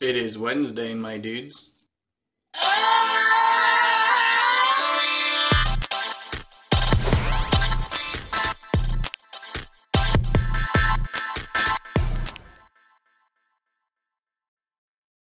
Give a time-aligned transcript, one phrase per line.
[0.00, 1.72] It is Wednesday, my dudes.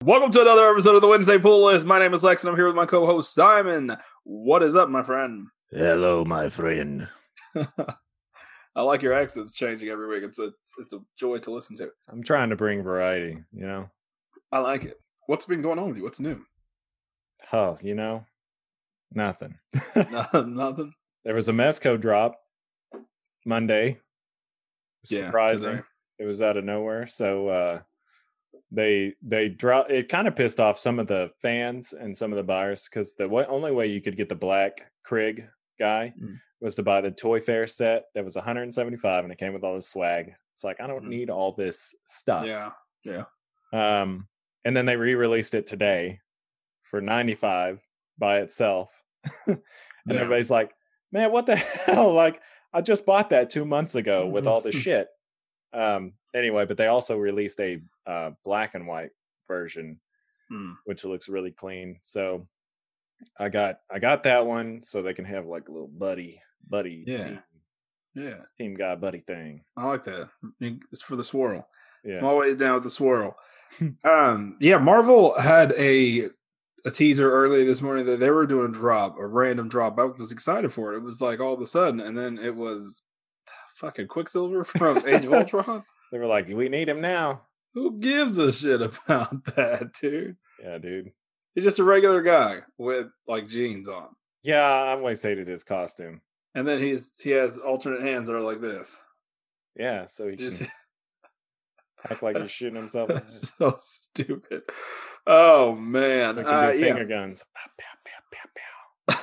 [0.02, 1.86] Welcome to another episode of the Wednesday Pull List.
[1.86, 3.98] My name is Lex, and I'm here with my co-host Simon.
[4.24, 5.48] What is up, my friend?
[5.72, 7.10] Hello, my friend.
[7.56, 10.24] I like your accents changing every week.
[10.24, 11.90] It's a it's a joy to listen to.
[12.08, 13.90] I'm trying to bring variety, you know.
[14.52, 14.98] I like it.
[15.28, 16.04] What's been going on with you?
[16.04, 16.42] What's new?
[17.54, 18.26] Oh, you know,
[19.14, 19.56] nothing.
[19.96, 20.56] Nothing.
[20.56, 20.94] Nothing.
[21.26, 22.36] there was a Mezco drop
[23.46, 24.00] Monday.
[25.10, 25.72] Yeah, Surprising.
[25.72, 25.84] today.
[26.20, 27.08] it was out of nowhere.
[27.08, 27.80] So uh
[28.72, 32.38] they they drop it kind of pissed off some of the fans and some of
[32.38, 35.48] the buyers because the way, only way you could get the black Krig
[35.80, 36.36] guy Mm.
[36.60, 39.74] was to buy the Toy Fair set that was 175 and it came with all
[39.76, 40.34] this swag.
[40.54, 41.10] It's like I don't Mm.
[41.10, 42.46] need all this stuff.
[42.46, 42.72] Yeah.
[43.04, 43.24] Yeah.
[43.74, 44.28] Um,
[44.66, 46.20] and then they re-released it today
[46.84, 47.80] for 95
[48.18, 48.92] by itself.
[49.48, 49.60] and
[50.08, 50.16] Yeah.
[50.16, 50.74] everybody's like,
[51.12, 52.14] man, what the hell?
[52.14, 52.42] Like,
[52.74, 55.08] I just bought that two months ago with all the shit.
[55.74, 59.12] Um, anyway, but they also released a uh, black and white
[59.48, 60.00] version,
[60.50, 60.72] Hmm.
[60.86, 62.00] which looks really clean.
[62.02, 62.48] So
[63.40, 67.04] I got I got that one so they can have like a little buddy buddy
[67.08, 67.24] Yeah.
[67.24, 67.40] team,
[68.16, 68.42] Yeah.
[68.58, 69.64] team guy buddy thing.
[69.78, 70.30] I like that.
[70.92, 71.68] It's for the swirl.
[72.04, 72.30] yeah I'm Yeah.
[72.30, 73.38] always down with the swirl.
[74.04, 76.30] um, yeah, Marvel had a
[76.84, 80.00] a teaser early this morning that they were doing a drop, a random drop.
[80.00, 80.98] I was excited for it.
[80.98, 83.04] It was like all of a sudden, and then it was
[83.76, 85.84] fucking Quicksilver from Age of Ultron.
[86.12, 87.44] They were like, we need him now.
[87.76, 90.36] Who gives a shit about that, dude?
[90.62, 91.12] Yeah, dude.
[91.56, 94.08] He's just a regular guy with like jeans on,
[94.44, 96.22] Yeah, I always hated his costume.
[96.56, 99.00] and then he's he has alternate hands that are like this.
[99.76, 100.68] Yeah, so he Just can
[102.10, 103.12] act like he's shooting himself.
[103.30, 104.62] so stupid.
[105.28, 106.86] Oh man, uh, do yeah.
[106.86, 107.44] finger guns.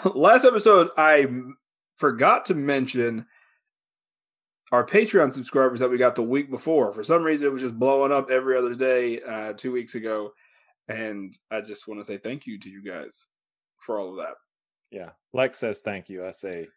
[0.15, 1.27] Last episode I
[1.97, 3.27] forgot to mention
[4.71, 7.79] our patreon subscribers that we got the week before for some reason it was just
[7.79, 10.31] blowing up every other day uh two weeks ago
[10.89, 13.25] and i just want to say thank you to you guys
[13.81, 14.35] for all of that
[14.91, 15.11] Yeah.
[15.33, 16.27] Lex says thank you.
[16.27, 16.69] I say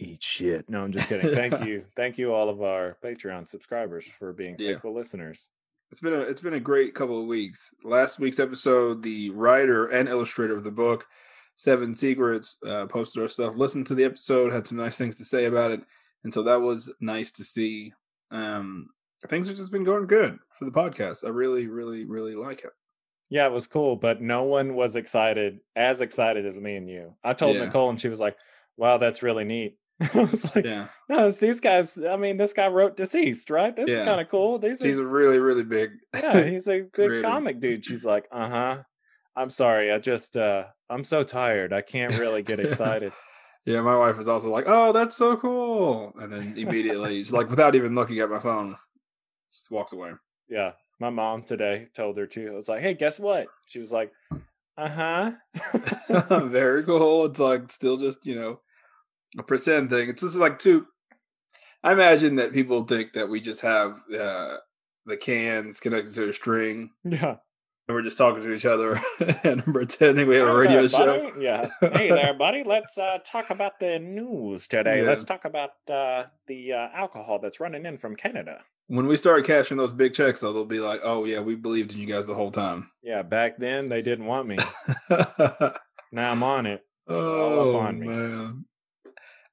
[0.00, 0.68] eat shit.
[0.68, 1.34] No, I'm just kidding.
[1.34, 1.84] Thank you.
[1.96, 4.72] Thank you all of our Patreon subscribers for being Yeah.
[4.72, 5.48] faithful listeners.
[5.90, 9.86] it's been a it's been a great couple of weeks last week's episode the writer
[9.88, 11.04] and illustrator of the book
[11.56, 15.24] seven secrets uh posted our stuff listened to the episode had some nice things to
[15.24, 15.80] say about it
[16.22, 17.92] and so that was nice to see
[18.30, 18.88] um
[19.28, 22.70] things have just been going good for the podcast i really really really like it
[23.30, 27.14] Yeah, it was cool, but no one was excited, as excited as me and you.
[27.22, 27.66] I told Yeah.
[27.66, 28.36] Nicole and she was like,
[28.76, 29.76] Wow, that's really neat.
[30.14, 31.98] I was like, yeah No, it's these guys.
[31.98, 33.74] I mean, this guy wrote DCeased, right?
[33.74, 33.96] This Yeah.
[33.96, 34.58] is kind of cool.
[34.58, 37.22] These are he's a really really big yeah, he's a good Really.
[37.22, 37.84] comic dude.
[37.84, 38.82] She's like, uh huh.
[39.36, 39.92] I'm sorry.
[39.92, 41.72] I just, uh, I'm so tired.
[41.72, 43.12] I can't really get excited.
[43.66, 47.50] yeah my wife was also like oh that's so cool and then immediately she's like
[47.50, 48.74] without even looking at my phone
[49.52, 50.12] just walks away
[50.48, 50.72] yeah.
[50.98, 52.50] My mom today told her too.
[52.52, 53.46] I was like, hey, guess what?
[53.66, 54.12] She was like,
[54.76, 55.32] uh huh.
[56.48, 57.24] Very cool.
[57.26, 58.60] It's like still just, you know,
[59.38, 60.08] a pretend thing.
[60.08, 60.86] It's just like two.
[61.82, 64.56] I imagine that people think that we just have uh,
[65.06, 67.36] the cans connected to a string yeah.
[67.88, 69.00] and we're just talking to each other
[69.44, 71.32] and pretending we have a radio show.
[71.40, 71.70] Yeah.
[71.80, 72.64] Hey there, buddy.
[72.64, 75.00] Let's uh, talk about the news today.
[75.00, 75.08] Yeah.
[75.08, 78.60] Let's talk about uh, the uh, alcohol that's running in from Canada.
[78.88, 81.92] When we start cashing those big checks, though, they'll be like, oh, yeah, we believed
[81.92, 82.90] in you guys the whole time.
[83.02, 83.22] Yeah.
[83.22, 84.58] Back then, they didn't want me.
[86.12, 86.84] Now I'm on it.
[87.08, 88.06] oh, up on me.
[88.06, 88.64] man.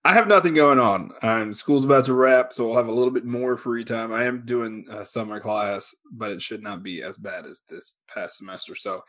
[0.08, 1.12] I have nothing going on.
[1.22, 4.14] I'm, school's about to wrap, so I'll have a little bit more free time.
[4.14, 8.00] I am doing a summer class, but it should not be as bad as this
[8.08, 8.74] past semester.
[8.74, 9.04] So,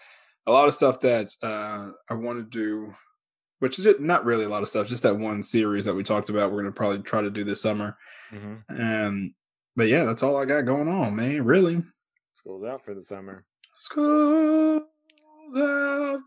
[0.49, 2.93] a lot of stuff that uh, I want to do,
[3.61, 6.03] which is ju- not really a lot of stuff, just that one series that we
[6.03, 6.51] talked about.
[6.51, 7.97] We're going to probably try to do this summer.
[8.31, 9.35] hmm Um,
[9.77, 11.45] but yeah, that's all I got going on, man.
[11.45, 11.81] Really,
[12.35, 13.45] School's out for the summer.
[13.77, 14.89] school's out for summer.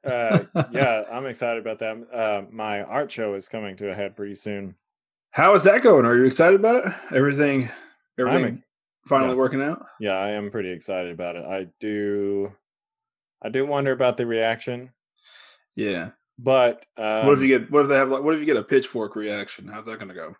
[0.04, 0.38] uh,
[0.72, 2.06] yeah, I'm excited about that.
[2.12, 4.74] Uh, my art show is coming to a head pretty soon.
[5.32, 6.06] How is that going?
[6.06, 6.92] Are you excited about it?
[7.14, 7.70] Everything,
[8.18, 8.64] everything ex-
[9.06, 9.36] finally yeah.
[9.36, 9.86] working out.
[10.00, 11.44] Yeah, I am pretty excited about it.
[11.44, 12.52] I do,
[13.42, 14.90] I do wonder about the reaction,
[15.76, 16.10] Yeah.
[16.38, 17.70] but um, what if you get?
[17.70, 18.08] What if they have?
[18.08, 19.68] Like, what if you get a pitchfork reaction?
[19.68, 20.34] How's that going to go?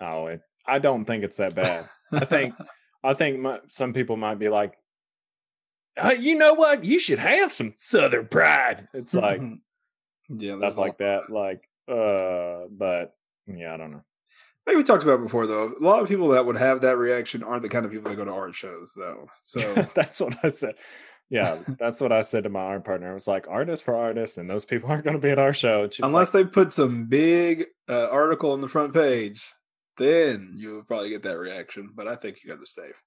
[0.00, 1.88] Oh, it, I don't think it's that bad.
[2.12, 2.54] I think,
[3.04, 4.74] I think my, some people might be like,
[5.98, 6.84] uh, you know what?
[6.84, 8.88] You should have some Southern pride.
[8.94, 9.40] It's like
[10.28, 11.30] yeah, stuff like that.
[11.30, 13.14] Like, uh, but
[13.46, 14.04] yeah, I don't know.
[14.66, 17.42] Like we talked about before, though, a lot of people that would have that reaction
[17.42, 19.28] aren't the kind of people that go to art shows, though.
[19.40, 20.74] So that's what I said.
[21.30, 23.10] Yeah, that's what I said to my art partner.
[23.10, 25.52] I was like, artists for artists, and those people aren't going to be at our
[25.52, 25.84] show.
[25.84, 29.42] And she was unless like, they put some big uh, article on the front page,
[29.98, 31.90] then you'll probably get that reaction.
[31.94, 33.02] But I think you guys are safe.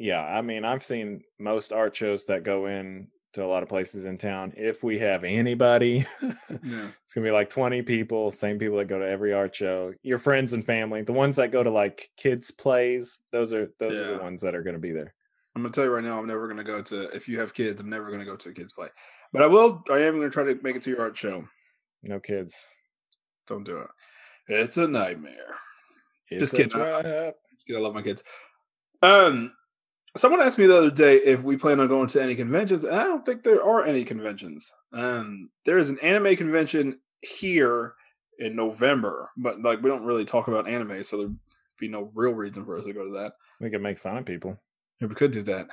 [0.00, 3.68] Yeah, I mean, I've seen most art shows that go in to a lot of
[3.68, 4.52] places in town.
[4.56, 6.88] If we have anybody, Yeah.
[7.04, 9.92] it's gonna be like 20 people, same people that go to every art show.
[10.02, 13.98] Your friends and family, the ones that go to like kids plays, those are those
[13.98, 15.14] are the ones that are gonna be there.
[15.54, 17.02] I'm gonna tell you right now, I'm never gonna go to.
[17.14, 18.88] If you have kids, I'm never gonna go to a kids play.
[19.32, 19.84] But I will.
[19.90, 21.44] I am gonna try to make it to your art show.
[22.02, 22.66] No kids.
[23.46, 23.88] Don't do it.
[24.48, 25.54] It's a nightmare.
[26.30, 26.80] It's Just a kidding.
[26.80, 27.32] I-.
[27.72, 28.24] I love my kids.
[29.02, 29.52] Um,
[30.16, 32.94] someone asked me the other day if we plan on going to any conventions, and
[32.94, 34.70] I don't think there are any conventions.
[34.92, 37.94] Um, there is an anime convention here
[38.38, 41.36] in November, but like we don't really talk about anime, so there'd
[41.78, 43.32] be no real reason for us to go to that.
[43.60, 44.58] We could make fun of people.
[45.00, 45.68] Yeah, we could do that.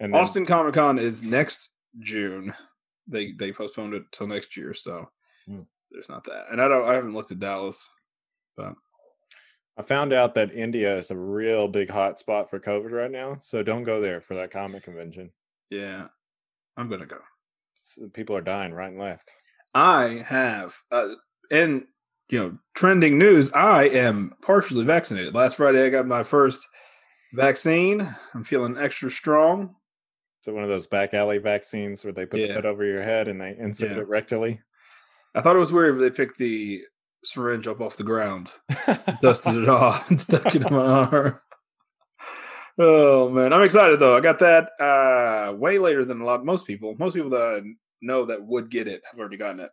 [0.00, 2.52] And then, Austin Comic Con is next June.
[3.06, 5.08] They they postponed it till next year, so
[5.46, 5.62] Hmm.
[5.90, 6.46] there's not that.
[6.50, 6.88] And I don't.
[6.88, 7.88] I haven't looked at Dallas.
[9.78, 13.36] I found out that India is a real big hot spot for COVID right now.
[13.40, 15.30] So don't go there for that comic convention.
[15.70, 16.08] Yeah,
[16.76, 17.20] I'm gonna go.
[18.12, 19.30] People are dying right and left.
[19.74, 21.10] I have, uh,
[21.52, 21.84] and
[22.28, 23.52] you know, trending news.
[23.52, 25.34] I am partially vaccinated.
[25.34, 26.66] Last Friday, I got my first
[27.32, 28.14] vaccine.
[28.34, 29.76] I'm feeling extra strong.
[30.42, 32.48] So one of those back alley vaccines where they put Yeah.
[32.48, 33.98] the hood over your head and they insert Yeah.
[34.02, 34.58] it rectally.
[35.34, 36.82] I thought it was weird, they picked the
[37.24, 38.50] syringe up off the ground,
[39.20, 41.40] dusted it off, and stuck it in my arm.
[42.78, 44.16] Oh man, I'm excited though.
[44.16, 46.94] I got that uh, way later than a lot most people.
[46.98, 47.60] Most people that I
[48.00, 49.70] know that would get it have already gotten it.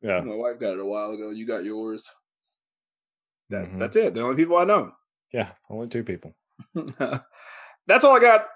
[0.00, 0.20] yeah.
[0.20, 1.30] My wife got it a while ago.
[1.30, 2.10] You got yours.
[3.50, 3.78] That Mhm.
[3.78, 4.14] that's it.
[4.14, 4.92] The only people I know.
[5.32, 5.52] Yeah.
[5.68, 6.34] Only two people.
[7.86, 8.46] That's all I got.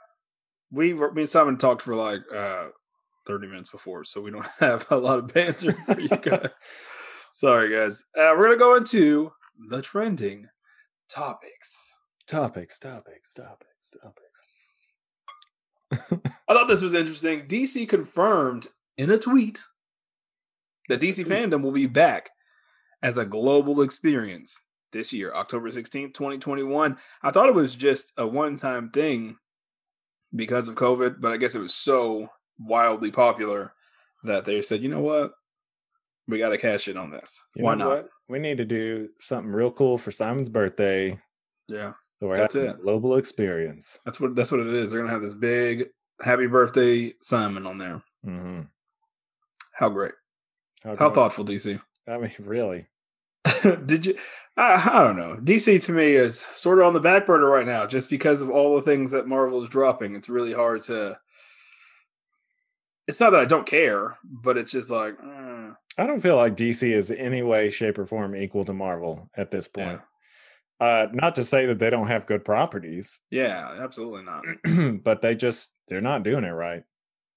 [0.70, 2.68] We me and Simon talked for like uh
[3.26, 6.48] 30 minutes before, so we don't have a lot of banter for you guys.
[7.42, 8.04] Sorry, guys.
[8.16, 9.32] Uh, we're gonna go into
[9.68, 10.48] the trending
[11.08, 11.92] topics.
[12.28, 13.92] Topics, topics, topics,
[15.90, 16.30] topics.
[16.48, 17.48] I thought this was interesting.
[17.48, 19.58] DC confirmed in a tweet
[20.88, 22.30] that DC fandom will be back
[23.02, 24.56] as a global experience
[24.92, 26.96] this year, October 16th, 2021.
[27.24, 29.36] I thought it was just a one time thing
[30.32, 32.28] because of COVID, but I guess it was so
[32.60, 33.72] wildly popular
[34.22, 35.32] that they said, you know what?
[36.28, 37.40] We got to cash in on this.
[37.56, 37.88] You Why not?
[37.88, 38.08] what?
[38.28, 41.18] We need to do something real cool for Simon's birthday.
[41.68, 41.92] Yeah.
[42.20, 42.80] So we're That's it.
[42.80, 43.98] global experience.
[44.04, 44.90] That's what that's what it is.
[44.90, 45.86] They're gonna have this big
[46.20, 48.02] happy birthday Simon on there.
[48.24, 48.60] Mm-hmm.
[49.74, 50.12] How great.
[50.84, 51.80] How, How thoughtful, DC.
[52.08, 52.86] I mean, really?
[53.84, 54.16] Did you?
[54.56, 55.38] I, I don't know.
[55.42, 58.50] DC to me is sort of on the back burner right now, just because of
[58.50, 60.14] all the things that Marvel is dropping.
[60.14, 61.18] It's really hard to.
[63.12, 66.56] It's not that I don't care, but it's just like, mm, I don't feel like
[66.56, 70.00] DC is any way, shape, or form equal to Marvel at this point.
[70.80, 75.02] Uh, not to say that they don't have good properties, yeah, absolutely not.
[75.04, 76.84] but they just they're not doing it right.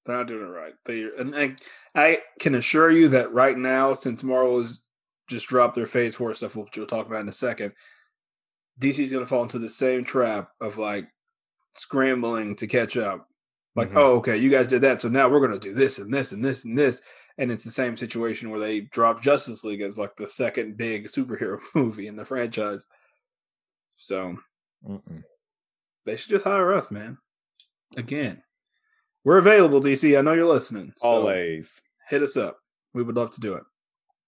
[0.05, 0.75] They're not doing it right.
[0.85, 1.57] They and I,
[1.93, 4.81] I can assure you that right now, since Marvel has
[5.29, 7.73] just dropped their Phase Four stuff, which we'll talk about in a second,
[8.79, 11.09] DC's going to fall into the same trap of like
[11.73, 13.27] scrambling to catch up.
[13.75, 13.97] Like, Mhm.
[13.97, 16.31] oh, okay, you guys did that, so now we're going to do this and this
[16.31, 17.01] and this and this,
[17.37, 21.05] and it's the same situation where they drop Justice League as like the second big
[21.07, 22.87] superhero movie in the franchise.
[23.97, 24.37] So
[24.87, 25.23] Mm-mm.
[26.05, 27.17] they should just hire us, man.
[27.97, 28.41] Again,
[29.23, 30.17] we're available, DC.
[30.17, 30.93] I know you're listening.
[30.97, 32.57] so Always, hit us up.
[32.93, 33.63] We would love to do it,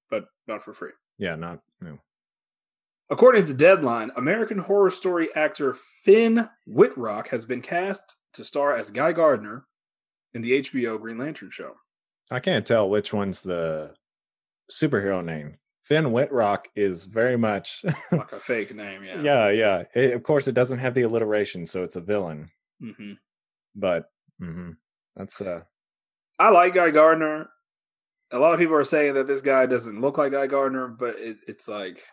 [0.09, 0.91] but not for free.
[1.17, 1.99] yeah, not no.
[3.09, 5.73] According to Deadline, American Horror Story actor
[6.03, 9.65] Finn Wittrock has been cast to star as Guy Gardner
[10.33, 11.75] in the HBO Green Lantern show.
[12.31, 13.93] I can't tell which one's the
[14.71, 15.57] superhero name.
[15.81, 19.21] Finn Wittrock is very much, Like a fake name, yeah.
[19.21, 19.83] yeah, yeah.
[19.95, 22.49] It- of course, it doesn't have the alliteration, so it's a villain.
[22.81, 23.13] hmm
[23.75, 24.09] But
[24.41, 24.75] mhm,
[25.15, 25.61] that's uh,
[26.39, 27.49] I like Guy Gardner.
[28.31, 31.15] A lot of people are saying that this guy doesn't look like Guy Gardner, but
[31.17, 32.03] it, it's like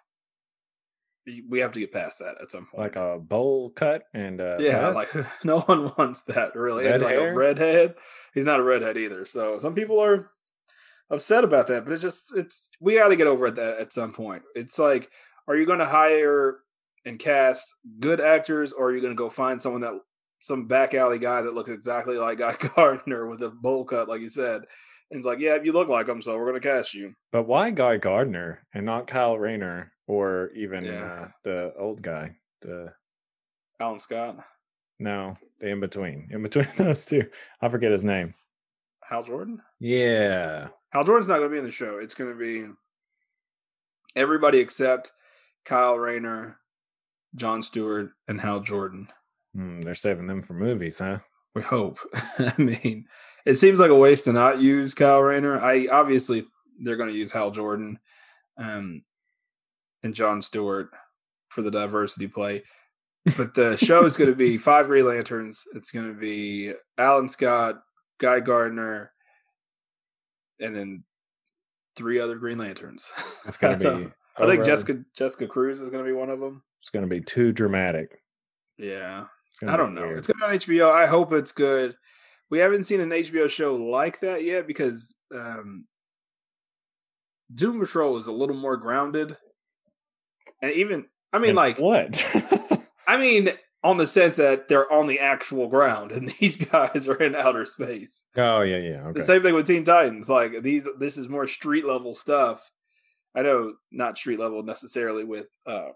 [1.49, 2.83] we have to get past that at some point.
[2.83, 5.15] like a bowl cut and uh, Yeah, vest.
[5.15, 6.85] like no one wants that really.
[6.85, 7.33] Red He's like hair?
[7.33, 7.95] a redhead.
[8.35, 9.25] He's not a redhead either.
[9.25, 10.31] So some people are
[11.11, 14.13] upset about that, but it's just it's we got to get over that at some
[14.13, 14.43] point.
[14.55, 15.11] It's like,
[15.49, 16.59] are you going to hire
[17.07, 19.93] and cast good actors, or are you going to go find someone that
[20.39, 24.21] some back alley guy that looks exactly like Guy Gardner with a bowl cut, like
[24.21, 24.63] you said,
[25.11, 27.15] And it's like, yeah, you look like him, so we're gonna cast you.
[27.33, 31.05] But why Guy Gardner and not Kyle Rayner or even Yeah.
[31.05, 32.37] uh, the old guy?
[32.63, 32.93] The
[33.81, 34.39] Alan Scott,
[34.99, 37.29] no, the in between, in between those two.
[37.61, 38.35] I forget his name.
[39.09, 39.61] Hal Jordan.
[39.81, 41.99] Yeah, Hal Jordan's not gonna be in the show.
[41.99, 42.67] It's gonna be
[44.17, 45.13] everybody except
[45.65, 46.59] Kyle Rayner,
[47.37, 49.09] John Stewart, and Hal Jordan.
[49.55, 51.19] Hmm, they're saving them for movies, huh?
[51.55, 51.99] We hope.
[52.39, 53.07] I mean,
[53.45, 55.61] it seems like a waste to not use Kyle Rayner.
[55.61, 56.47] I obviously
[56.81, 57.99] they're going to use Hal Jordan,
[58.57, 59.03] um,
[60.03, 60.91] and John Stewart
[61.49, 62.63] for the diversity play.
[63.37, 65.65] But the show is going to be five Green Lanterns.
[65.75, 67.83] It's going to be Alan Scott,
[68.19, 69.13] Guy Gardner,
[70.61, 71.05] and then
[71.97, 73.07] three other Green Lanterns.
[73.47, 74.09] It's gonna be.
[74.37, 76.63] I think Jessica Jessica Cruz is going to be one of them.
[76.81, 78.21] It's gonna be too dramatic.
[78.79, 79.27] Yeah.
[79.67, 80.03] I don't know.
[80.03, 80.19] weird.
[80.19, 80.93] It's gonna be on HBO.
[80.93, 81.97] I hope it's good.
[82.55, 85.87] We haven't seen an HBO show like that yet because um
[87.53, 89.37] Doom Patrol is a little more grounded.
[90.63, 92.25] And even I mean And like what?
[93.09, 93.51] I mean
[93.83, 97.67] on the sense that they're on the actual ground and these guys are in outer
[97.67, 98.23] space.
[98.37, 99.03] oh yeah, yeah.
[99.09, 99.19] Okay.
[99.19, 100.31] The same thing with Teen Titans.
[100.31, 102.71] Like these this is more street level stuff.
[103.35, 105.89] I know not street level necessarily with uh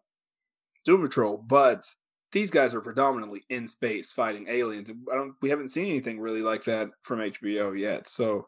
[0.84, 1.84] Doom Patrol, but
[2.32, 4.90] these guys are predominantly in space fighting aliens.
[5.10, 8.08] I don't we haven't seen anything really like that from HBO yet.
[8.08, 8.46] So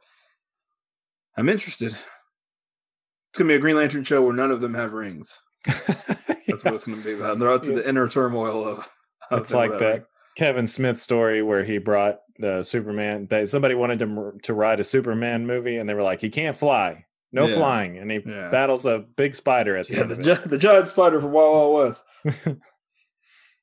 [1.36, 1.94] I'm interested.
[1.94, 5.38] It's gonna be a Green Lantern show where none of them have rings.
[5.66, 7.32] That's what it's gonna be about.
[7.34, 7.76] And They're out to Yeah.
[7.76, 8.88] the inner turmoil of,
[9.30, 10.06] of It's like that
[10.36, 13.26] Kevin Smith story where he brought the Superman.
[13.30, 16.56] They, somebody wanted him to write a Superman movie, and they were like, "He can't
[16.56, 17.54] fly, no Yeah.
[17.56, 18.48] flying," and he Yeah.
[18.50, 21.74] battles a big spider at the Yeah, end the, the giant spider from Wild Wild
[21.74, 22.04] West.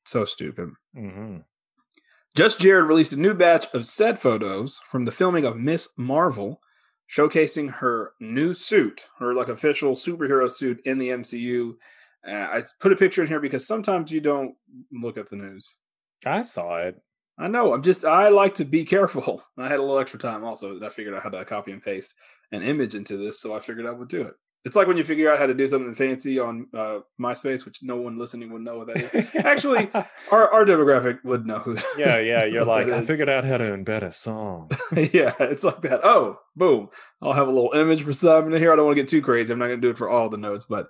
[0.08, 0.72] so stupid.
[0.96, 1.38] hmm
[2.36, 6.62] Just Jared released a new batch of set photos from the filming of Miss Marvel,
[7.16, 11.74] showcasing her new suit, her like official superhero suit in the MCU.
[12.28, 14.56] Uh, I put a picture in here because sometimes you don't
[14.92, 15.76] look at the news.
[16.26, 17.00] I saw it.
[17.40, 17.74] I know.
[17.74, 18.04] I'm just.
[18.04, 19.44] I like to be careful.
[19.58, 20.72] I had a little extra time also.
[20.72, 22.16] and I figured out how to copy and paste
[22.52, 24.34] an image into this, so I figured I would do it.
[24.68, 27.80] It's like when you figure out how to do something fancy on uh, MySpace, which
[27.82, 29.36] no one listening would know what that is.
[29.46, 29.90] Actually,
[30.32, 31.76] our our demographic would know who.
[31.98, 32.44] yeah, yeah.
[32.46, 34.70] You're like, I figured out how to embed a song.
[34.96, 36.02] yeah, it's like that.
[36.04, 36.90] Oh, boom!
[37.22, 38.72] I'll have a little image for some in here.
[38.72, 39.52] I don't want to get too crazy.
[39.54, 40.90] I'm not going to do it for all the notes, but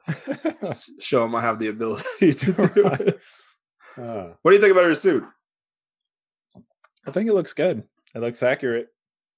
[0.99, 2.99] show them I have the ability to do Right.
[3.01, 3.19] it.
[3.97, 5.23] Uh, What do you think about her suit?
[7.05, 7.83] I think it looks good.
[8.13, 8.87] It looks accurate.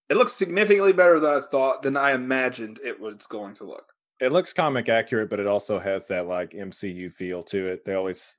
[0.10, 3.86] It looks significantly better than I thought than I imagined it was going to look.
[4.20, 7.86] It looks comic accurate, but it also has that like MCU feel to it.
[7.86, 8.36] They always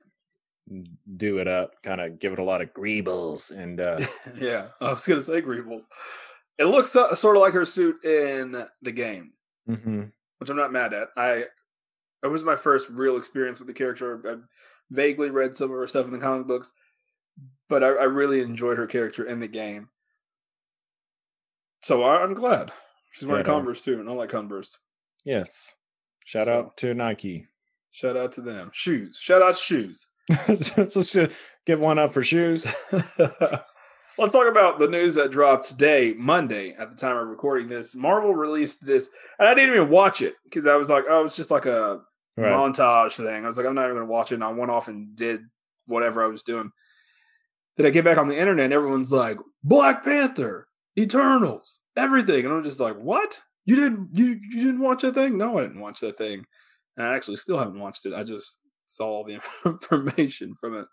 [1.17, 3.99] do it up, kind of give it a lot of greebles and uh
[4.39, 5.85] yeah, I was going to say Greebles.
[6.57, 9.33] It looks so, sort of like her suit in the game,
[9.67, 10.11] mhm.
[10.37, 11.09] which I'm not mad at.
[11.17, 11.45] I
[12.23, 14.21] it was my first real experience with the character.
[14.25, 14.35] I
[14.91, 16.71] vaguely read some of her stuff in the comic books,
[17.67, 19.89] but I, I really enjoyed her character in the game.
[21.81, 22.71] So I, I'm glad
[23.11, 23.51] she's wearing Yeah.
[23.51, 24.77] Converse too, and I like Converse.
[25.25, 25.75] Yes.
[26.25, 27.47] Shout So- out to Nike.
[27.93, 28.69] Shout out to them.
[28.73, 29.17] Shoes.
[29.19, 30.07] Shout out to shoes.
[30.47, 31.17] Let's just
[31.65, 32.65] give one up for shoes.
[34.17, 37.95] Let's talk about the news that dropped today, Monday, at the time of recording this.
[37.95, 39.09] Marvel released this,
[39.39, 42.01] and I didn't even watch it because I was like, oh, it's just like a
[42.37, 42.51] Right.
[42.53, 43.43] montage thing.
[43.43, 44.35] I was like, I'm not even going to watch it.
[44.35, 45.41] And I went off and did
[45.85, 46.71] whatever I was doing.
[47.75, 52.53] Then I get back on the internet, and everyone's like, Black Panther, Eternals, everything, and
[52.53, 53.41] I'm just like, what?
[53.65, 55.37] You didn't you you didn't watch that thing?
[55.37, 56.45] No, I didn't watch that thing.
[56.97, 58.13] And I actually still haven't watched it.
[58.13, 60.85] I just saw all the information from it.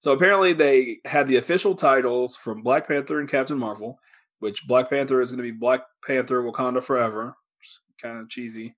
[0.00, 3.98] So apparently they had the official titles from Black Panther and Captain Marvel,
[4.38, 8.28] which Black Panther is going to be Black Panther Wakanda Forever, which is kind of
[8.28, 8.76] cheesy.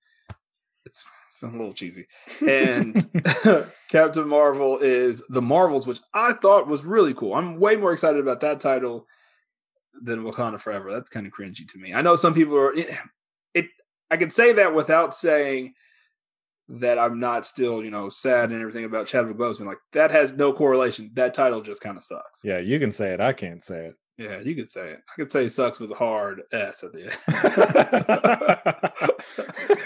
[0.87, 2.07] It's, it's a little cheesy.
[2.47, 2.97] And
[3.91, 7.35] Captain Marvel is The Marvels, which I thought was really cool.
[7.35, 9.07] I'm way more excited about that title
[9.95, 10.93] than Wakanda Forever.
[10.93, 11.95] That's kind of cringy to me.
[11.95, 12.97] I know some people are it,
[13.55, 13.67] it
[14.11, 15.75] I can say that without saying
[16.69, 19.67] that I'm not still, you know, sad and everything about Chadwick Boseman.
[19.67, 21.11] Like that has no correlation.
[21.15, 22.41] That title just kind of sucks.
[22.45, 23.21] Yeah, you can say it.
[23.21, 23.95] I can't say it.
[24.17, 24.99] Yeah, you could say it.
[24.99, 27.05] I could say it sucks with a hard S at the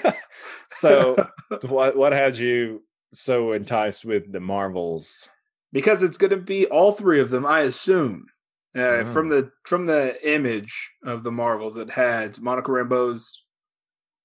[0.03, 0.15] end.
[0.69, 1.29] so
[1.69, 2.83] what what had you
[3.15, 5.31] so enticed with the Marvels?
[5.75, 8.29] because it's going to be all three of them, I assume.
[8.77, 9.41] Uh, From Oh.
[9.43, 13.45] the from the image of the Marvels, it had Monica Rambeau's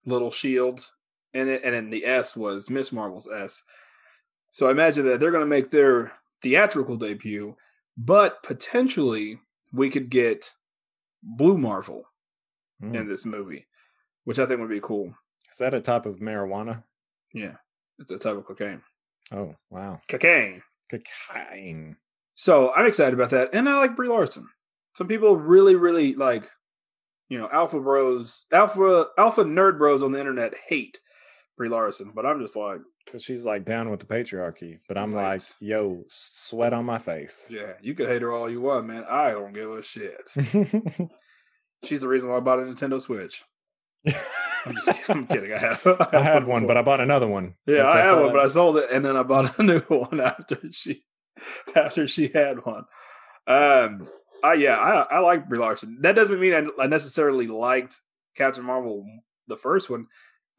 [0.05, 0.81] little shield
[1.33, 3.61] in it, and then the S was Miss Marvel's S.
[4.51, 7.55] So I imagine that they're going to make their theatrical debut,
[7.95, 9.39] but potentially
[9.71, 10.51] we could get
[11.21, 12.05] Blue Marvel,
[12.81, 12.95] Mm.
[12.95, 13.67] in this movie,
[14.23, 15.13] which I think would be cool.
[15.51, 16.83] Is that a type of marijuana?
[17.33, 17.57] Yeah,
[17.99, 18.81] it's a type of cocaine.
[19.31, 19.99] Oh, wow.
[20.07, 20.63] Cocaine.
[20.89, 21.97] Cocaine.
[22.41, 24.47] So I'm excited about that, and I like Brie Larson.
[24.95, 26.49] Some people really, really like,
[27.27, 31.01] you know, alpha bros, alpha alpha nerd bros on the internet hate
[31.57, 34.79] Brie Larson, but I'm just like, Because she's like down with the patriarchy.
[34.87, 35.33] But I'm Right.
[35.33, 37.49] like, yo, sweat on my face.
[37.51, 39.03] yeah, you can hate her all you want, man.
[39.09, 40.29] I don't give a shit.
[41.83, 43.43] She's the reason why I bought a Nintendo Switch.
[44.07, 45.03] I'm just kidding.
[45.09, 45.53] I'm kidding.
[45.53, 45.79] I had,
[46.13, 47.55] I had one, but I bought another one.
[47.65, 49.79] Yeah, I Like had one, but I sold it, and then I bought a new
[49.81, 51.03] one after she
[51.75, 52.85] after she had one.
[53.47, 54.07] Um,
[54.43, 55.99] I yeah, I I like Brie Larson.
[56.01, 57.99] That doesn't mean I, I necessarily liked
[58.35, 59.05] Captain Marvel
[59.47, 60.07] the first one.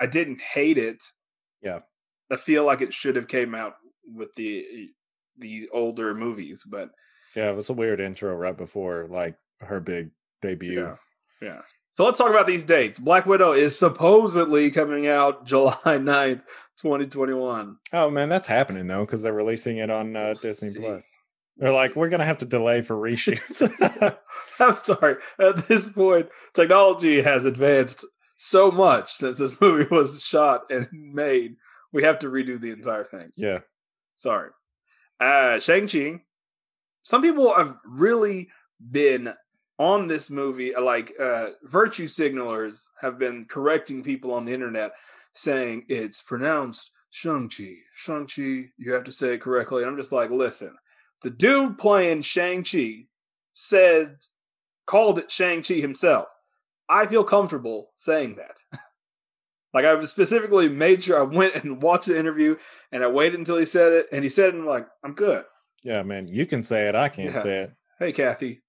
[0.01, 1.03] I didn't hate it.
[1.63, 1.81] Yeah.
[2.31, 4.65] I feel like it should have came out with the
[5.39, 6.91] the older movies, but
[7.35, 10.11] yeah, it was a weird intro right before like her big
[10.43, 10.81] debut.
[10.81, 10.97] yeah,
[11.41, 11.61] yeah.
[12.01, 12.99] So let's talk about these dates.
[12.99, 16.41] Black Widow is supposedly coming out July 9th,
[16.81, 17.77] 2021.
[17.93, 20.79] Oh man, that's happening though because they're releasing it on uh, Disney see.
[20.79, 21.07] Plus.
[21.59, 23.61] They're like, we're gonna have to delay for reshoots.
[24.61, 25.17] I'm sorry.
[25.39, 28.07] At this point, technology has advanced
[28.39, 31.57] so much since this movie was shot and made.
[31.93, 33.31] We have to redo the entire thing.
[33.37, 33.59] yeah,
[34.17, 34.53] Sorry.
[35.21, 36.23] Uh Shang-Chi.
[37.03, 38.49] Some people have really
[38.91, 39.35] been
[39.81, 44.93] on this movie, uh, like uh virtue signalers have been correcting people on the internet
[45.33, 47.77] saying it's pronounced Shang-Chi.
[47.95, 49.83] Shang-Chi, you have to say it correctly.
[49.83, 50.75] And I'm just like, listen,
[51.23, 53.07] the dude playing Shang-Chi
[53.55, 54.17] said
[54.87, 56.27] called it Shang-Chi himself.
[56.89, 58.59] I feel comfortable saying that.
[59.73, 62.57] like I specifically made sure I went and watched the interview
[62.93, 65.15] and I waited until he said it, and he said it, and I'm like, I'm
[65.15, 65.45] good.
[65.83, 66.29] yeah, man.
[66.29, 66.95] You can say it.
[66.95, 67.43] I can't Yeah.
[67.43, 67.73] say it.
[67.99, 68.63] Hey, Kathy,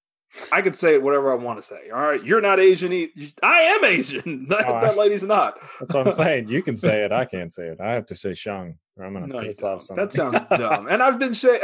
[0.51, 1.89] I can say whatever I want to say.
[1.93, 2.93] All right, you're not Asian.
[2.93, 4.45] e- I am Asian.
[4.49, 5.57] That, Oh, I- that lady's not.
[5.79, 6.47] That's what I'm saying.
[6.49, 7.11] You can say it.
[7.11, 7.81] I can't say it.
[7.81, 10.05] I have to say Shang, or I'm gonna No, piss off someone.
[10.07, 10.87] That sounds dumb.
[10.87, 11.61] And I've been saying,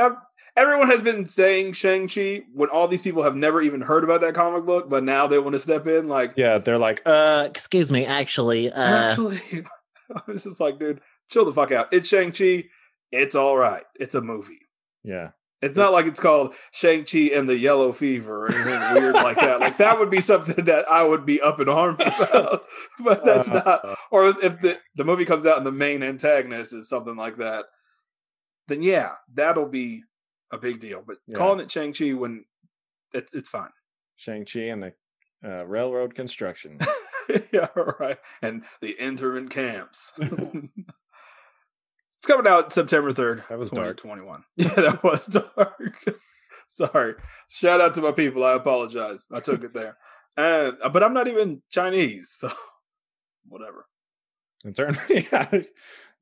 [0.56, 4.22] everyone has been saying Shang Chi when all these people have never even heard about
[4.22, 6.08] that comic book, but now they want to step in.
[6.08, 8.06] Like, yeah, they're like, Uh, excuse me.
[8.06, 9.66] Actually, uh, actually,
[10.14, 11.00] I was just like, dude,
[11.30, 11.88] chill the fuck out.
[11.94, 12.66] It's Shang Chi.
[13.12, 13.84] It's all right.
[14.00, 14.60] It's a movie.
[15.04, 15.30] yeah,
[15.62, 19.60] It's not like it's called Shang-Chi and the Yellow Fever or anything weird like that.
[19.60, 22.64] Like that would be something that I would be up in arms about.
[23.04, 26.74] But that's Uh, not or if the, the movie comes out and the main antagonist
[26.74, 27.66] is something like that,
[28.68, 30.04] then yeah, that'll be
[30.52, 31.02] a big deal.
[31.06, 31.38] But Yeah.
[31.38, 32.46] calling it Shang-Chi when
[33.14, 33.70] it's it's fine.
[34.16, 34.94] Shang Chi and the
[35.44, 36.80] uh, railroad construction.
[37.52, 37.68] yeah,
[38.00, 38.18] right.
[38.42, 40.12] And the internment camps.
[42.18, 43.48] it's coming out September 3rd.
[43.50, 43.98] That was dark.
[43.98, 44.44] 21.
[44.58, 46.04] Yeah, that was dark.
[46.68, 47.16] Sorry.
[47.50, 48.44] Shout out to my people.
[48.44, 49.26] I apologize.
[49.32, 49.98] I took it there.
[50.36, 52.50] And but I'm not even Chinese, so
[53.48, 53.86] whatever.
[54.66, 54.98] Intern.
[55.10, 55.50] yeah.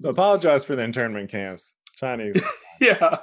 [0.04, 1.76] Apologize for the internment camps.
[1.98, 2.42] Chinese.
[2.80, 3.18] Yeah.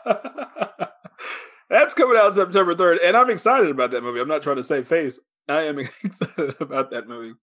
[1.68, 2.98] That's coming out September 3rd.
[3.04, 4.20] And I'm excited about that movie.
[4.20, 5.18] I'm not trying to save face.
[5.48, 7.34] I am excited about that movie.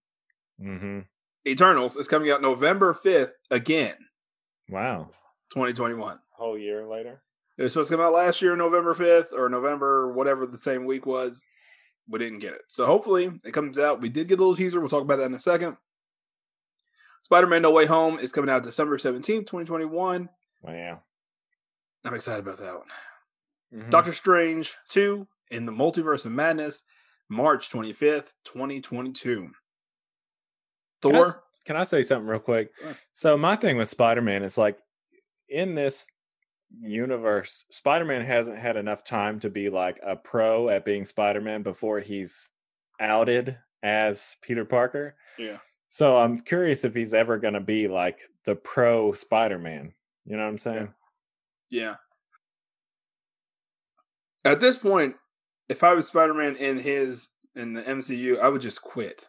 [0.60, 1.00] hmm
[1.48, 3.94] Eternals is coming out November 5th again,
[4.70, 5.10] Wow.
[5.52, 6.18] 2021.
[6.32, 7.22] Whole year later.
[7.58, 10.86] It was supposed to come out last year, November 5th, or November, whatever the same
[10.86, 11.44] week was.
[12.08, 12.62] We didn't get it.
[12.68, 14.00] So hopefully it comes out.
[14.00, 14.80] We did get a little teaser.
[14.80, 15.76] We'll talk about that in a second.
[17.22, 20.28] Spider Man No Way Home is coming out December 17th, 2021.
[20.62, 21.02] Wow.
[22.04, 22.88] I'm excited about that one.
[23.84, 23.90] Mhm.
[23.90, 26.82] Doctor Strange 2 in the Multiverse of Madness,
[27.28, 29.50] March 25th, 2022.
[31.02, 31.44] Can I, s- Thor.
[31.64, 32.70] Can I say something real quick?
[32.80, 32.96] Sure.
[33.12, 34.78] So my thing with Spider-Man is like
[35.48, 36.06] in this
[36.80, 42.00] universe, Spider-Man hasn't had enough time to be like a pro at being Spider-Man before
[42.00, 42.48] he's
[43.00, 45.16] outed as Peter Parker.
[45.38, 45.58] Yeah.
[45.88, 49.92] So I'm curious if he's ever going to be like the pro Spider-Man.
[50.24, 50.94] You know what I'm saying?
[51.70, 51.94] Yeah.
[54.44, 55.16] At this point,
[55.68, 59.28] if I was Spider Man in his in the MCU, I would just quit.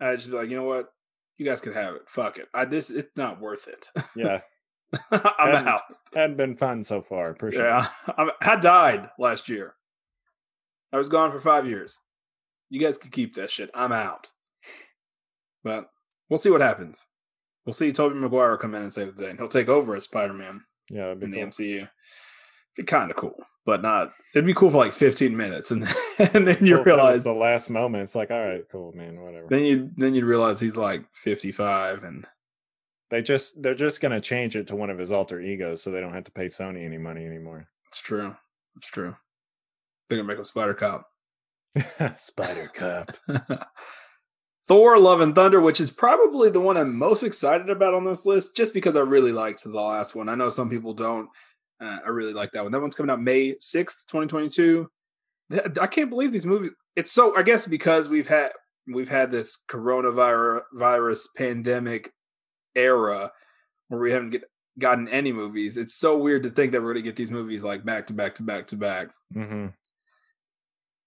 [0.00, 0.88] I'd just be like, you know what?
[1.36, 2.02] You guys can have it.
[2.08, 2.46] Fuck it.
[2.54, 3.88] I this it's not worth it.
[4.16, 4.40] Yeah.
[5.12, 5.82] I'm Hadn't- out.
[6.14, 7.30] Hadn't been fun so far.
[7.30, 7.86] Appreciate Yeah.
[8.16, 9.74] I'm, I died last year.
[10.92, 11.98] I was gone for five years.
[12.70, 13.70] You guys can keep that shit.
[13.74, 14.30] I'm out.
[15.64, 15.90] But
[16.28, 17.02] we'll see what happens.
[17.66, 19.30] We'll see Tobey Maguire come in and save the day.
[19.30, 20.62] And he'll take over as Spider Man.
[20.90, 21.38] Yeah, in the.
[21.38, 21.88] MCU.
[22.86, 23.34] Kind of cool,
[23.66, 24.12] but not.
[24.34, 25.94] It'd be cool for like 15 minutes, and then,
[26.34, 28.04] and then you Well, if that was realize, the last moment.
[28.04, 29.46] It's like, all right, cool, man, whatever.
[29.48, 32.26] then you then you realize he's like 55, and
[33.10, 36.00] They just they're just gonna change it to one of his alter egos, so they
[36.00, 37.68] don't have to pay Sony any money anymore.
[37.88, 38.36] it's true.
[38.76, 39.16] It's true.
[40.08, 41.06] They're gonna make him Spider Cop.
[42.16, 43.16] Spider Cop.
[44.68, 48.26] Thor: Love and Thunder, which is probably the one I'm most excited about on this
[48.26, 50.28] list, just because I really liked the last one.
[50.28, 51.28] I know some people don't.
[51.80, 52.72] Uh, I really like that one.
[52.72, 54.90] That one's coming out May sixth, twenty twenty two.
[55.80, 56.72] I can't believe these movies.
[56.96, 57.36] It's so.
[57.36, 58.50] I guess because we've had
[58.86, 62.12] we've had this coronavirus virus pandemic
[62.74, 63.32] era
[63.88, 64.44] where we haven't get,
[64.78, 65.76] gotten any movies.
[65.76, 68.12] It's so weird to think that we're going to get these movies like back to
[68.12, 69.08] back to back to back.
[69.32, 69.66] hmm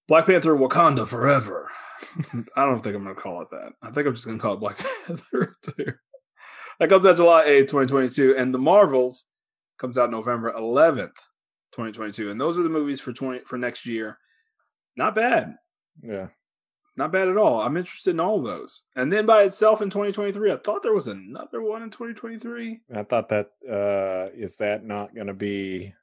[0.08, 1.70] Black Panther Wakanda Forever.
[2.56, 3.74] I don't think I'm going to call it that.
[3.82, 5.86] I think I'm just going to call it Black Panther 2.
[6.80, 8.36] That comes out July 8th, 2022.
[8.38, 9.26] And The Marvels
[9.82, 11.18] comes out November 11th,
[11.74, 12.30] 2022.
[12.30, 14.20] And those are the movies for 20 for next year.
[14.96, 15.56] Not bad.
[16.04, 16.28] Yeah.
[16.98, 17.62] Not bad at all.
[17.62, 18.84] I'm interested in all those.
[18.96, 22.82] And then by itself in 2023, I thought there was another one in 2023.
[22.94, 25.94] I thought that uh is that not going to be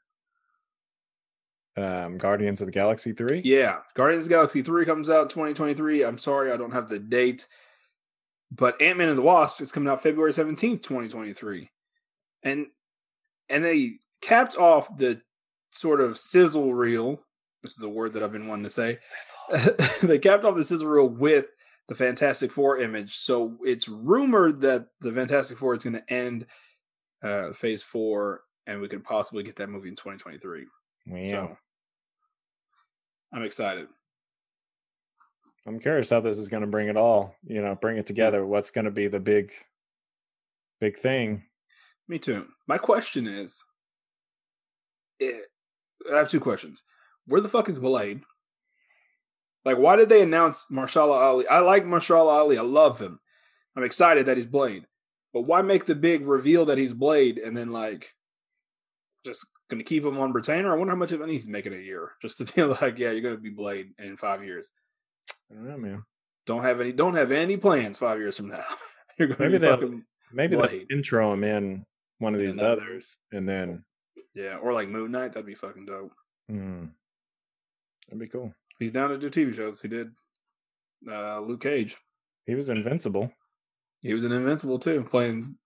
[1.76, 3.42] um Guardians of the Galaxy 3?
[3.44, 6.04] Yeah, Guardians of the Galaxy 3 comes out 2023.
[6.04, 7.46] I'm sorry, I don't have the date.
[8.50, 11.70] But Ant-Man and the Wasp is coming out February 17th, 2023.
[12.42, 12.66] And
[13.50, 15.20] and they capped off the
[15.70, 17.20] sort of sizzle reel.
[17.62, 18.96] This is the word that I've been wanting to say.
[20.02, 21.46] they capped off the sizzle reel with
[21.88, 23.16] the Fantastic Four image.
[23.16, 26.46] So it's rumored that the Fantastic Four is going to end
[27.22, 30.66] uh, Phase Four, and we could possibly get that movie in 2023.
[31.06, 31.30] Yeah.
[31.30, 31.56] So
[33.32, 33.88] I'm excited.
[35.66, 38.46] I'm curious how this is going to bring it all, you know, bring it together.
[38.46, 39.52] What's going to be the big
[40.80, 41.44] big thing?
[42.08, 42.46] Me too.
[42.66, 43.62] My question is,
[45.20, 45.40] eh,
[46.12, 46.82] I have two questions.
[47.26, 48.22] Where the fuck is Blade?
[49.64, 51.46] Like, why did they announce Mahershala Ali?
[51.46, 52.56] I like Mahershala Ali.
[52.56, 53.20] I love him.
[53.76, 54.86] I'm excited that he's Blade.
[55.34, 58.14] But why make the big reveal that he's Blade and then like
[59.26, 60.72] just gonna keep him on retainer?
[60.72, 63.10] I wonder how much of money he's making a year just to be like, yeah,
[63.10, 64.72] you're gonna be Blade in five years.
[65.50, 66.04] I don't know, man.
[66.46, 66.92] Don't have any.
[66.92, 68.64] Don't have any plans five years from now.
[69.18, 71.84] you're gonna Maybe be fucking Maybe they'll intro him in
[72.18, 73.84] one of Yeah, these others and then
[74.34, 75.32] yeah, or like Moon Knight.
[75.32, 76.12] That'd be fucking dope.
[76.48, 76.86] hmm,
[78.08, 78.52] that'd be cool.
[78.78, 79.80] He's down to do TV shows.
[79.80, 80.10] He did
[81.10, 81.96] uh Luke Cage.
[82.46, 83.32] He was invincible.
[84.00, 85.56] He was an Invincible too, playing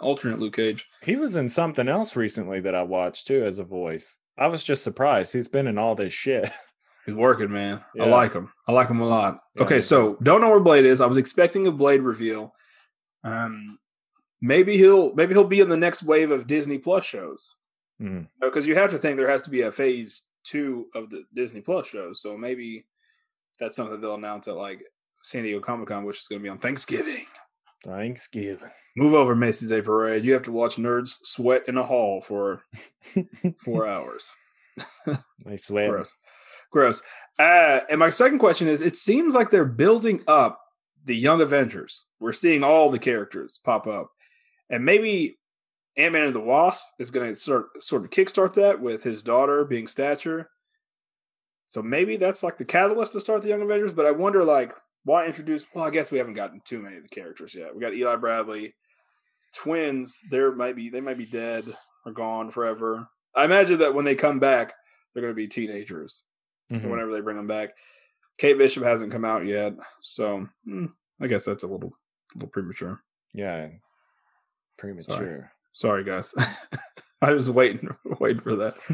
[0.00, 0.86] alternate Luke Cage.
[1.02, 4.16] He was in something else recently that I watched too as a voice.
[4.38, 5.32] I was just surprised.
[5.34, 6.50] He's been in all this shit.
[7.06, 7.82] He's working, man.
[8.00, 8.50] I like him.
[8.66, 9.40] I like him a lot.
[9.56, 11.00] Yeah, okay, so don't know where Blade is.
[11.00, 12.54] I was expecting a Blade reveal.
[13.24, 13.78] Um,
[14.42, 17.54] maybe he'll maybe he'll be in the next wave of Disney Plus shows
[18.40, 21.60] because you have to think there has to be a phase two of the Disney
[21.60, 22.20] Plus shows.
[22.20, 22.84] So maybe
[23.58, 24.82] that's something they'll announce at like
[25.22, 27.24] San Diego Comic Con, which is going to be on Thanksgiving.
[27.84, 28.70] Thanksgiving.
[28.96, 30.24] Move over, Macy's Day Parade.
[30.24, 32.62] You have to watch nerds sweat in a hall for
[33.64, 34.30] four hours.
[35.46, 35.90] I sweat.
[35.90, 36.12] Gross.
[36.70, 37.02] Gross.
[37.38, 40.60] Uh, and my second question is it seems like they're building up
[41.04, 42.06] the Young Avengers.
[42.20, 44.10] We're seeing all the characters pop up.
[44.72, 45.38] And maybe
[45.96, 49.22] Ant Man and the Wasp is going to sort, sort of kickstart that with his
[49.22, 50.48] daughter being Stature.
[51.66, 53.92] So maybe that's like the catalyst to start the Young Avengers.
[53.92, 54.72] But I wonder, like,
[55.04, 55.64] why introduce?
[55.74, 57.74] Well, I guess we haven't gotten too many of the characters yet.
[57.74, 58.74] We got Eli Bradley,
[59.54, 60.20] twins.
[60.30, 61.64] There might be they might be dead
[62.04, 63.06] or gone forever.
[63.34, 64.74] I imagine that when they come back,
[65.14, 66.24] they're going to be teenagers
[66.70, 66.88] Mhm.
[66.88, 67.70] whenever they bring them back.
[68.38, 70.86] Kate Bishop hasn't come out yet, so hmm,
[71.20, 71.92] I guess that's a little,
[72.34, 73.02] little premature.
[73.34, 73.68] Yeah.
[74.78, 75.50] Premature.
[75.72, 76.34] Sorry, guys.
[77.22, 77.88] I was waiting,
[78.20, 78.74] waiting for that.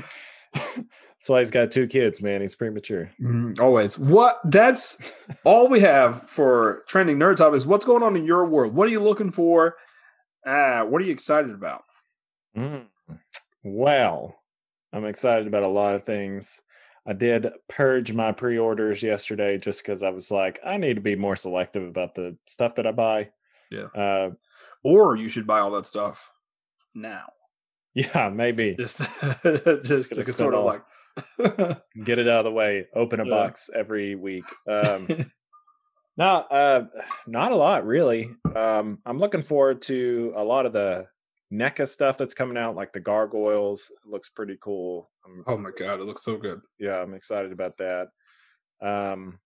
[0.55, 2.41] That's why he's got two kids, man.
[2.41, 3.11] He's premature.
[3.21, 3.99] Mhm, Always.
[3.99, 4.41] What?
[4.45, 4.99] That's
[5.45, 7.67] all we have for trending nerd topics.
[7.67, 8.75] What's going on in your world?
[8.75, 9.75] What are you looking for?
[10.47, 11.83] Ah, what are you excited about?
[12.57, 12.87] Mm.
[13.65, 14.37] Well,
[14.93, 16.61] I'm excited about a lot of things.
[17.07, 21.17] I did purge my pre-orders yesterday just because I was like, I need to be
[21.17, 23.31] more selective about the stuff that I buy.
[23.71, 23.87] Yeah.
[23.95, 24.31] Uh,
[24.85, 26.31] Or you should buy all that stuff
[26.95, 27.27] now.
[27.95, 28.99] yeah, maybe Just,
[29.85, 30.83] just, spend sort of all- like.
[32.05, 32.87] get it out of the way.
[32.95, 33.31] Open a Yeah.
[33.31, 34.45] box every week.
[34.71, 35.09] Um,
[36.17, 36.85] no, uh,
[37.27, 38.31] not a lot really.
[38.55, 41.07] Um, I'm looking forward to a lot of the
[41.53, 43.91] NECA stuff that's coming out, like the gargoyles.
[43.91, 45.11] It looks pretty cool.
[45.25, 46.61] I'm oh my god, it looks so good.
[46.79, 48.09] yeah, I'm excited about that.
[48.81, 49.41] Um,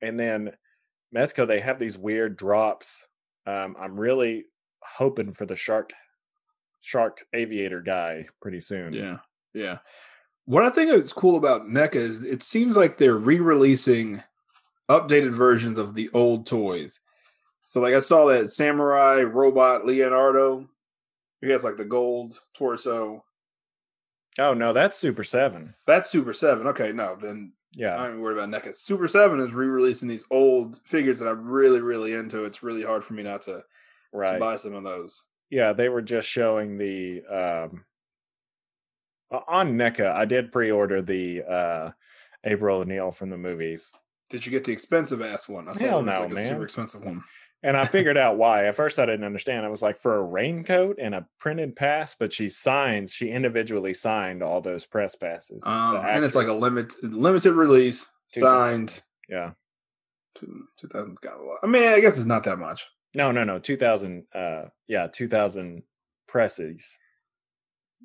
[0.00, 0.52] and then
[1.14, 3.06] Mezco, they have these weird drops.
[3.46, 4.44] Um, I'm really
[4.96, 5.90] hoping for the shark,
[6.80, 8.92] shark aviator guy pretty soon.
[8.92, 9.18] Yeah,
[9.54, 9.78] yeah.
[10.46, 14.22] What I think is cool about NECA is it seems like they're re-releasing
[14.88, 17.00] updated versions of the old toys.
[17.66, 20.66] So, like I saw that samurai robot Leonardo.
[21.42, 23.24] He has like the gold torso.
[24.38, 25.74] Oh no, that's Super Seven.
[25.86, 26.66] That's Super Seven.
[26.68, 27.96] Okay, no, then Yeah.
[27.96, 28.74] I'm even worried about NECA.
[28.74, 32.44] Super Seven is re-releasing these old figures that I'm really, really into.
[32.44, 33.62] It's really hard for me not to,
[34.12, 34.40] to right.
[34.40, 35.22] buy some of those.
[35.50, 37.84] Yeah, they were just showing the um
[39.30, 40.12] on NECA.
[40.12, 41.90] I did pre-order the uh
[42.44, 43.92] April O'Neil from the movies.
[44.30, 45.68] Did you get the expensive ass one?
[45.68, 46.48] I saw Hell it was no, like a man.
[46.48, 47.24] super expensive one.
[47.62, 48.66] And I figured out why.
[48.66, 49.64] At first I didn't understand.
[49.64, 53.94] I was like for a raincoat and a printed pass, but she signed, she individually
[53.94, 55.62] signed all those press passes.
[55.66, 59.02] Um, and it's like a limit limited release, signed.
[59.28, 59.52] yeah.
[60.36, 61.58] Two thousand's got a lot.
[61.64, 62.86] I mean, I guess it's not that much.
[63.18, 63.58] No, no, no.
[63.58, 65.82] 2000 uh yeah, 2000
[66.28, 66.98] presses.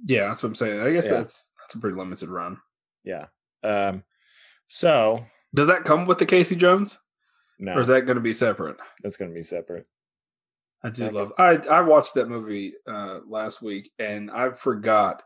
[0.06, 0.82] Yeah, that's what I'm saying.
[0.82, 1.18] I guess Yeah.
[1.20, 2.58] that's that's a pretty limited run.
[3.04, 3.28] Yeah.
[3.64, 4.04] Um
[4.68, 5.24] so
[5.54, 6.98] Does that come with the Casey Jones,
[7.60, 8.78] no, or is that going to be separate?
[9.04, 9.86] that's going to be separate.
[10.84, 11.16] I do Okay.
[11.16, 11.32] love.
[11.38, 15.22] I I watched that movie uh last week, and I forgot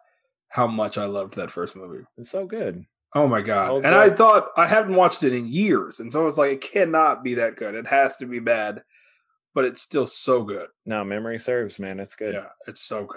[0.49, 2.03] how much I loved that first movie.
[2.17, 2.85] It's so good.
[3.15, 3.69] Oh my god!
[3.69, 6.61] Holds and I thought I hadn't watched it in years, and so it's like it
[6.61, 7.73] cannot be that good.
[7.73, 8.83] It has to be bad,
[9.57, 10.67] but it's still so good.
[10.85, 11.99] No, memory serves, man.
[11.99, 12.35] It's good.
[12.35, 13.07] Yeah, it's so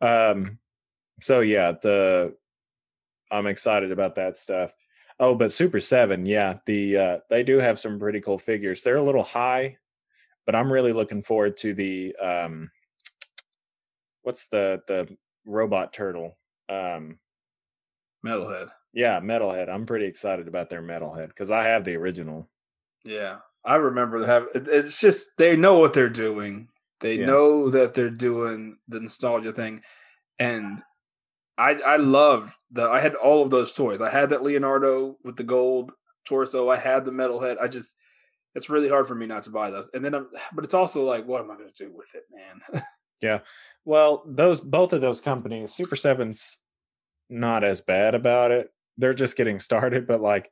[0.00, 0.08] good.
[0.08, 0.58] Um
[1.20, 2.34] so yeah, the
[3.30, 4.72] I'm excited about that stuff.
[5.20, 8.82] Oh, but Super 7, yeah, the uh they do have some pretty cool figures.
[8.82, 9.76] They're a little high,
[10.46, 12.70] but I'm really looking forward to the um
[14.22, 15.14] what's the the
[15.44, 16.38] robot turtle?
[16.70, 17.18] Um
[18.24, 18.68] Metalhead.
[18.94, 19.68] yeah, Metalhead.
[19.68, 22.48] I'm pretty excited about their Metalhead cuz I have the original.
[23.04, 24.46] Yeah, I remember have.
[24.54, 26.68] It, it's just they know what they're doing.
[27.00, 27.26] They Yeah.
[27.26, 29.82] know that they're doing the nostalgia thing,
[30.38, 30.82] and
[31.56, 32.88] I I love the.
[32.88, 34.00] I had all of those toys.
[34.00, 35.92] I had that Leonardo with the gold
[36.26, 36.68] torso.
[36.68, 37.58] I had the metal head.
[37.60, 37.96] I just
[38.54, 39.90] it's really hard for me not to buy those.
[39.94, 42.24] And then I'm, but it's also like, what am I going to do with it,
[42.32, 42.82] man?
[43.20, 43.40] Yeah.
[43.84, 46.58] Well, those both of those companies, Super Seven's
[47.28, 48.70] not as bad about it.
[48.96, 50.48] They're just getting started, but like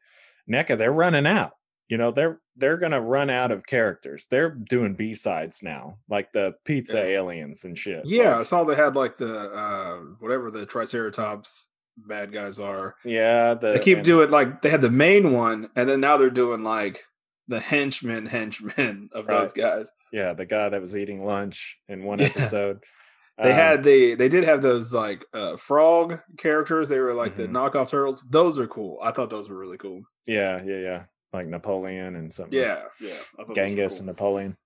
[0.50, 1.52] NECA, they're running out.
[1.88, 4.26] You know, they're they're gonna run out of characters.
[4.30, 7.18] They're doing B sides now, like the pizza Yeah.
[7.20, 8.06] aliens and shit.
[8.06, 12.94] yeah, I saw they had like the uh whatever the Triceratops bad guys are.
[13.04, 13.54] yeah.
[13.54, 16.30] The They keep and- doing like they had the main one, and then now they're
[16.30, 17.04] doing like
[17.48, 19.90] the henchmen, henchmen of those guys.
[20.12, 22.26] yeah the guy that was eating lunch in one Yeah.
[22.26, 22.82] episode.
[23.38, 26.88] They Um, had the they did have those like uh frog characters.
[26.88, 27.50] They were like the Mhm.
[27.52, 28.24] knockoff turtles.
[28.30, 28.98] Those are cool.
[29.02, 30.04] I thought those were really cool.
[30.24, 32.58] yeah, yeah, yeah, like Napoleon and something.
[32.58, 32.78] else.
[33.00, 33.14] Yeah, yeah.
[33.14, 33.98] I thought those were Genghis cool.
[33.98, 34.56] and Napoleon.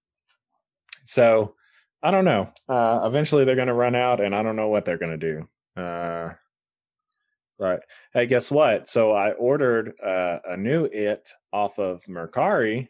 [1.05, 1.55] So
[2.03, 2.51] I don't know.
[2.69, 5.47] Uh, eventually they're going to run out, and I don't know what they're going to
[5.77, 5.81] do.
[5.81, 6.35] Uh,
[7.59, 7.81] right.
[8.15, 8.89] Hey, guess what?
[8.89, 12.89] So I ordered uh, a new it off of Mercari,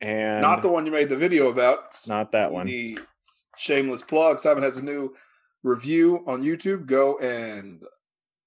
[0.00, 1.98] and not the one you made the video about.
[2.08, 2.66] not that one.
[2.66, 2.98] The
[3.56, 4.38] shameless plug.
[4.38, 5.14] Simon has a new
[5.62, 6.86] review on YouTube.
[6.86, 7.82] Go and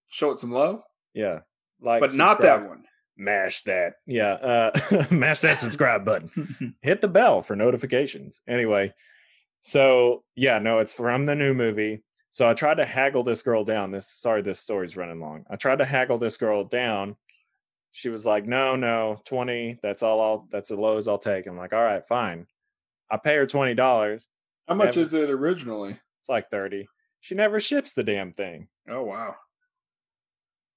[0.10, 0.82] show it some love,
[1.14, 1.40] yeah,
[1.82, 2.84] like, but not subscribe, that one.
[3.22, 3.94] Mash that.
[4.08, 6.76] Yeah, uh, mash that subscribe button.
[6.82, 8.42] hit the bell for notifications.
[8.48, 8.94] Anyway,
[9.60, 12.02] so yeah, no, it's from the new movie.
[12.32, 13.92] So I tried to haggle this girl down.
[13.92, 15.46] This sorry, this story's running long.
[15.52, 17.16] I tried to haggle this girl down.
[17.92, 19.78] She was like, "No, no, twenty.
[19.84, 20.20] That's all.
[20.20, 20.48] I'll.
[20.50, 22.48] That's the lowest I'll take." I'm like, "All right, fine."
[23.12, 24.26] I pay her twenty dollars.
[24.68, 26.00] How much Never- is it originally?
[26.22, 26.88] It's like thirty.
[27.20, 28.68] She never ships the damn thing.
[28.90, 29.36] Oh wow.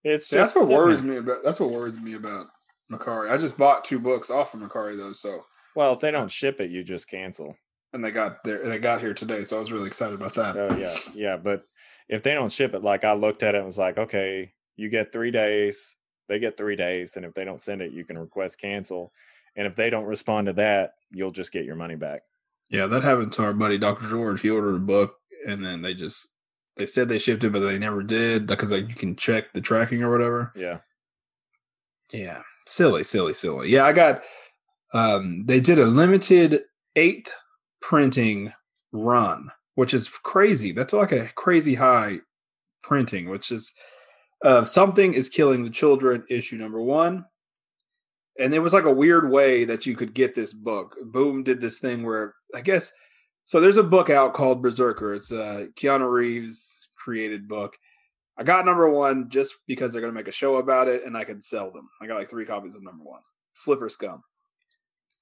[0.05, 1.12] It's See, that's what worries there.
[1.12, 1.38] me about.
[1.45, 2.47] That's what worries me about
[2.93, 3.31] Mercari.
[3.31, 6.61] I just bought two books off of Mercari though, so Well, if they don't ship
[6.61, 7.57] it, you just cancel.
[7.93, 8.69] and they got there.
[8.69, 10.57] They got here today, so I was really excited about that.
[10.57, 11.37] Oh yeah, yeah.
[11.37, 11.64] But
[12.09, 14.88] if they don't ship it, like I looked at it and was like, okay, you
[14.90, 15.97] get three days.
[16.29, 19.12] They get three days, and if they don't send it, you can request cancel.
[19.57, 22.23] And if they don't respond to that, you'll just get your money back.
[22.71, 24.09] Yeah, that happened to our buddy Dr.
[24.09, 24.40] George.
[24.40, 25.14] He ordered a book
[25.47, 26.29] and then they just
[26.76, 29.60] they said they shipped it, but they never did because like you can check the
[29.60, 30.52] tracking or whatever.
[30.56, 30.78] Yeah.
[32.12, 33.70] Yeah, silly, silly, silly.
[33.70, 34.22] Yeah, I got.
[34.92, 36.62] Um, they did a limited
[36.94, 37.34] eighth
[37.80, 38.52] printing
[38.92, 40.70] run, which is crazy.
[40.72, 42.18] That's like a crazy high
[42.82, 43.74] printing, which is
[44.44, 46.24] uh, something is killing the children.
[46.28, 47.24] Issue number one,
[48.38, 50.96] and it was like a weird way that you could get this book.
[51.06, 52.92] Boom did this thing where I guess
[53.44, 53.61] so.
[53.61, 55.14] There's a book out called Berserker.
[55.14, 57.76] It's a Keanu Reeves created book.
[58.37, 61.16] I got number one just because they're going to make a show about it and
[61.16, 61.88] I could sell them.
[62.02, 63.20] I got like three copies of number one.
[63.54, 64.22] Flipper Scum.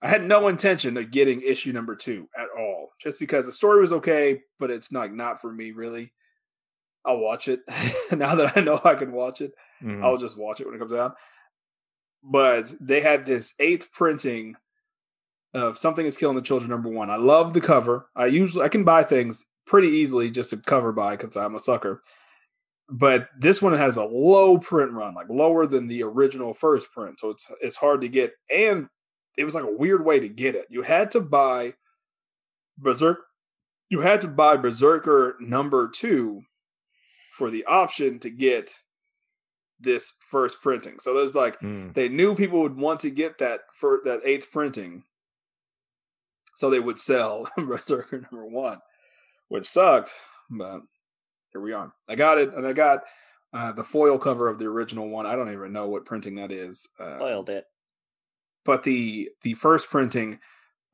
[0.03, 3.81] I had no intention of getting issue number two at all, just because the story
[3.81, 6.13] was okay, but it's not not for me really.
[7.05, 7.61] I'll watch it
[8.13, 9.53] now that I know I can watch it.
[9.83, 10.03] Mhm.
[10.03, 11.17] I'll just watch it when it comes out.
[12.25, 14.55] But they had this eighth printing
[15.55, 17.11] of something is killing the children number one.
[17.11, 18.07] I love the cover.
[18.17, 21.61] I usually I can buy things pretty easily just to cover buy because I'm a
[21.61, 22.01] sucker.
[22.89, 27.21] but this one has a low print run, like lower than the original first print.
[27.21, 28.89] So it's it's hard to get, and
[29.39, 30.67] it was like a weird way to get it.
[30.69, 31.75] You had to buy
[32.79, 33.19] Berserk.
[33.89, 36.43] You had to buy Berserker number two
[37.37, 38.75] for the option to get
[39.81, 40.99] this first printing.
[40.99, 41.95] So there's like Mm.
[41.95, 45.05] they knew people would want to get that for that eighth printing,
[46.63, 48.79] so they would sell Berserker number one,
[49.49, 50.13] which sucked,
[50.49, 50.83] but
[51.53, 51.93] here we are.
[52.09, 53.01] I got it, and I got
[53.53, 55.27] uh, the foil cover of the original one.
[55.27, 57.65] I don't even know what printing that is, uh, Spoiled it.
[58.65, 60.39] but the the first printing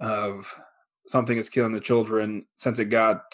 [0.00, 0.58] of
[1.06, 3.24] something is killing the children since it got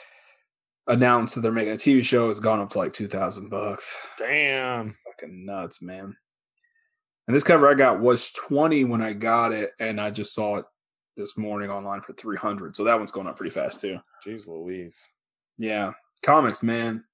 [0.88, 3.97] announced that they're making a TV show has gone up to like two thousand bucks
[4.18, 4.97] Damn.
[5.07, 6.16] fucking nuts, man.
[7.29, 10.57] And this cover I got was 20 when I got it, and I just saw
[10.57, 10.64] it
[11.16, 12.74] this morning online for 300.
[12.77, 13.98] So that one's going up pretty fast too.
[14.27, 15.09] Jeez Louise.
[15.59, 15.92] Yeah.
[16.22, 17.05] Comics, man.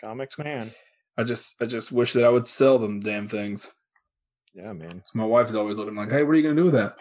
[0.00, 0.70] Comics man.
[1.16, 3.68] I just I just wish that I would sell them damn things.
[4.54, 5.02] Yeah, man.
[5.04, 6.96] So my wife is always looking like, hey, what are you gonna do with that?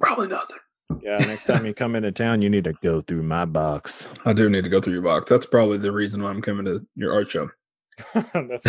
[0.00, 0.58] Probably nothing.
[1.02, 4.12] Yeah, next time you come into town, you need to go through my box.
[4.24, 5.28] I do need to go through your box.
[5.28, 7.50] That's probably the reason why I'm coming to your art show.
[8.14, 8.66] That's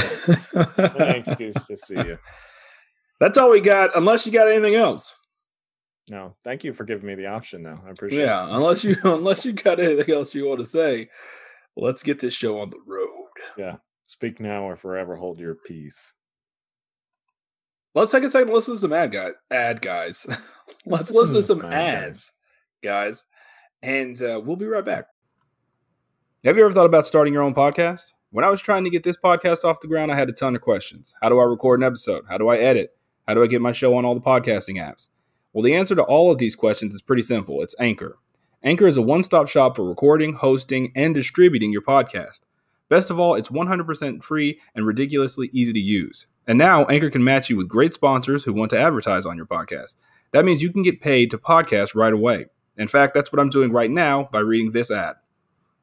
[0.54, 2.18] an excuse to see you.
[3.20, 5.14] That's all we got, unless you got anything else.
[6.10, 7.80] No, thank you for giving me the option, though.
[7.86, 11.10] I appreciate Yeah, unless you unless you got anything else you want to say,
[11.76, 13.08] let's get this show on the road.
[13.58, 13.78] Yeah,
[14.08, 16.14] Speak now or forever hold your peace.
[17.94, 20.26] Let's take a second to listen to some ad guy ad guys.
[20.86, 22.32] let's listen to some ads,
[22.82, 23.26] guys,
[23.82, 25.08] and uh, we'll be right back.
[26.46, 28.14] Have you ever thought about starting your own podcast?
[28.30, 30.56] When I was trying to get this podcast off the ground, I had a ton
[30.56, 31.14] of questions.
[31.22, 32.24] How do I record an episode?
[32.30, 32.97] How do I edit?
[33.28, 35.10] How do I get my show on all the podcasting apps?
[35.52, 37.62] Well, the answer to all of these questions is pretty simple.
[37.62, 38.18] It's Anchor.
[38.64, 42.42] Anchor is a one-stop shop for recording, hosting, and distributing your podcast.
[42.88, 46.26] Best of all, it's 100% free and ridiculously easy to use.
[46.48, 49.46] And now Anchor can match you with great sponsors who want to advertise on your
[49.46, 49.96] podcast.
[50.32, 52.46] That means you can get paid to podcast right away.
[52.78, 55.16] In fact, that's what I'm doing right now by reading this ad.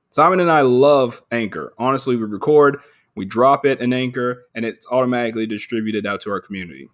[0.09, 1.74] Simon and I love Anchor.
[1.76, 2.78] Honestly, we record,
[3.14, 6.88] we drop it in Anchor, and it's automatically distributed out to our community.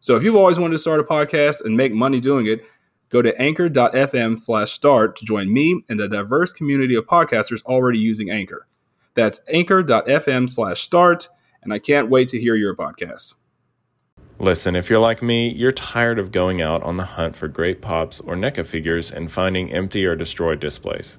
[0.00, 2.64] So if you've always wanted to start a podcast and make money doing it,
[3.08, 7.98] go to anchor.fm slash start to join me and the diverse community of podcasters already
[7.98, 8.66] using Anchor.
[9.14, 11.28] That's anchor.fm slash start,
[11.62, 13.34] and I can't wait to hear your podcast.
[14.38, 17.80] Listen, if you're like me, you're tired of going out on the hunt for great
[17.80, 21.18] pops or NECA figures and finding empty or destroyed displays.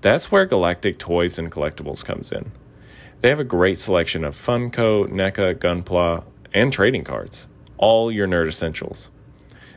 [0.00, 2.50] That's where Galactic Toys and Collectibles comes in.
[3.20, 6.24] They have a great selection of Funko, NECA, Gunpla,
[6.54, 7.46] and trading cards,
[7.82, 9.10] all your nerd essentials.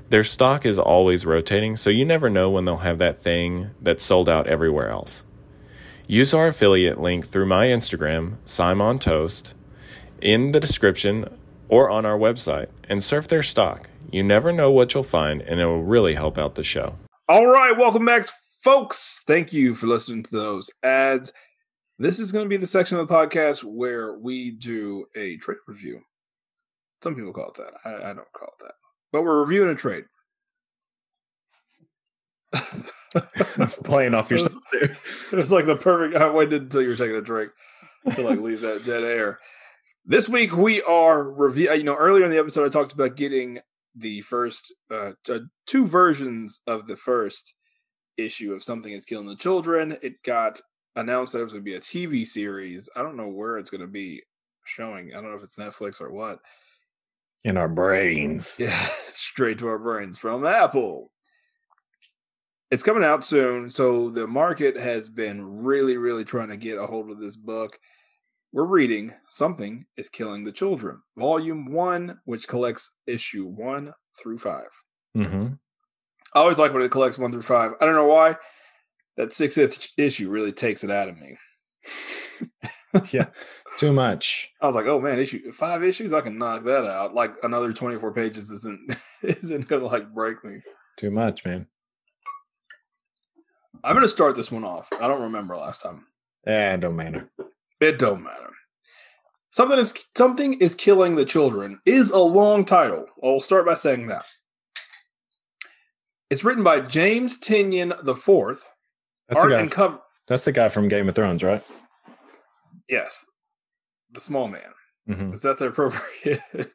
[0.10, 4.04] Their stock is always rotating, so you never know when they'll have that thing that's
[4.06, 5.24] sold out everywhere else.
[6.08, 9.56] Use our affiliate link through my Instagram, Simon Toast,
[10.22, 11.36] in the description
[11.68, 13.90] or on our website and surf their stock.
[14.12, 16.98] You never know what you'll find, and it will really help out the show.
[17.28, 18.28] All right, welcome back,
[18.64, 19.24] folks.
[19.26, 21.34] Thank you for listening to those ads.
[21.98, 25.58] This is going to be the section of the podcast where we do a trade
[25.66, 26.02] review.
[27.06, 27.74] Some people call it that.
[27.86, 28.74] I, I don't call it that.
[29.12, 30.06] But we're reviewing a trade.
[33.84, 34.58] Playing off It your was,
[35.32, 36.20] it was like the perfect.
[36.20, 37.52] I waited until you were taking a drink
[38.16, 39.38] to like leave that dead air.
[40.04, 41.72] This week we are review.
[41.74, 43.60] You know, earlier in the episode I talked about getting
[43.94, 47.54] the first uh, t- two versions of the first
[48.18, 50.00] issue of Something Is Killing the Children.
[50.02, 50.60] It got
[50.96, 52.90] announced that it was going to be a TV series.
[52.96, 54.24] I don't know where it's going to be
[54.66, 55.12] showing.
[55.14, 56.40] I don't know if it's Netflix or what.
[57.46, 58.58] In our brains.
[58.60, 61.12] Yeah, straight to our brains from Apple.
[62.72, 66.88] It's coming out soon, so the market has been really, really trying to get a
[66.88, 67.78] hold of this book.
[68.52, 74.64] We're reading Something is Killing the Children, Volume 1, which collects issue 1 through 5.
[75.16, 75.48] Mm-hmm.
[76.34, 77.72] I always like when it collects 1 through 5.
[77.80, 78.38] I don't know why.
[79.18, 79.60] That sixth
[79.98, 81.38] issue really takes it out of me.
[83.12, 83.26] Yeah,
[83.78, 84.52] too much.
[84.62, 87.14] I was like, oh man, issue five issues, I can knock that out.
[87.14, 90.62] Like another 24 pages isn't isn't gonna like break me.
[90.98, 91.68] Too much, man.
[93.84, 94.88] I'm gonna start this one off.
[94.94, 96.06] I don't remember last time.
[96.48, 97.30] Eh, don't matter.
[97.82, 98.52] It don't matter.
[99.50, 103.08] Something is something is killing the children is a long title.
[103.22, 104.26] I'll start by saying that.
[106.30, 108.70] It's written by James Tynion the Fourth.
[109.28, 109.60] That's the guy.
[109.60, 110.00] and cover.
[110.28, 111.64] That's the guy from Game of Thrones, right?
[112.90, 113.26] Yes,
[114.12, 114.62] the small man.
[115.10, 115.34] Mm-hmm.
[115.34, 116.42] Is that the appropriate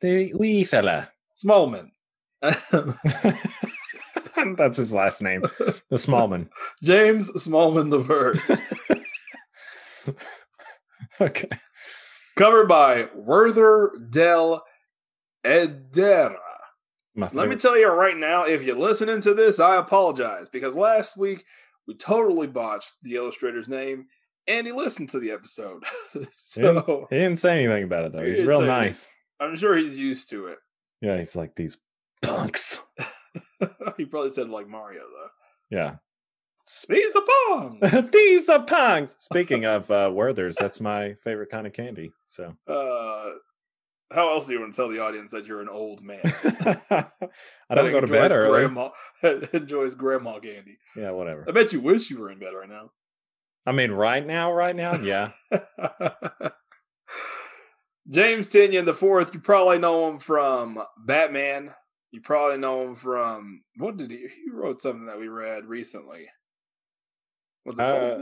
[0.00, 1.10] the wee fella.
[1.36, 1.92] small man?
[4.56, 5.42] That's his last name.
[5.42, 6.48] The Smallman.
[6.82, 8.62] James Smallman the First.
[11.20, 11.48] okay.
[12.36, 14.62] Covered by Werther del
[15.44, 16.36] Edera.
[17.32, 21.16] Let me tell you right now, if you're listening to this, I apologize because last
[21.16, 21.44] week
[21.86, 24.06] we totally botched the illustrator's name
[24.48, 25.84] and he listened to the episode.
[26.30, 28.24] so he didn't say anything about it though.
[28.24, 29.12] He's real nice.
[29.40, 30.58] I'm sure he's used to it.
[31.00, 31.78] Yeah, he's like these
[32.22, 32.80] punks.
[33.96, 35.76] he probably said like Mario though.
[35.76, 35.96] Yeah.
[36.64, 37.78] Speeds of bomb.
[38.12, 39.16] these are punks.
[39.18, 42.12] Speaking of uh Werther's, that's my favorite kind of candy.
[42.28, 43.30] So uh,
[44.12, 46.20] how else do you want to tell the audience that you're an old man?
[46.24, 48.60] I don't go to bed early.
[48.60, 48.90] Grandma
[49.52, 50.78] enjoys grandma candy.
[50.96, 51.44] Yeah, whatever.
[51.48, 52.90] I bet you wish you were in bed right now.
[53.66, 55.32] I mean, right now, right now, yeah.
[58.08, 61.74] James Tynion the fourth, you probably know him from Batman.
[62.12, 64.18] You probably know him from what did he?
[64.18, 66.28] He wrote something that we read recently.
[67.64, 68.18] Was it Uh,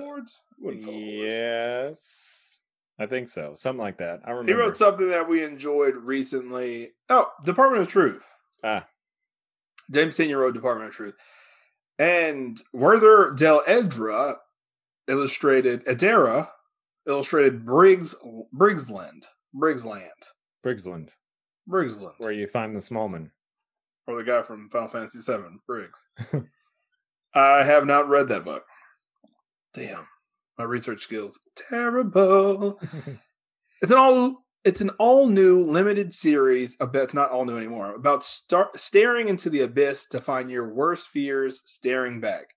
[0.58, 2.60] wasn't yes,
[2.98, 3.54] I think so.
[3.56, 4.20] Something like that.
[4.24, 4.52] I remember.
[4.52, 6.92] He wrote something that we enjoyed recently.
[7.10, 8.26] Oh, Department of Truth.
[8.64, 8.86] Ah.
[9.90, 11.14] James Tynion wrote Department of Truth.
[11.98, 14.36] And Werther Dell'Edera
[15.08, 16.48] illustrated Edera
[17.06, 18.14] illustrated Briggs
[18.56, 19.24] Briggsland.
[19.54, 20.08] Briggsland.
[20.64, 21.10] Briggsland,
[21.68, 22.14] Briggsland.
[22.18, 23.30] where you find the Smallman.
[24.06, 26.04] or the guy from Final Fantasy VII, Briggs.
[27.34, 28.64] I have not read that book.
[29.74, 30.06] Damn,
[30.58, 32.80] my research skills terrible.
[33.82, 37.94] It's an all it's an all new limited series about it's not all new anymore
[37.96, 42.54] about start staring into the abyss to find your worst fears staring back.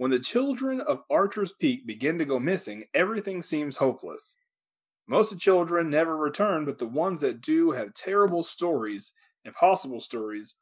[0.00, 4.34] When the children of Archer's Peak begin to go missing, everything seems hopeless.
[5.06, 9.12] Most of the children never return, but the ones that do have terrible stories,
[9.44, 10.56] impossible stories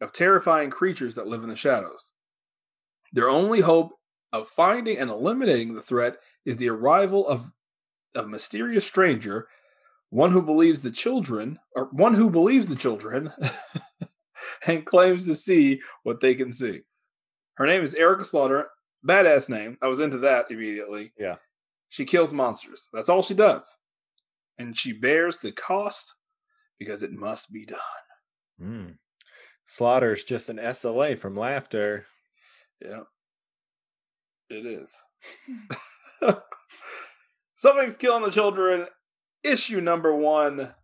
[0.00, 2.10] of terrifying creatures that live in the shadows.
[3.12, 3.92] Their only hope
[4.32, 7.52] of finding and eliminating the threat is the arrival of
[8.16, 9.46] a mysterious stranger,
[10.10, 13.32] one who believes the children, or one who believes the children,
[14.66, 16.80] and claims to see what they can see.
[17.56, 18.68] Her name is Erica Slaughter.
[19.06, 19.78] Badass name.
[19.82, 21.12] I was into that immediately.
[21.18, 21.36] Yeah.
[21.88, 22.88] She kills monsters.
[22.92, 23.76] That's all she does.
[24.58, 26.14] And she bears the cost
[26.78, 27.78] because it must be done.
[28.60, 28.94] Mm.
[29.66, 32.06] Slaughter's just an SLA from laughter.
[32.80, 33.02] Yeah.
[34.48, 34.94] It is.
[37.56, 38.86] Something's killing the children.
[39.42, 40.74] Issue number one.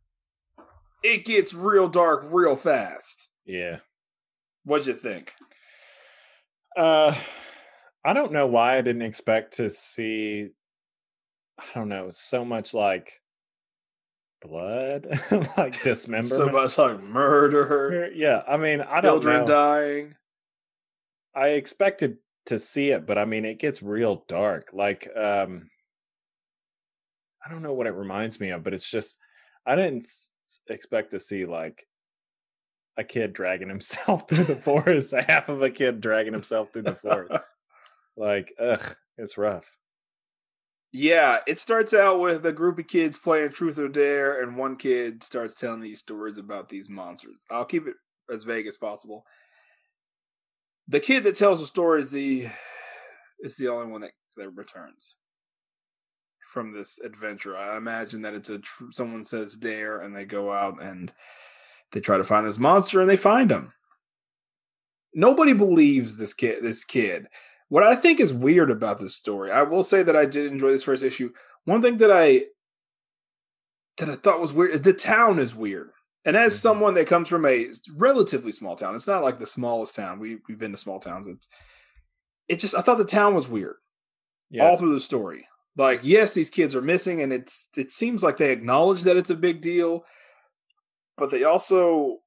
[1.02, 3.28] It gets real dark real fast.
[3.44, 3.78] Yeah.
[4.64, 5.32] What'd you think?
[6.76, 7.14] Uh,
[8.04, 10.48] I don't know why I didn't expect to see.
[11.58, 13.20] I don't know so much like
[14.40, 15.06] blood,
[15.56, 16.28] like dismemberment.
[16.28, 19.46] So much like murder, Yeah, I mean, I don't children know.
[19.46, 20.14] dying.
[21.34, 24.70] I expected to see it, but I mean, it gets real dark.
[24.72, 25.70] Like, um,
[27.44, 29.16] I don't know what it reminds me of, but it's just
[29.66, 30.06] I didn't
[30.68, 31.86] expect to see like
[32.96, 36.82] a kid dragging himself through the forest, a half of a kid dragging himself through
[36.82, 37.34] the forest.
[38.14, 39.64] Like, ugh, it's rough.
[40.92, 44.76] Yeah, it starts out with a group of kids playing Truth or Dare, and one
[44.76, 47.46] kid starts telling these stories about these monsters.
[47.50, 47.94] I'll keep it
[48.30, 49.24] as vague as possible.
[50.88, 52.48] The kid that tells the story is the
[53.42, 55.16] is the only one that, that returns
[56.52, 57.56] from this adventure.
[57.56, 61.10] I imagine that it's a tr- someone says dare, and they go out and
[61.92, 63.72] they try to find this monster, and they find him.
[65.14, 66.62] Nobody believes this kid.
[66.62, 67.26] This kid.
[67.68, 70.70] What I think is weird about this story, I will say that I did enjoy
[70.70, 71.32] this first issue.
[71.64, 72.44] One thing that I
[73.98, 75.90] that I thought was weird is the town is weird.
[76.24, 76.60] And as Mhm.
[76.60, 80.18] someone that comes from a relatively small town, it's not like the smallest town.
[80.18, 81.26] We we've been to small towns.
[81.26, 81.48] It's
[82.48, 83.76] it just I thought the town was weird
[84.50, 85.46] Yeah, all through the story.
[85.76, 89.30] Like, yes, these kids are missing, and it's it seems like they acknowledge that it's
[89.30, 90.04] a big deal,
[91.16, 92.18] but they also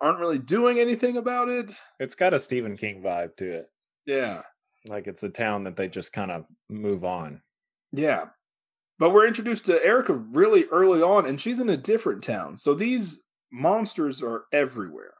[0.00, 1.72] aren't really doing anything about it.
[2.00, 3.66] it's got a Stephen King vibe to it.
[4.04, 4.42] Yeah.
[4.86, 7.42] Like, it's a town that they just kind of move on.
[7.92, 8.26] Yeah.
[8.98, 12.56] But we're introduced to Erica really early on, and she's in a different town.
[12.58, 15.14] So these monsters are everywhere.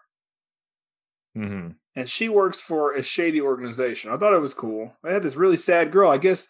[1.35, 4.11] hmm And she works for a shady organization.
[4.13, 4.95] I thought it was cool.
[5.03, 6.11] They had this really sad girl.
[6.11, 6.49] I guess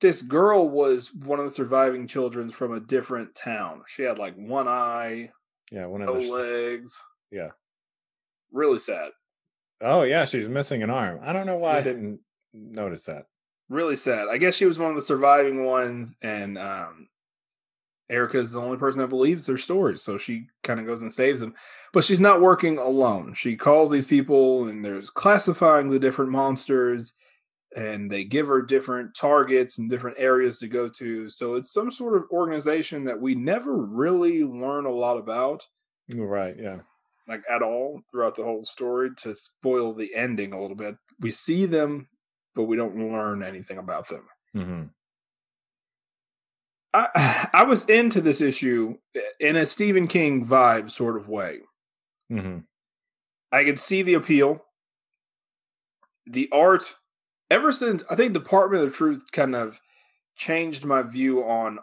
[0.00, 3.82] this girl was one of the surviving children from a different town.
[3.86, 5.30] She had like one eye,
[5.74, 6.30] Yeah, one of no the.
[6.30, 6.96] legs.
[7.32, 7.48] Yeah.
[8.52, 9.10] Really sad.
[9.80, 11.18] Oh yeah, she's missing an arm.
[11.22, 12.20] I don't know why I didn't
[12.52, 13.26] notice that.
[13.68, 14.28] Really sad.
[14.30, 17.08] I guess she was one of the surviving ones, and um,
[18.08, 21.12] Erica is the only person that believes her stories, so she kind of goes and
[21.12, 21.54] saves them.
[21.92, 23.34] But she's not working alone.
[23.34, 27.14] She calls these people, and there's classifying the different monsters.
[27.76, 31.28] And they give her different targets and different areas to go to.
[31.30, 35.66] So it's some sort of organization that we never really learn a lot about,
[36.14, 36.56] Right.
[36.58, 36.80] Yeah.
[37.26, 40.96] like at all throughout the whole story to spoil the ending a little bit.
[41.20, 42.08] We see them,
[42.54, 44.28] but we don't learn anything about them.
[44.52, 44.82] hmm
[46.92, 48.96] I I was into this issue
[49.40, 51.60] in a Stephen King vibe sort of way.
[52.28, 52.58] hmm
[53.52, 54.64] I could see the appeal.
[56.26, 56.94] The art,
[57.50, 59.80] ever since I think Department of Truth kind of
[60.36, 61.78] changed my view on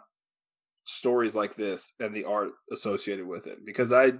[0.84, 4.12] stories like this and the art associated with it because I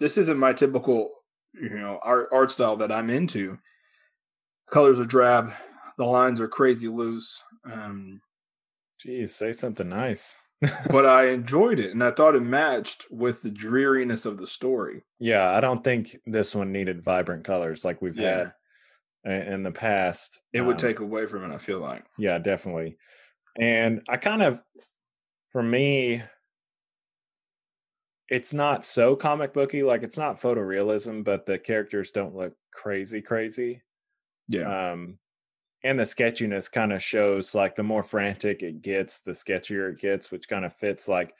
[0.00, 1.10] this isn't my typical
[1.54, 3.58] you know art art style that I'm into.
[4.70, 5.52] Colors are drab,
[5.98, 7.42] the lines are crazy loose.
[7.70, 8.20] Um,
[9.00, 10.36] Geez, say something nice.
[10.90, 15.02] but I enjoyed it and I thought it matched with the dreariness of the story.
[15.20, 18.38] Yeah, I don't think this one needed vibrant colors like we've Yeah.
[18.38, 18.52] had
[19.32, 20.40] in the past.
[20.52, 22.04] It would Um, take away from it, I feel like.
[22.18, 22.96] Yeah, definitely.
[23.58, 24.62] And I kind of,
[25.50, 26.22] for me,
[28.28, 29.82] it's not so comic booky.
[29.82, 33.82] Like it's not photorealism, but the characters don't look crazy, crazy.
[34.48, 34.90] Yeah.
[34.92, 35.18] Um,
[35.84, 40.00] and the sketchiness kind of shows like the more frantic it gets, the sketchier it
[40.00, 41.34] gets, which kind of fits like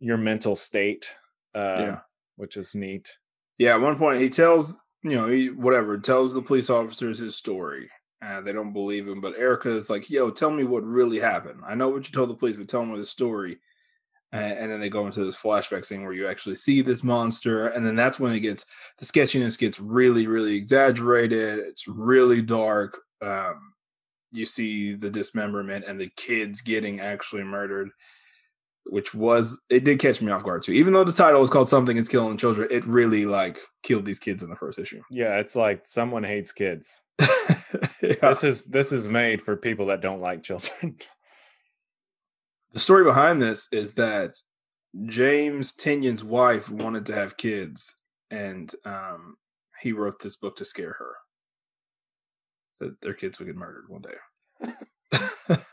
[0.00, 1.14] your mental state.
[1.54, 2.00] Uh, Yeah.
[2.36, 3.18] which is neat.
[3.58, 7.36] Yeah, at one point he tells, you know, he whatever, tells the police officers his
[7.36, 7.90] story.
[8.24, 11.60] Uh, they don't believe him, but Erica is like, "Yo, tell me what really happened.
[11.66, 13.58] I know what you told the police, but tell me the story."
[14.30, 17.68] And, and then they go into this flashback scene where you actually see this monster,
[17.68, 18.64] and then that's when it gets
[18.98, 21.58] the sketchiness gets really, really exaggerated.
[21.60, 23.00] It's really dark.
[23.20, 23.72] Um,
[24.30, 27.90] you see the dismemberment and the kids getting actually murdered
[28.86, 30.72] which was it did catch me off guard too.
[30.72, 34.18] Even though the title was called "Something Is Killing Children," it really like killed these
[34.18, 35.02] kids in the first issue.
[35.10, 37.02] Yeah, it's like someone hates kids.
[38.02, 38.30] Yeah.
[38.30, 40.96] This is this is made for people that don't like children.
[42.72, 44.34] The story behind this is that
[45.06, 47.94] James Tynion's wife wanted to have kids,
[48.30, 49.36] and um,
[49.82, 51.14] he wrote this book to scare her
[52.80, 55.56] that their kids would get murdered one day.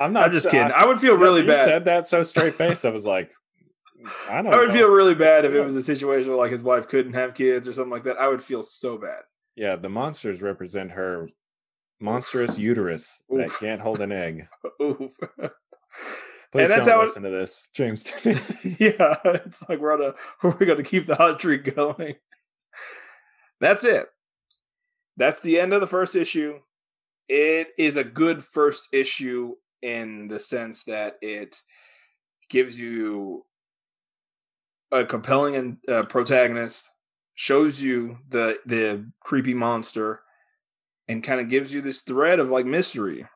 [0.00, 0.72] I'm not I'm just kidding.
[0.72, 1.64] I, I would feel really you bad.
[1.64, 2.84] said that so straight faced.
[2.84, 3.32] I was like,
[4.28, 4.46] I don't.
[4.46, 4.50] Know.
[4.52, 4.74] I would know.
[4.74, 7.68] feel really bad if it was a situation where like his wife couldn't have kids
[7.68, 8.16] or something like that.
[8.18, 9.20] I would feel so bad.
[9.56, 11.28] Yeah, the monsters represent her
[12.00, 13.60] monstrous uterus that Oof.
[13.60, 14.48] can't hold an egg.
[14.82, 14.98] Oof.
[16.50, 18.10] Please that's don't how it- listen to this, James.
[18.78, 22.16] yeah, it's like we're on a we're gonna keep the hot streak going.
[23.60, 24.06] That's it.
[25.16, 26.60] That's the end of the first issue.
[27.28, 31.60] It is a good first issue in the sense that it
[32.50, 33.46] gives you
[34.90, 36.90] a compelling uh, protagonist,
[37.34, 40.22] shows you the the creepy monster,
[41.08, 43.26] and kind of gives you this thread of like mystery.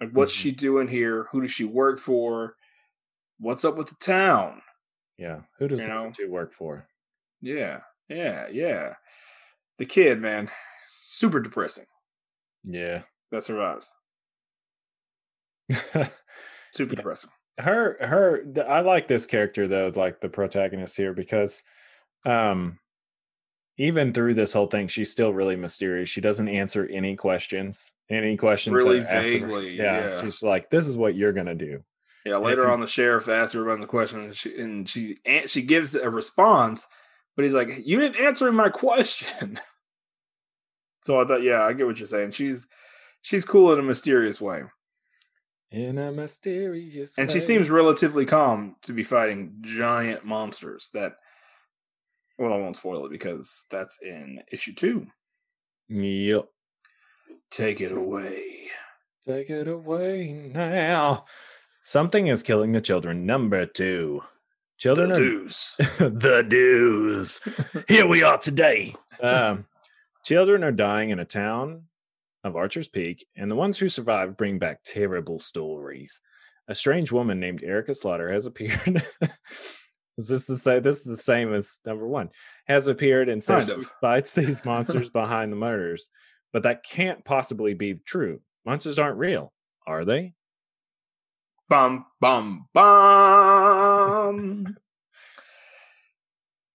[0.00, 0.38] Like, what's Mhm.
[0.40, 1.24] she doing here?
[1.32, 2.56] Who does she work for?
[3.38, 4.62] What's up with the town?
[5.18, 6.12] yeah, who does You know?
[6.12, 6.88] two work for?
[7.40, 8.96] Yeah, yeah, yeah.
[9.78, 10.50] The kid, man,
[10.86, 11.86] super depressing.
[12.64, 13.04] Yeah,
[13.34, 13.92] That survives.
[15.72, 16.96] Super Yeah.
[16.96, 17.30] depressing.
[17.58, 21.62] her her i like this character though like the protagonist here because
[22.26, 22.78] um
[23.78, 28.36] even through this whole thing she's still really mysterious she doesn't answer any questions any
[28.36, 29.46] questions Really are asked of her.
[29.46, 30.20] vaguely, yeah, yeah.
[30.22, 31.82] she's like this is what you're gonna do
[32.24, 35.46] Yeah, later on, the sheriff asks her about the question, and she and she an-
[35.48, 36.86] she gives a response,
[37.36, 39.58] but he's like, "You didn't answer my question."
[41.04, 42.30] so I thought, yeah, I get what you're saying.
[42.32, 42.66] She's
[43.24, 44.62] she's cool in a mysterious way,
[45.72, 50.90] in a mysterious and she seems relatively calm to be fighting giant monsters.
[50.94, 51.14] That
[52.38, 55.06] well, I won't spoil it because that's in issue two.
[55.88, 56.46] yep
[57.50, 58.68] Take it away.
[59.26, 61.24] take it away now
[61.82, 64.22] something is killing the children number two
[64.78, 65.74] children The are deuce.
[65.98, 67.40] the dues.
[67.88, 68.94] Here we are today.
[69.22, 69.66] Um,
[70.24, 71.84] children are dying in a town
[72.44, 76.20] of Archer's Peak, and the ones who survive bring back terrible stories.
[76.68, 79.02] A strange woman named Erica Slaughter has appeared.
[80.18, 80.82] is this the same?
[80.82, 82.30] This is the same as number one.
[82.66, 83.90] Has appeared and says Kind of.
[84.00, 86.08] fights these monsters behind the murders,
[86.52, 88.40] but that can't possibly be true.
[88.64, 89.52] Monsters aren't real,
[89.86, 90.34] are they?
[91.68, 94.76] Bum bum bum.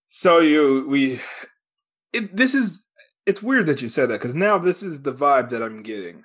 [0.08, 1.22] so you we
[2.12, 2.84] it, this is
[3.30, 6.24] it's weird that you said that because now this is the vibe that I'm getting.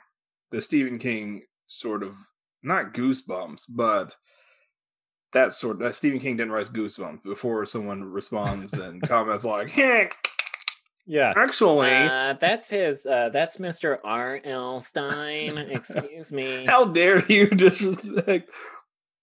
[0.51, 2.15] The Stephen King sort of
[2.63, 4.17] not goosebumps, but
[5.35, 10.09] that sort that Stephen King didn't write goosebumps before someone responds and comments like, hey,
[11.07, 11.35] Yeah.
[11.37, 13.05] Actually, Uh, that's his.
[13.05, 13.99] Uh, that's Mr.
[14.03, 14.41] R.
[14.45, 14.81] L.
[14.81, 15.59] Stine.
[15.71, 16.65] Excuse me.
[16.65, 18.49] how dare you disrespect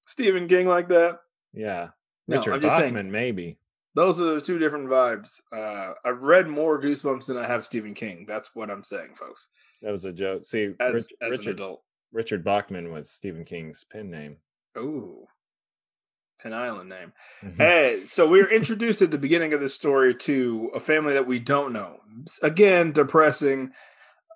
[0.06, 1.20] Stephen King like that?
[1.54, 1.88] Yeah.
[2.28, 2.94] No, Richard I'm just saying.
[2.94, 3.58] Bachman, maybe.
[3.94, 5.42] Those are the two different vibes.
[5.52, 8.26] Uh, I've read more Goosebumps than I have Stephen King.
[8.28, 9.48] That's what I'm saying, folks.
[9.82, 10.46] That was a joke.
[10.46, 11.84] See, As, Rich- as an Richard adult.
[12.14, 14.38] Richard Bachman was Stephen King's pen name.
[14.78, 15.26] Ooh.
[16.42, 17.14] Pen Island name.
[17.44, 17.58] Mhm.
[17.58, 21.40] Hey, so we're introduced at the beginning of this story to a family that we
[21.40, 22.00] don't know.
[22.42, 23.72] Again, depressing.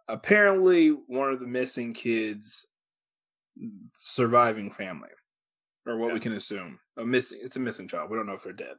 [0.08, 2.66] Apparently, one of the missing kids
[3.94, 5.10] surviving family,
[5.88, 7.40] or what we can assume a missing.
[7.42, 8.10] It's a missing child.
[8.10, 8.76] We don't know if they're dead.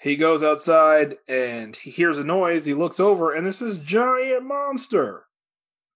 [0.00, 2.64] He goes outside and he hears a noise.
[2.64, 5.24] He looks over, and this is giant monster.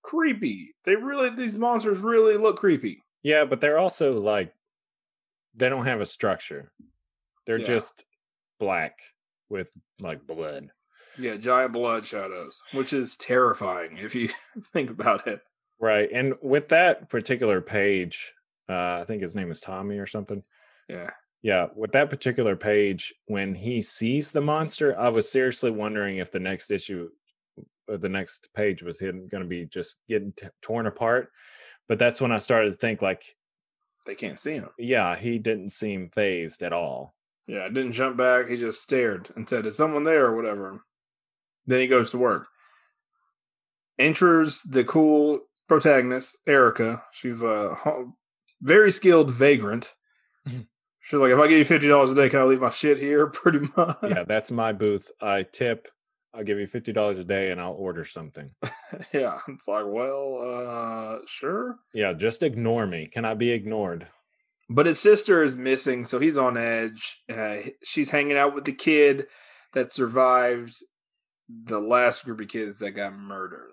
[0.03, 0.75] Creepy.
[0.85, 3.03] They really these monsters really look creepy.
[3.23, 4.53] Yeah, but they're also like
[5.55, 6.73] they don't have a structure.
[7.47, 7.67] They're Yeah.
[7.67, 8.05] just
[8.59, 8.99] black
[9.51, 9.71] with
[10.01, 10.71] like blood.
[11.19, 14.31] Yeah, giant blood shadows, which is terrifying if you
[14.73, 15.41] think about it.
[15.79, 16.09] Right.
[16.13, 18.33] And with that particular page,
[18.69, 20.43] uh, I think his name is Tommy or something.
[20.89, 21.11] Yeah.
[21.43, 26.31] Yeah, with that particular page, when he sees the monster, I was seriously wondering if
[26.31, 27.09] the next issue,
[27.89, 31.31] or the next page was going to be just getting t- torn apart.
[31.89, 33.23] But that's when I started to think, like,
[34.07, 34.69] They can't see him.
[34.79, 37.15] yeah, he didn't seem phased at all.
[37.47, 38.49] Yeah, didn't jump back.
[38.49, 40.85] He just stared and said, Is someone there or whatever?
[41.67, 42.49] Then he goes to work.
[43.99, 47.03] Enters the cool protagonist, Erica.
[47.13, 47.77] She's a
[48.61, 49.95] very skilled vagrant.
[51.11, 53.27] She's like, If I give you $50 a day, can I leave my shit here?
[53.31, 53.99] Pretty much.
[54.03, 55.11] Yeah, that's my booth.
[55.21, 55.89] I tip.
[56.33, 58.53] I'll give you fifty dollars a day, and I'll order something.
[59.13, 59.41] yeah.
[59.49, 61.79] It's like, Well, uh, sure.
[61.93, 63.09] Yeah, just ignore me.
[63.13, 64.07] Can I be ignored?
[64.69, 67.19] But his sister is missing, so he's on edge.
[67.29, 69.27] Uh, she's hanging out with the kid
[69.73, 70.77] that survived
[71.49, 73.73] the last group of kids that got murdered.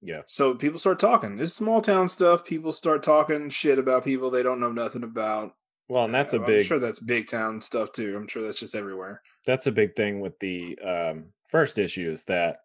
[0.00, 1.38] Yeah, So people start talking.
[1.38, 2.44] It's small town stuff.
[2.46, 5.52] People start talking shit about people they don't know nothing about.
[5.88, 6.66] Well, and that's a I'm big.
[6.66, 8.16] sure that's big town stuff too.
[8.16, 9.22] I'm sure that's just everywhere.
[9.46, 12.58] that's a big thing with the um, first issue is that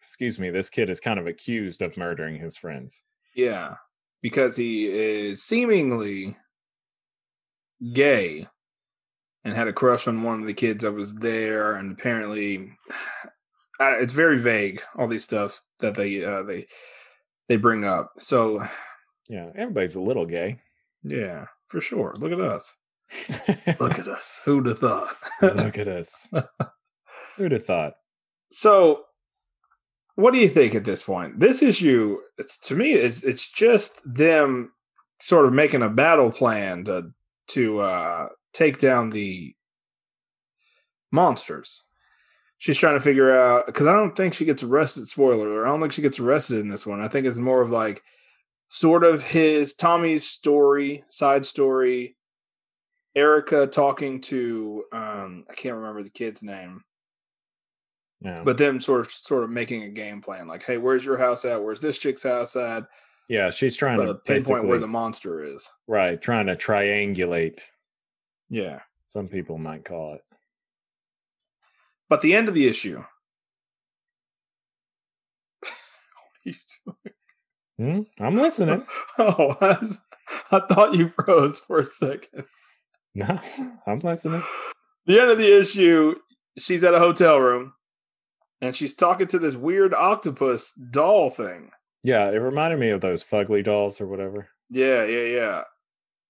[0.00, 3.02] excuse me this kid is kind of accused of murdering his friends
[3.34, 3.74] Yeah,
[4.22, 6.36] because he is seemingly
[7.92, 8.46] gay
[9.44, 12.72] and had a crush on one of the kids that was there, and apparently,
[13.80, 14.80] it's very vague.
[14.96, 16.66] All these stuff that they uh, they
[17.48, 18.12] they bring up.
[18.20, 18.62] So
[19.28, 20.60] yeah everybody's a little gay
[21.02, 22.14] yeah, for sure.
[22.18, 22.74] Look at us.
[23.80, 24.40] Look at us.
[24.44, 25.14] Who'd have thought?
[25.40, 26.28] look at us
[27.36, 27.94] who'd have thought
[28.50, 29.02] So,
[30.16, 31.38] what do you think at this point?
[31.38, 34.72] This issue, it's to me, it's it's just them
[35.20, 37.12] sort of making a battle plan to
[37.48, 39.54] to uh, take down the
[41.12, 41.82] monsters.
[42.58, 45.06] She's trying to figure out because I don't think she gets arrested.
[45.06, 47.02] Spoiler: I don't think she gets arrested in this one.
[47.02, 48.02] I think it's more of like
[48.68, 52.16] sort of his Tommy's story, side story.
[53.14, 56.82] Erica talking to um, I can't remember the kid's name.
[58.20, 58.42] Yeah.
[58.44, 61.44] But them sort of sort of making a game plan like hey where's your house
[61.44, 61.62] at?
[61.62, 62.84] Where's this chick's house at?
[63.28, 65.68] Yeah she's trying but to to pinpoint where the monster is.
[65.86, 67.60] Right trying to triangulate
[68.48, 68.80] yeah.
[69.08, 70.22] some people might call it.
[72.08, 73.02] But the end of the issue
[75.62, 75.72] What
[76.46, 77.12] are you
[77.78, 78.00] Hmm?
[78.20, 78.86] i'm listening
[79.18, 79.98] oh I, was-
[80.50, 82.44] I thought you froze for a second
[83.14, 83.38] no
[83.86, 84.42] i'm listening
[85.06, 86.14] the end of the issue
[86.58, 87.74] she's at a hotel room
[88.62, 91.70] and she's talking to this weird octopus doll thing
[92.02, 95.62] yeah it reminded me of those fugly dolls or whatever Yeah, yeah, yeah.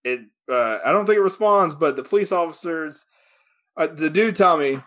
[0.04, 0.20] It.
[0.50, 3.02] Uh, I don't think it responds, but the police officers,
[3.76, 4.82] uh, the dude Tommy,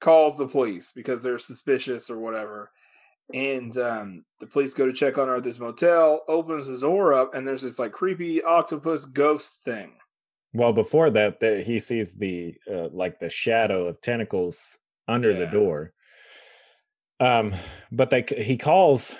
[0.00, 2.70] calls the police because they're suspicious or whatever,
[3.32, 6.22] and um, the police go to check on her at this motel.
[6.28, 9.92] Opens his door up, and there's this like creepy octopus ghost thing.
[10.54, 15.46] Well, before that, the, he sees the uh, like the shadow of tentacles under the
[15.46, 15.92] door.
[17.20, 17.54] Um,
[17.90, 19.14] but they he calls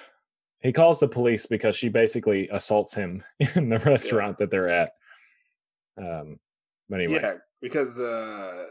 [0.61, 3.23] he calls the police because she basically assaults him
[3.55, 4.93] in the restaurant that they're at.
[5.97, 6.39] Um,
[6.89, 8.67] but anyway, Yeah, because uh,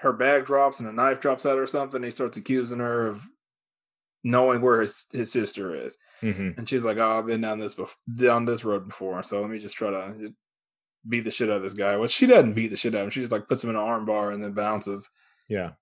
[0.00, 2.02] her bag drops and a knife drops out or something.
[2.02, 3.28] He starts accusing her of
[4.24, 5.96] knowing where his his sister is.
[6.22, 6.56] mhm.
[6.56, 9.50] And she's like, "Oh, I've been down this bef- down this road before, so let
[9.50, 10.32] me just try to
[11.08, 13.04] beat the shit out of this guy." Well, she doesn't beat the shit out of
[13.06, 13.10] him.
[13.10, 15.08] She just like puts him in an arm bar and then bounces.
[15.48, 15.72] yeah,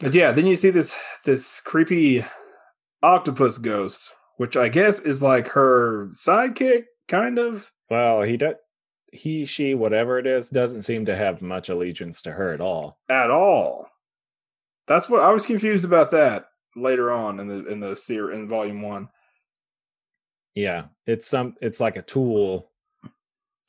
[0.00, 2.24] But yeah, then you see this this creepy
[3.02, 7.70] octopus ghost, which I guess is like her sidekick, kind of.
[7.90, 8.54] well, he does
[9.12, 12.98] he she whatever it is doesn't seem to have much allegiance to her at all.
[13.08, 13.86] At all.
[14.86, 16.46] That's what I was confused about that
[16.76, 19.08] later on in the in the series in volume one.
[20.54, 21.54] Yeah, it's some.
[21.60, 22.70] It's like a tool,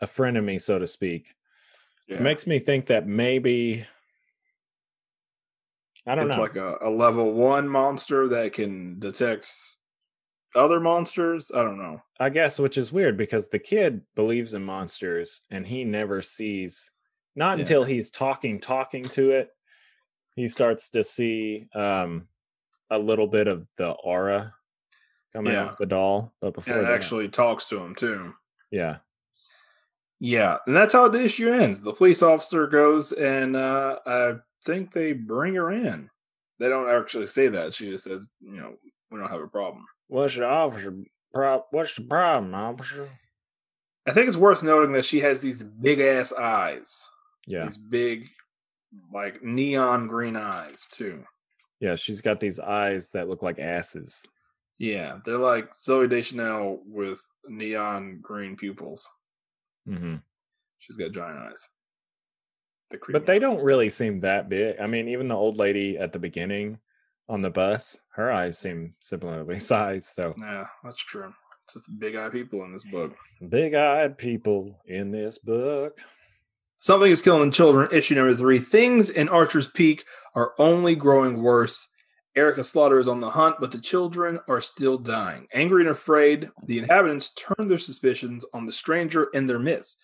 [0.01, 1.34] a frenemy, so to speak.
[2.08, 2.18] Yeah.
[2.18, 3.86] It makes me think that maybe
[6.06, 6.43] I don't it's know.
[6.43, 9.49] It's like a, a level one monster that can detect
[10.56, 11.51] other monsters.
[11.54, 12.01] I don't know.
[12.20, 16.91] I guess, which is weird because the kid believes in monsters and he never sees.
[17.36, 17.62] Not Yeah.
[17.62, 19.54] until he's talking, talking to it,
[20.36, 22.28] he starts to see um,
[22.89, 24.53] a little bit of the aura
[25.34, 25.65] coming Yeah.
[25.67, 26.34] off the doll.
[26.41, 28.34] But before And it that, actually talks to him too.
[28.71, 28.97] yeah,
[30.19, 31.81] Yeah, and that's how the issue ends.
[31.81, 34.34] The police officer goes and uh I
[34.65, 36.09] think they bring her in.
[36.59, 37.73] They don't actually say that.
[37.73, 38.75] She just says, you know,
[39.11, 39.86] we don't have a problem.
[40.07, 40.95] what's the officer?
[41.34, 43.09] Pro- what's the problem, officer?
[44.05, 47.09] I think it's worth noting that she has these big ass eyes.
[47.47, 48.29] Yeah, These big
[49.11, 51.23] like neon green eyes too.
[51.84, 54.25] Yeah, she's got these eyes that look like asses.
[54.77, 59.05] Yeah, they're like Zooey Deschanel with neon green pupils.
[59.86, 60.15] hmm
[60.79, 61.61] She's got giant eyes.
[62.89, 64.79] The But they don't really seem that big.
[64.79, 66.79] I mean, even the old lady at the beginning
[67.27, 70.07] on the bus, her eyes seem similarly sized.
[70.07, 71.34] So Yeah, that's true.
[71.73, 73.13] Just big eye people in this book.
[73.49, 75.99] big eyed people in this book.
[76.84, 77.88] Something is killing the children.
[77.93, 78.59] Issue number three.
[78.59, 80.03] Things in Archer's Peak
[80.36, 81.88] are only growing worse.
[82.36, 85.47] Erica Slaughter is on the hunt, but the children are still dying.
[85.53, 89.97] Angry and afraid, the inhabitants turn their suspicions on the stranger in their midst.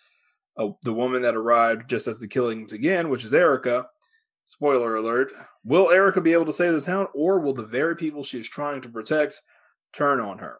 [0.56, 3.88] Uh, the woman that arrived just as the killings began, which is Erica.
[4.46, 5.34] Spoiler alert.
[5.66, 8.48] Will Erica be able to save the town, or will the very people she is
[8.48, 9.42] trying to protect
[9.92, 10.60] turn on her?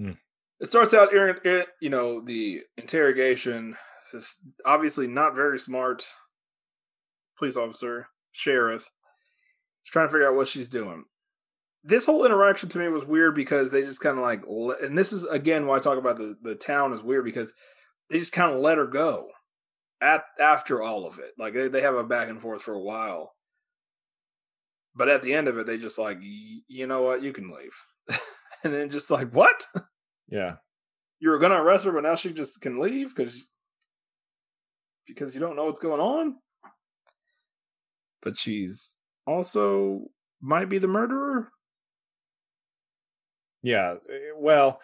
[0.00, 0.12] Hmm.
[0.58, 3.76] It starts out, you know, the interrogation.
[4.12, 6.04] This obviously not very smart
[7.38, 8.90] police officer, sheriff.
[9.82, 11.04] She's trying to figure out what she's doing.
[11.82, 14.42] This whole interaction to me was weird because they just kind of like,
[14.82, 17.54] and this is again why I talk about the the town is weird because
[18.10, 19.28] they just kind of let her go
[20.00, 21.32] at after all of it.
[21.38, 23.32] Like they, they have a back and forth for a while,
[24.94, 28.18] but at the end of it, they just like, you know what, you can leave,
[28.64, 29.64] and then just like, what?
[30.28, 30.56] Yeah.
[31.18, 33.36] You were gonna arrest her, but now she just can leave because
[35.14, 36.36] because you don't know what's going on.
[38.22, 38.96] But she's
[39.26, 40.02] also
[40.40, 41.50] might be the murderer.
[43.62, 43.94] Yeah.
[44.10, 44.80] eh, Well,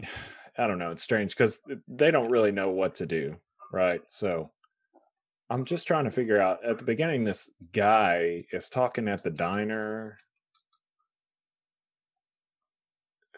[0.58, 0.90] I don't know.
[0.90, 3.36] It's strange because they don't really know what to do.
[3.72, 4.00] Right.
[4.08, 4.50] So
[5.50, 9.30] I'm just trying to figure out at the beginning, this guy is talking at the
[9.30, 10.18] diner.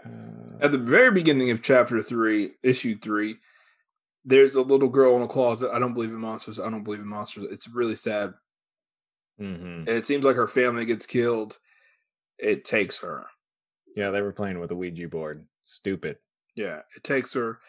[0.05, 3.37] Uh, At the very beginning of chapter three, issue three,
[4.25, 5.71] there's a little girl in a closet.
[5.73, 6.61] I don't believe in monsters.
[6.61, 7.47] I don't believe in monsters.
[7.51, 8.35] It's really sad.
[9.41, 9.79] mhm.
[9.81, 11.59] And it seems like her family gets killed.
[12.39, 13.27] It takes her.
[13.97, 14.11] Yeah.
[14.11, 15.47] They were playing with a Ouija board.
[15.65, 16.19] Stupid.
[16.55, 17.61] Yeah, it takes her.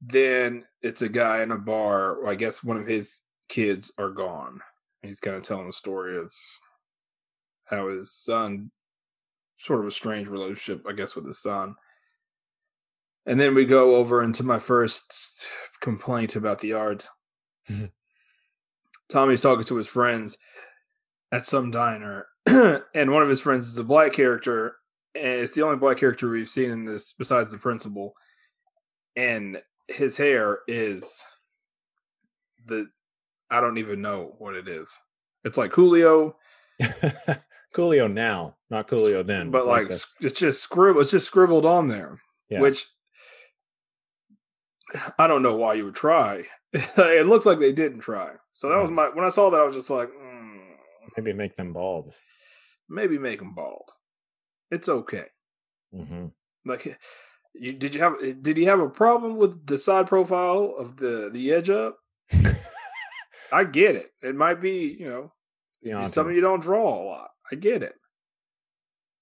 [0.00, 2.26] Then it's a guy in a bar.
[2.26, 4.60] I guess one of his kids are gone.
[5.02, 6.32] He's kind of telling the story of
[7.64, 8.70] how his son,
[9.56, 11.74] sort of a strange relationship, I guess, with his son.
[13.26, 15.46] And then we go over into my first
[15.80, 17.08] complaint about the art.
[17.70, 17.86] Mm-hmm.
[19.08, 20.36] Tommy's talking to his friends
[21.30, 24.74] at some diner, and one of his friends is a black character,
[25.14, 28.14] and it's the only black character we've seen in this besides the principal.
[29.16, 31.22] And his hair is
[32.66, 32.86] the
[33.50, 34.96] I don't even know what it is.
[35.44, 36.36] It's like Julio,
[37.74, 39.50] Coolio now, not Coolio then.
[39.50, 41.02] but like s- it's just scribbled.
[41.02, 42.18] It's just scribbled on there,
[42.48, 42.60] Yeah.
[42.60, 42.86] which
[45.18, 46.44] I don't know why you would try.
[46.72, 48.32] it looks like they didn't try.
[48.52, 48.94] So that was Mhm.
[48.94, 50.60] my when I saw that I was just like, mm,
[51.16, 52.14] maybe make them bald.
[52.88, 53.88] maybe make them bald.
[54.70, 55.26] It's okay.
[55.92, 56.26] hmm
[56.64, 56.98] Like,
[57.54, 61.30] you did you have did he have a problem with the side profile of the
[61.32, 61.98] the edge up?
[63.52, 64.12] I get it.
[64.22, 65.32] It might be you know
[65.82, 67.30] Beyond something you don't draw a lot.
[67.50, 67.94] I get it.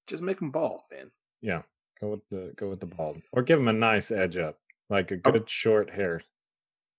[0.07, 1.11] Just make them bald, man.
[1.41, 1.63] Yeah,
[2.01, 4.59] go with the go with the bald, or give him a nice edge up,
[4.91, 6.23] like a good short hair.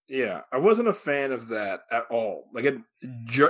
[0.07, 2.49] Yeah, I wasn't a fan of that at all.
[2.53, 2.77] Like it,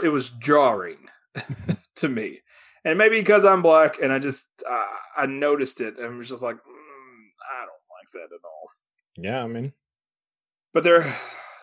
[0.04, 0.98] it was jarring
[1.96, 2.42] to me,
[2.84, 4.86] and maybe because I'm black and I just uh,
[5.18, 8.70] I noticed it and was just like, mm, I don't like that at all.
[9.18, 9.74] Yeah, I mean,
[10.74, 11.16] But they're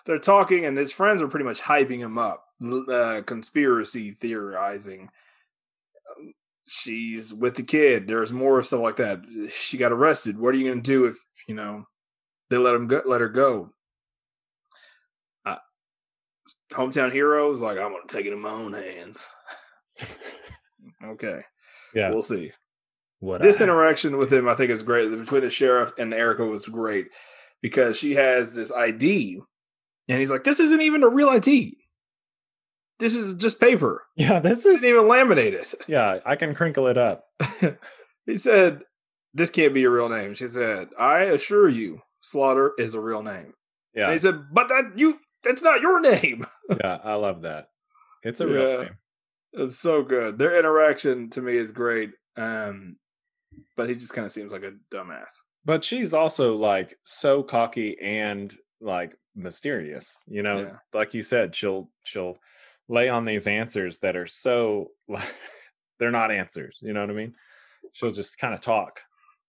[0.07, 5.11] they're talking, and his friends are pretty much hyping him up, uh, conspiracy theorizing.
[6.19, 6.33] Um,
[6.67, 8.07] She's with the kid.
[8.07, 9.23] There's more stuff like that.
[9.51, 10.39] She got arrested.
[10.39, 11.17] What are you going to do if
[11.47, 11.87] you know
[12.51, 13.71] they let him go, let her go?
[15.47, 15.57] Uh,
[16.73, 19.27] hometown heroes like I'm gonna take it in my own hands.
[21.05, 21.41] okay,
[21.95, 22.11] Yeah.
[22.11, 22.53] we'll see.
[23.21, 25.11] what this I- interaction with him, I think, is great.
[25.11, 27.09] Between the sheriff and Erica was great
[27.63, 29.41] because she has this ID,
[30.09, 31.77] and he's like, "This isn't even a real ID.
[32.99, 34.05] This is just paper.
[34.17, 35.67] Yeah, this is didn't even laminated.
[35.87, 37.25] yeah, I can crinkle it up.
[38.27, 38.81] he said,
[39.35, 43.23] "This can't be your real name." She said, "I assure you, Slaughter is a real
[43.23, 43.55] name."
[43.95, 44.13] And Yeah.
[44.13, 46.45] he said, "But that you, that's not your name."
[46.81, 47.69] yeah, I love that.
[48.23, 48.97] It's a real name.
[49.53, 50.39] It's so good.
[50.39, 52.11] Their interaction to me is great.
[52.37, 52.97] Um,
[53.77, 55.31] but he just kind of seems like a dumbass.
[55.65, 60.23] But she's also like so cocky and like mysterious.
[60.27, 60.77] You know, Yeah.
[60.93, 62.39] like you said, she'll she'll
[62.89, 65.35] lay on these answers that are so like
[65.99, 66.79] they're not answers.
[66.83, 67.35] You know what I mean?
[67.93, 69.01] She'll just kind of talk.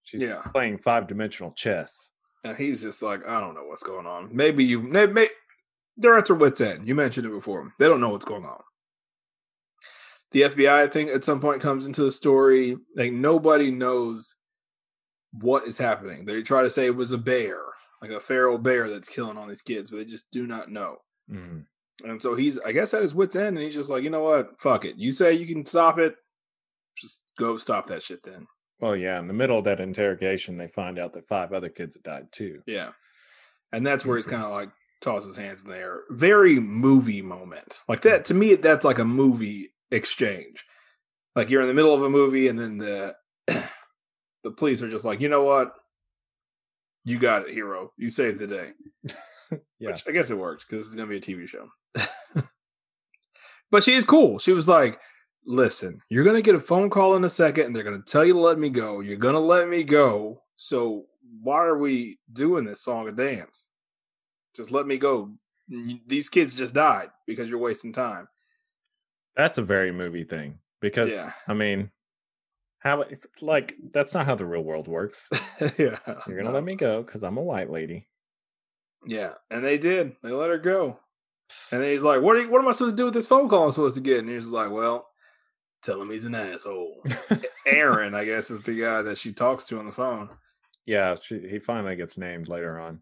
[0.03, 0.41] She's Yeah.
[0.53, 2.11] playing five dimensional chess.
[2.43, 4.29] And he's just like, I don't know what's going on.
[4.31, 5.27] Maybe you, maybe,
[5.97, 6.87] they're at their wits' end.
[6.87, 7.73] You mentioned it before.
[7.79, 8.61] They don't know what's going on.
[10.31, 12.77] The FBI, I think, at some point comes into the story.
[12.95, 14.35] Like nobody knows
[15.31, 16.25] what is happening.
[16.25, 17.59] They try to say it was a bear,
[18.01, 20.97] like a feral bear that's killing all these kids, but they just do not know.
[21.29, 21.65] Mhm.
[22.03, 24.23] And so he's, I guess, at his wits' end, and he's just like, you know
[24.23, 24.59] what?
[24.61, 24.95] Fuck it.
[24.97, 26.15] You say you can stop it.
[26.97, 28.47] Just go stop that shit then.
[28.79, 29.19] Well, yeah.
[29.19, 32.27] In the middle of that interrogation, they find out that five other kids had died
[32.31, 32.61] too.
[32.65, 32.91] Yeah.
[33.71, 34.69] And that's where he's kind of like
[35.01, 36.01] tosses his hands in the air.
[36.09, 37.79] Very movie moment.
[37.87, 40.65] Like that to me that's like a movie exchange.
[41.35, 43.15] Like you're in the middle of a movie and then the
[43.47, 45.73] the police are just like, "You know what?
[47.03, 47.91] You got it, hero.
[47.97, 48.71] You saved the day."
[49.79, 49.91] Yeah.
[49.91, 51.69] Which I guess it worked cuz it's going to be a TV show.
[53.71, 54.37] but she is cool.
[54.37, 54.99] She was like,
[55.45, 58.11] "Listen, you're going to get a phone call in a second and they're going to
[58.11, 58.99] tell you to let me go.
[58.99, 60.43] You're going to let me go.
[60.55, 61.05] So
[61.41, 63.69] why are we doing this song and dance?
[64.55, 65.31] Just let me go.
[66.07, 68.27] These kids just died because you're wasting time.
[69.35, 71.31] That's a very movie thing because Yeah.
[71.47, 71.91] I mean,
[72.79, 75.29] how it's like that's not how the real world works.
[75.77, 75.99] yeah.
[76.27, 78.07] You're gonna let me go because I'm a white lady.
[79.05, 79.33] Yeah.
[79.49, 80.15] And they did.
[80.23, 80.99] They let her go.
[81.71, 83.25] And then he's like, what, are you, what am I supposed to do with this
[83.25, 84.19] phone call I'm supposed to get?
[84.19, 85.08] And he's like, well,
[85.83, 87.03] tell him he's an asshole.
[87.65, 90.29] Aaron, I guess, is the guy that she talks to on the phone.
[90.85, 93.01] yeah, she, he finally gets named later on.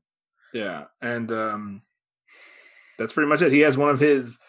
[0.54, 0.86] Yeah.
[1.02, 1.82] And um,
[2.98, 3.52] that's pretty much it.
[3.52, 4.40] He has one of his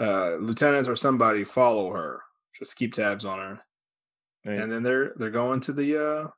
[0.00, 2.20] uh, lieutenants or somebody follow her,
[2.58, 3.60] just keep tabs on her.
[4.44, 6.28] And- and then they're they're going to the uh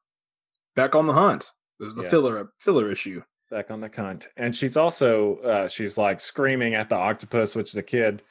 [0.75, 1.53] back on the hunt.
[1.79, 2.09] There's the Yeah.
[2.09, 3.23] filler filler issue.
[3.51, 4.27] back on the cunt.
[4.37, 8.23] And she's also uh she's like screaming at the octopus, which the kid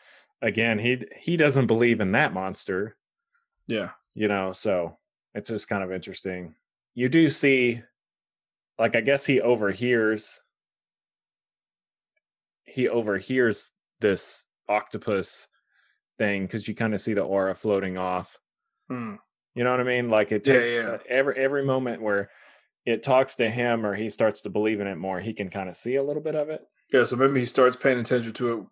[0.41, 2.95] again, he he doesn't believe in that monster,
[3.67, 3.91] Yeah.
[4.13, 4.97] you know, so
[5.33, 6.55] it's just kind of interesting.
[6.95, 7.81] You do see
[8.79, 10.41] like I guess he overhears
[12.65, 13.71] he overhears
[14.01, 15.47] this octopus
[16.17, 18.37] thing because you kind of see the aura floating off.
[18.89, 19.15] Hmm.
[19.55, 20.09] You know what I mean?
[20.09, 20.83] Like it Yeah, takes yeah.
[20.89, 22.29] uh, every every moment where
[22.85, 25.69] it talks to him or he starts to believe in it more, he can kind
[25.69, 26.61] of see a little bit of it.
[26.93, 28.65] Yeah, so maybe he starts paying attention to it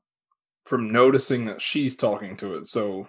[0.66, 2.68] from noticing that she's talking to it.
[2.68, 3.08] So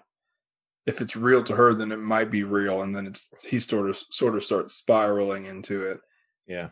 [0.86, 3.90] if it's real to her, then it might be real, and then it's he sort
[3.90, 6.00] of sort of starts spiraling into it
[6.46, 6.68] Yeah.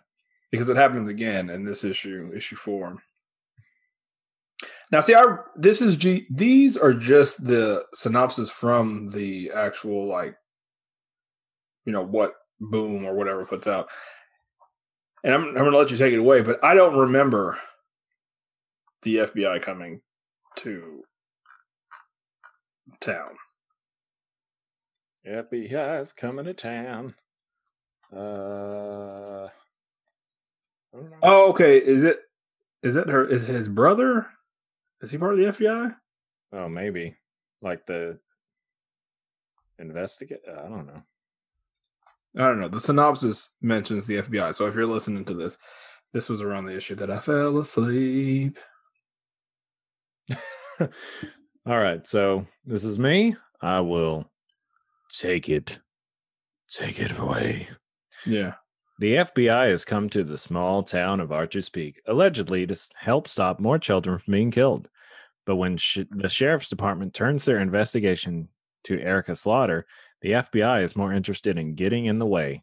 [0.51, 3.03] because it happens again in this issue, issue four.
[4.93, 5.23] Now, see, I
[5.57, 6.27] this is G.
[6.31, 10.37] These are just the synopsis from the actual like,
[11.85, 13.89] you know, what Boom or whatever puts out,
[15.25, 17.59] and I'm I'm gonna let you take it away, but I don't remember
[19.03, 20.01] the FBI coming
[20.57, 21.03] to
[23.01, 23.37] town.
[25.27, 27.15] FBI's coming to town.
[28.15, 29.51] Uh, I
[30.93, 31.17] don't know.
[31.23, 31.79] Oh, okay.
[31.79, 32.21] Is it
[32.83, 33.27] is it her?
[33.27, 34.27] Is his brother?
[35.01, 35.95] Is he part of the FBI?
[36.53, 37.17] Oh, maybe
[37.63, 38.19] like the
[39.79, 40.43] investigate.
[40.49, 41.03] I don't know.
[42.37, 42.69] I don't know.
[42.69, 44.55] The synopsis mentions the FBI.
[44.55, 45.57] So if you're listening to this,
[46.13, 48.59] this was around the issue that I fell asleep.
[50.81, 50.89] All
[51.79, 53.37] right, so this is me.
[53.61, 54.31] I will
[55.11, 55.81] take it.
[56.71, 57.69] Take it away.
[58.27, 58.55] Yeah.
[58.99, 63.59] The FBI has come to the small town of Archer's Peak, allegedly to help stop
[63.59, 64.89] more children from being killed.
[65.47, 68.49] But when sh- the sheriff's department turns their investigation
[68.85, 69.87] to Erica Slaughter,
[70.23, 72.63] the FBI is more interested in getting in the way.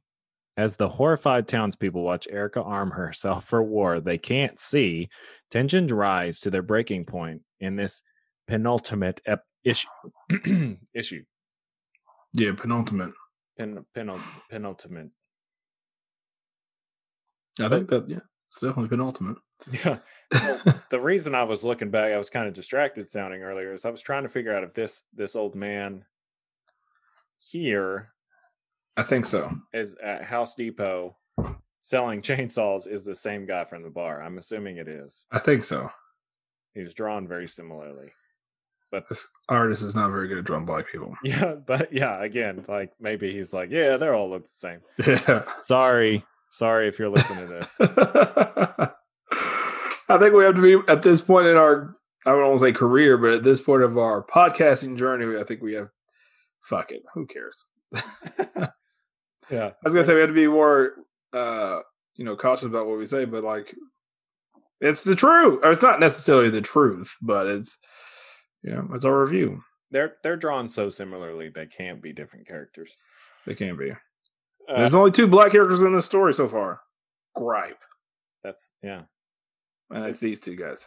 [0.61, 5.09] As the horrified townspeople watch Erica arm herself for war they can't see,
[5.49, 8.03] tensions rise to their breaking point in this
[8.47, 9.87] penultimate ep- issue.
[10.93, 11.23] issue.
[12.33, 12.51] Yeah.
[12.55, 13.13] Penultimate.
[13.57, 15.09] Pen- penul- penultimate.
[17.59, 18.19] I think that yeah,
[18.51, 19.37] it's definitely penultimate.
[19.83, 19.97] Yeah.
[20.91, 23.89] the reason I was looking back, I was kind of distracted sounding earlier, is I
[23.89, 26.05] was trying to figure out if this this old man
[27.39, 28.13] here
[28.97, 29.51] I think so.
[29.73, 31.15] is at House Depot
[31.81, 34.21] selling chainsaws is the same guy from the bar.
[34.21, 35.25] I'm assuming it is.
[35.31, 35.89] I think so.
[36.73, 38.11] He's drawn very similarly.
[38.91, 41.15] But this artist is not very good at drawing black people.
[41.23, 44.79] Yeah, but yeah, again, like maybe he's like, yeah, they all look the same.
[45.05, 45.43] Yeah.
[45.63, 47.75] Sorry, sorry if you're listening to this.
[50.09, 52.65] I think we have to be at this point in our I don't want to
[52.65, 55.89] say career, but at this point of our podcasting journey, I think we have
[56.61, 57.03] fuck it.
[57.13, 57.65] Who cares?
[59.51, 60.93] Yeah, I was gonna say we have to be more
[61.33, 61.79] uh
[62.15, 63.75] you know cautious about what we say, but like
[64.79, 65.59] it's the truth.
[65.63, 67.77] Or it's not necessarily the truth, but it's
[68.63, 69.61] you know, it's our review.
[69.91, 72.91] they're they're drawn so similarly they can't be different characters.
[73.45, 73.91] They can be.
[73.91, 76.81] Uh, There's only two black characters in this story so far.
[77.35, 77.79] Gripe.
[78.43, 79.03] that's yeah.
[79.89, 80.85] And it's these two guys.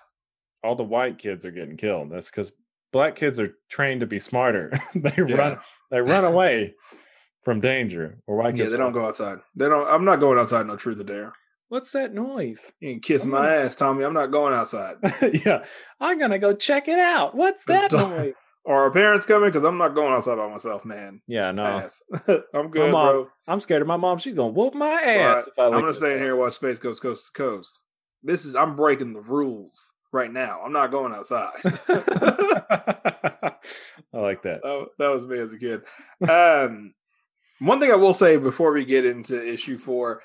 [0.62, 2.10] all the white kids are getting killed.
[2.10, 2.52] That's because
[2.92, 4.72] black kids are trained to be smarter.
[4.94, 5.34] they Yeah.
[5.34, 5.58] run
[5.90, 6.74] they run away
[7.44, 8.18] from danger.
[8.26, 9.38] Or white Yeah, kids they don't go outside.
[9.54, 11.32] They don't I'm not going outside no truth or dare.
[11.68, 12.72] What's that noise?
[12.80, 14.04] You can kiss I'm my ass, Tommy.
[14.04, 14.96] I'm not going outside.
[15.44, 15.64] yeah,
[16.00, 17.34] I'm gonna go check it out.
[17.34, 18.36] What's that don't- noise?
[18.66, 21.20] are our parents coming because I'm not going outside by myself, man.
[21.26, 21.86] Yeah, no,
[22.54, 23.28] I'm good, mom- bro.
[23.46, 24.18] I'm scared of my mom.
[24.18, 25.36] She's gonna whoop my ass.
[25.36, 27.32] right, if I I'm lick gonna stay in here and watch Space Ghost Coast to
[27.42, 27.80] Coast.
[28.22, 30.60] This is I'm breaking the rules right now.
[30.64, 31.52] I'm not going outside.
[31.62, 33.52] I
[34.12, 34.62] like that.
[34.62, 35.82] that, that was me as a kid.
[36.28, 36.94] Um,
[37.60, 40.22] one thing I will say before we get into issue four,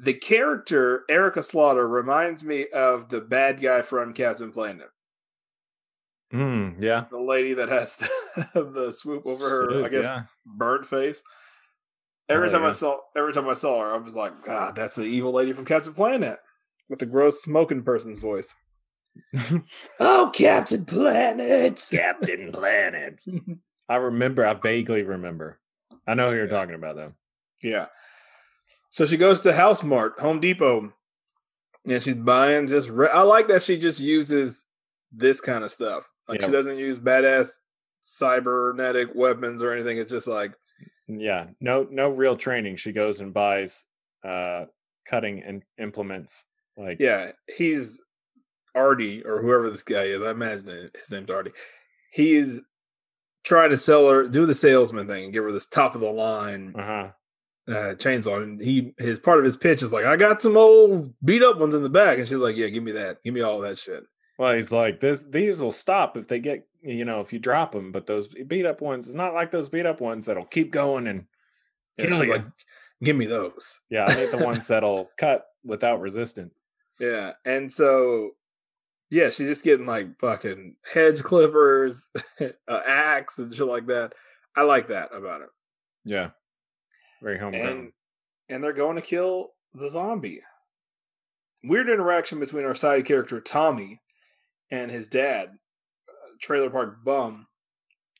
[0.00, 4.88] the character Erica Slaughter reminds me of the bad guy from Captain Planet,
[6.32, 7.96] Mm, yeah, the lady that has
[8.54, 10.22] the, the swoop over her, I guess, yeah.
[10.44, 11.22] burnt face.
[12.28, 14.96] Every Oh, time I saw, every time I saw her, I was like, God, that's
[14.96, 16.38] the evil lady from Captain Planet
[16.90, 18.54] with the gross smoking person's voice.
[20.00, 23.18] oh, Captain Planet, Captain Planet.
[23.88, 24.46] I remember.
[24.46, 25.58] I vaguely remember.
[26.08, 26.50] I know who you're Yeah.
[26.50, 27.12] talking about though.
[27.62, 27.86] Yeah.
[28.90, 30.92] So she goes to House Mart, Home Depot,
[31.86, 32.88] and she's buying just.
[32.88, 34.66] Re- I like that she just uses
[35.12, 36.04] this kind of stuff.
[36.28, 37.52] Like she doesn't use badass
[38.02, 39.98] cybernetic weapons or anything.
[39.98, 40.52] It's just like,
[41.06, 42.76] Yeah, no, no real training.
[42.76, 43.84] She goes and buys
[44.24, 44.64] uh
[45.06, 46.44] cutting and implements.
[46.76, 48.00] Like, yeah, he's
[48.74, 50.22] Artie or whoever this guy is.
[50.22, 51.52] I imagine his name's Artie.
[52.12, 52.62] He is
[53.48, 56.10] trying to sell her, do the salesman thing, and give her this top of the
[56.10, 57.08] line uh huh.
[57.72, 58.42] uh, chainsaw.
[58.42, 61.58] And he, his part of his pitch is like, I got some old beat up
[61.58, 63.78] ones in the back, and she's like, Yeah, give me that, give me all that
[63.78, 64.04] shit.
[64.38, 65.24] Well, he's like, this.
[65.24, 67.90] These will stop if they get, you know, if you drop them.
[67.90, 71.08] But those beat up ones, it's not like those beat up ones that'll keep going
[71.08, 71.24] and
[71.98, 72.32] Yeah, kill she's you.
[72.34, 72.44] like,
[73.02, 73.80] give me those.
[73.90, 76.54] yeah, I need the ones that'll cut without resistance.
[77.00, 78.30] Yeah, and so
[79.10, 82.08] yeah, she's just getting like fucking hedge clippers,
[82.40, 84.12] uh, axe, and shit like that.
[84.56, 85.48] I like that about it.
[86.04, 86.30] Yeah,
[87.22, 87.66] very homegrown.
[87.66, 87.92] And
[88.48, 90.42] and they're going to kill the zombie.
[91.64, 94.00] Weird interaction between our side character Tommy
[94.70, 95.48] and his dad,
[96.08, 97.46] uh, trailer park bum.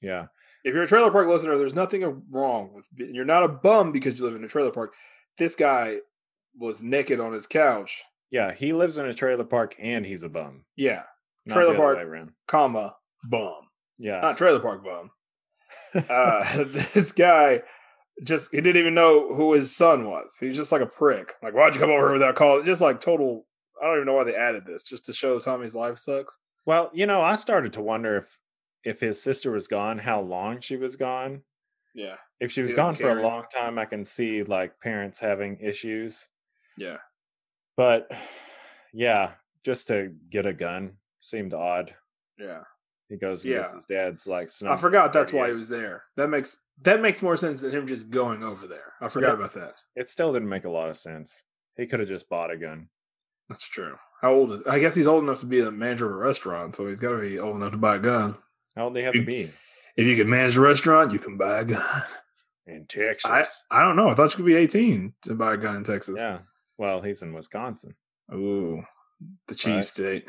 [0.02, 0.26] yeah,
[0.64, 4.18] If you're a trailer park listener, there's nothing wrong with you're not a bum because
[4.18, 4.94] you live in a trailer park.
[5.38, 5.98] This guy
[6.58, 8.02] was naked on his couch.
[8.30, 10.64] Yeah, he lives in a trailer park and he's a bum.
[10.76, 11.02] Yeah,
[11.46, 11.98] Not Trailer park.
[12.46, 12.94] comma
[13.28, 13.54] bum.
[13.98, 15.10] Yeah, not trailer park bum.
[16.08, 16.64] Uh,
[16.94, 17.62] this guy
[18.24, 20.36] just he didn't even know who his son was.
[20.40, 21.34] He's just like a prick.
[21.42, 22.64] Like, why'd you come over here without calling?
[22.64, 23.46] Just like total.
[23.80, 26.36] I don't even know why they added this, just to show Tommy's life sucks.
[26.66, 28.38] Well, you know, I started to wonder if
[28.84, 31.42] if his sister was gone, how long she was gone.
[31.94, 35.58] Yeah, If she was gone for a long time, I can see like parents having
[35.60, 36.26] issues.
[36.76, 36.98] yeah,
[37.78, 38.10] But
[38.92, 39.30] yeah,
[39.64, 41.94] just to get a gun seemed odd.
[42.38, 42.64] yeah.
[43.08, 43.74] He goes Yeah.
[43.74, 46.02] his dad's like I forgot that's why he was there.
[46.16, 48.92] That makes that makes more sense than him just going over there.
[49.00, 49.74] I forgot that- about that.
[49.96, 51.44] It still didn't make a lot of sense.
[51.78, 52.90] He could have just bought a gun.
[53.48, 53.96] That's true.
[54.20, 54.62] How old is?
[54.64, 57.12] I guess he's old enough to be the manager of a restaurant, so he's got
[57.12, 58.36] to be old enough to buy a gun.
[58.76, 59.52] How old do you have to be
[59.96, 62.02] If you can manage a restaurant, you can buy a gun.
[62.66, 63.30] in Texas?
[63.30, 64.10] I I don't know.
[64.10, 66.16] I thought you could be 18 to buy a gun in Texas.
[66.18, 66.40] yeah.
[66.78, 67.94] Well, he's in Wisconsin.
[68.32, 68.82] Ooh,
[69.48, 69.84] the cheese Right.
[69.84, 70.24] state.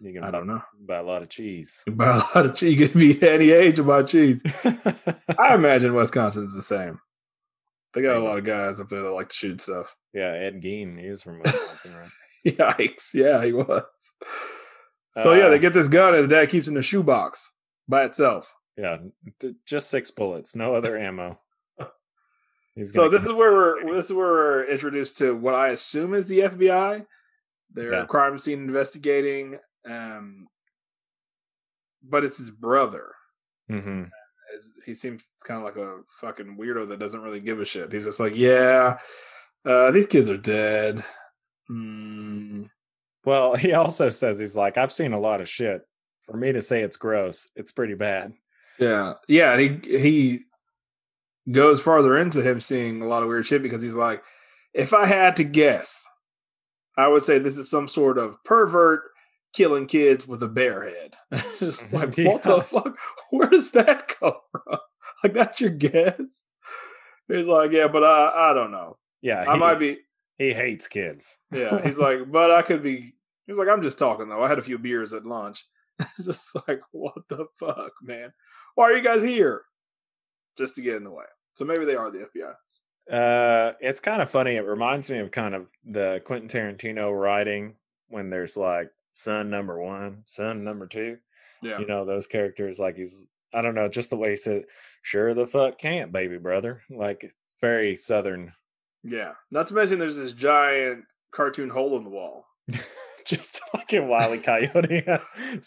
[0.00, 0.62] You can I don't know.
[0.80, 1.80] buy a lot of cheese.
[1.86, 2.78] You buy a lot of cheese.
[2.78, 4.42] You can be any age about cheese.
[5.38, 6.98] I imagine Wisconsin's the same.
[7.94, 9.94] They got a lot of guys up there that like to shoot stuff.
[10.12, 12.10] yeah, Ed Gein, he was from Wisconsin, right?
[12.44, 13.14] Yikes!
[13.14, 13.84] Yeah, he was.
[15.22, 16.14] So yeah, Uh, they get this gun.
[16.14, 17.52] His dad keeps in a shoebox
[17.86, 18.52] by itself.
[18.76, 18.96] Yeah,
[19.66, 21.38] just six bullets, no other ammo.
[22.84, 26.26] So this is where we're this is where we're introduced to what I assume is
[26.26, 27.04] the FBI,
[27.74, 28.06] They're Yeah.
[28.06, 29.58] crime scene investigating,
[29.88, 30.46] um,
[32.02, 33.14] but it's his brother.
[33.68, 34.04] hmm
[34.54, 37.92] As- He seems kind of like a fucking weirdo that doesn't really give a shit.
[37.92, 38.98] He's just like, yeah,
[39.64, 41.04] uh, these kids are dead.
[41.68, 42.64] Hmm.
[43.24, 45.82] Well, he also says he's like, I've seen a lot of shit.
[46.22, 48.32] For me to say it's gross, it's pretty bad.
[48.78, 49.52] Yeah, yeah.
[49.54, 50.44] And he he
[51.50, 54.22] goes farther into him seeing a lot of weird shit because he's like,
[54.74, 56.06] if I had to guess,
[56.96, 59.02] I would say this is some sort of pervert
[59.54, 61.14] killing kids with a bear head.
[61.58, 61.96] Just mm-hmm.
[61.96, 62.98] like, what the fuck?
[63.30, 64.78] Where does that come from?
[65.22, 66.48] Like, that's your guess?
[67.28, 68.98] He's like, yeah, but I I don't know.
[69.22, 69.98] Yeah, I might be.
[70.36, 71.38] he hates kids.
[71.52, 73.14] Yeah, he's like, but I could be.
[73.46, 74.42] He's like, I'm just talking though.
[74.42, 75.64] I had a few beers at lunch.
[76.00, 78.32] It's just like, what the fuck, man?
[78.74, 79.62] Why are you guys here?
[80.56, 81.24] Just to get in the way.
[81.54, 82.52] So maybe they are the FBI.
[83.10, 84.56] Uh, it's kind of funny.
[84.56, 87.74] It reminds me of kind of the Quentin Tarantino writing
[88.08, 91.18] when there's like son number one, son number two.
[91.62, 91.78] Yeah.
[91.78, 92.78] You know those characters.
[92.78, 93.14] Like he's,
[93.52, 94.64] I don't know, just the way he said,
[95.02, 98.52] "Sure the fuck can't, baby brother." Like it's very southern.
[99.04, 99.32] Yeah.
[99.50, 102.46] Not to mention there's this giant cartoon hole in the wall.
[103.26, 104.38] just like in Wile E.
[104.38, 105.04] Coyote.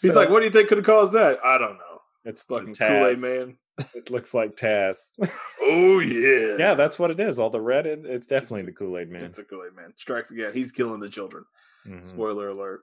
[0.00, 1.38] So, like, what do you think could have caused that?
[1.44, 1.95] I don't know.
[2.26, 2.88] It's Fucking Taz.
[2.88, 3.56] Kool Aid Man.
[3.94, 4.96] It looks like Taz.
[5.68, 6.56] Oh yeah.
[6.58, 7.38] yeah, that's what it is.
[7.40, 9.24] All the red, it, it's definitely the Kool Aid Man.
[9.24, 9.92] It's a Kool Aid Man.
[9.96, 10.52] Strikes again.
[10.52, 11.44] He's killing the children.
[11.86, 12.04] Mhm.
[12.04, 12.82] Spoiler alert.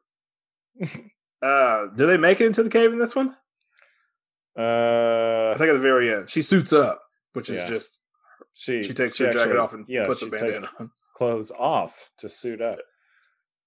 [1.41, 3.35] uh, do they make it into the cave in this one?
[4.57, 7.01] Uh, I think at the very end, she suits up,
[7.33, 7.69] which is Yeah.
[7.69, 7.99] just
[8.53, 10.91] she she takes her jacket off and yeah, puts a she bandana on.
[11.15, 12.79] clothes off to suit up.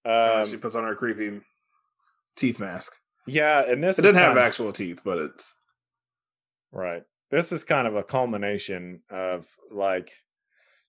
[0.04, 1.40] Uh, Um, she puts on her creepy
[2.36, 2.92] teeth mask.
[3.26, 5.54] yeah, and this It doesn't have of- actual teeth, but it's
[6.76, 7.02] Right.
[7.30, 10.12] This is kind of a culmination of like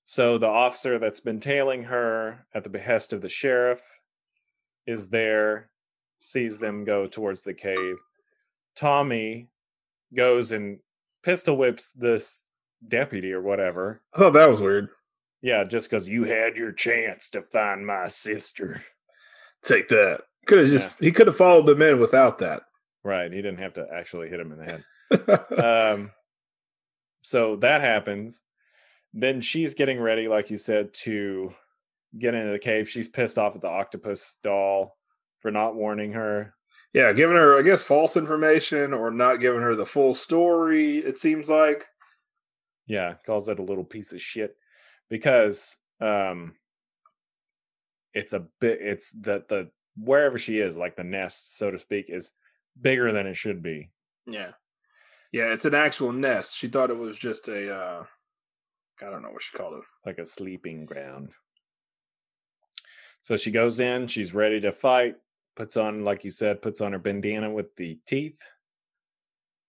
[0.03, 3.81] so the officer that's been tailing her at the behest of the sheriff
[4.85, 5.69] is there,
[6.19, 7.95] sees them go towards the cave.
[8.75, 9.49] Tommy
[10.15, 10.79] goes and
[11.23, 12.45] pistol whips this
[12.87, 14.01] deputy or whatever.
[14.13, 14.89] I thought that was weird.
[15.41, 18.81] Yeah, just because you had your chance to find my sister.
[19.63, 20.21] Take that.
[20.45, 22.63] Could have just he could have followed them in without that.
[23.03, 23.31] Right.
[23.31, 24.83] He didn't have to actually hit him in the head.
[25.61, 26.11] Um
[27.21, 28.41] so that happens.
[29.13, 31.53] Then she's getting ready like you said to
[32.17, 32.89] get into the cave.
[32.89, 34.97] She's pissed off at the octopus doll
[35.41, 36.53] for not warning her.
[36.93, 40.99] Yeah, giving her I guess false information or not giving her the full story.
[40.99, 41.85] It seems like.
[42.85, 44.55] Yeah calls it a little piece of shit
[45.09, 46.55] because um
[48.13, 52.05] it's a bit it's that the wherever she is like the nest so to speak
[52.09, 52.31] is
[52.79, 53.89] bigger than it should be.
[54.25, 54.51] Yeah,
[55.31, 55.53] yeah.
[55.53, 56.57] It's an actual nest.
[56.57, 58.03] She thought it was just a uh
[59.01, 59.83] I don't know what she called it.
[60.05, 61.29] like a sleeping ground.
[63.23, 65.15] So she goes in, she's ready to fight,
[65.55, 68.39] puts on, like you said, puts on her bandana with the teeth,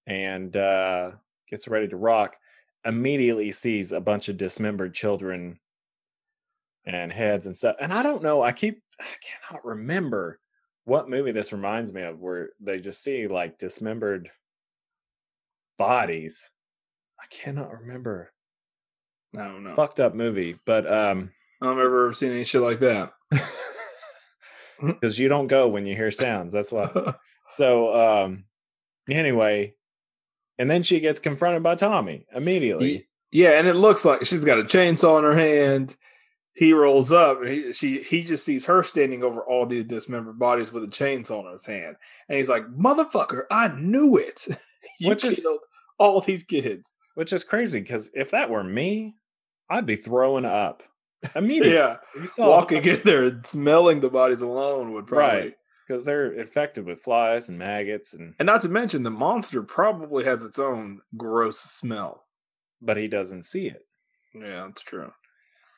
[0.07, 1.11] and uh,
[1.51, 2.37] gets ready to rock.
[2.85, 5.59] Immediately sees a bunch of dismembered children
[6.87, 7.77] and heads and stuff.
[7.81, 10.39] And I don't know, I keep, I cannot remember
[10.85, 14.31] what movie this reminds me of where they just see like dismembered
[15.79, 16.51] bodies.
[17.21, 18.33] I cannot remember.
[19.37, 19.75] I don't know.
[19.77, 23.13] Fucked up movie, but um, I don't ever seen any shit like that.
[24.83, 26.53] because you don't go when you hear sounds.
[26.53, 27.15] That's why.
[27.51, 28.45] So um
[29.09, 29.73] anyway,
[30.59, 33.09] and then she gets confronted by Tommy immediately.
[33.31, 35.97] Yeah, and it looks like she's got a chainsaw in her hand.
[36.53, 40.39] He rolls up, and he she he just sees her standing over all these dismembered
[40.39, 41.97] bodies with a chainsaw in his hand,
[42.29, 44.47] and he's like, "Motherfucker, I knew it!
[45.01, 45.47] you Which is-
[45.99, 49.17] all these kids." Which is crazy because if that were me,
[49.69, 50.85] I'd be throwing up
[51.35, 51.73] immediately.
[51.75, 51.97] Yeah,
[52.39, 55.27] walking in there and smelling the bodies alone would probably.
[55.41, 55.55] Right.
[55.87, 60.23] because they're infected with flies and maggots, and And not to mention, the monster probably
[60.25, 62.25] has its own gross smell.
[62.81, 63.85] but he doesn't see it.
[64.33, 65.11] Yeah, that's true.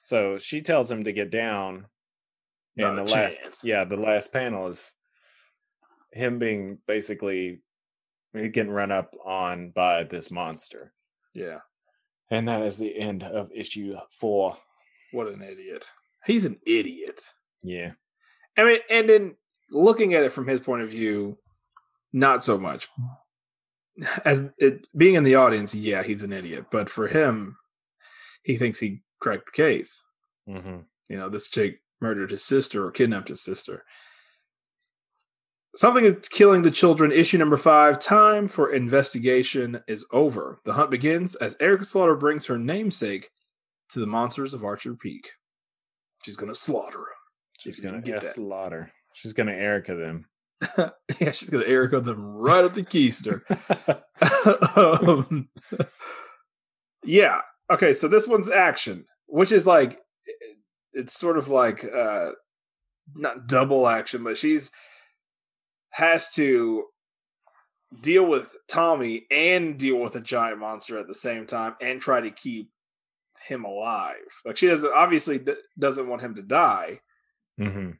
[0.02, 1.86] So she tells him to get down.
[2.76, 4.92] Not and a the last, yeah, the last panel is
[6.12, 7.62] him being basically
[8.32, 10.92] getting run up on by this monster.
[11.34, 11.58] Yeah,
[12.30, 14.56] And that is the end of issue four.
[15.12, 15.90] what an idiot.
[16.26, 17.22] He's an idiot.
[17.62, 17.92] Yeah.
[18.56, 19.36] I mean, and then
[19.70, 21.38] looking at it from his point of view,
[22.12, 22.88] not so much.
[24.24, 26.66] As it being in the audience, yeah, he's an idiot.
[26.70, 27.56] But for him,
[28.42, 30.02] he thinks he cracked the case.
[30.48, 30.78] Mm-hmm.
[31.08, 33.84] You know, this chick murdered his sister or kidnapped his sister.
[35.76, 37.12] Something is killing the children.
[37.12, 38.00] Issue number five.
[38.00, 40.60] Time for investigation is over.
[40.64, 43.30] The hunt begins as Erica Slaughter brings her namesake
[43.90, 45.30] to the monsters of Archer Peak.
[46.24, 47.06] She's gonna slaughter him.
[47.58, 48.90] She's you gonna get slaughter.
[49.14, 50.26] She's gonna Erica them.
[51.20, 53.42] yeah, she's gonna Erica them right up the keister.
[54.76, 55.48] um,
[57.04, 57.40] yeah.
[57.70, 59.98] Okay, so this one's action, which is like
[60.92, 62.32] it's sort of like uh
[63.14, 64.70] not double action, but she's
[65.90, 66.84] has to
[68.02, 72.20] deal with Tommy and deal with a giant monster at the same time and try
[72.20, 72.70] to keep
[73.48, 74.14] him alive.
[74.44, 77.00] Like she doesn't obviously d- doesn't want him to die.
[77.58, 77.90] hmm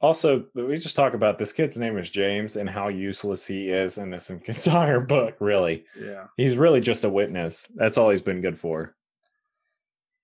[0.00, 3.98] Also, we just talk about this kid's name is James and how useless he is
[3.98, 5.34] in this entire book.
[5.40, 6.26] Really, Yeah.
[6.36, 7.66] he's really just a witness.
[7.74, 8.94] That's all he's been good for.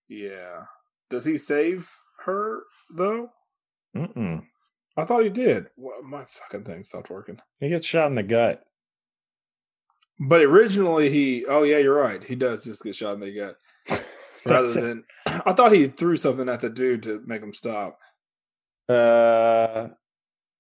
[0.09, 0.65] Yeah.
[1.11, 1.91] Does he save
[2.25, 2.61] her
[2.95, 3.31] though?
[3.97, 4.45] Mm-mm.
[4.97, 5.67] I thought he did.
[5.77, 7.39] Well, my fucking thing stopped working.
[7.61, 8.63] He gets shot in the gut.
[10.21, 12.23] But originally he oh yeah, you're right.
[12.23, 13.57] He does just get shot in the gut.
[14.47, 14.81] Rather That's it.
[14.83, 17.99] than I thought he threw something at the dude to make him stop.
[18.89, 19.89] Uh,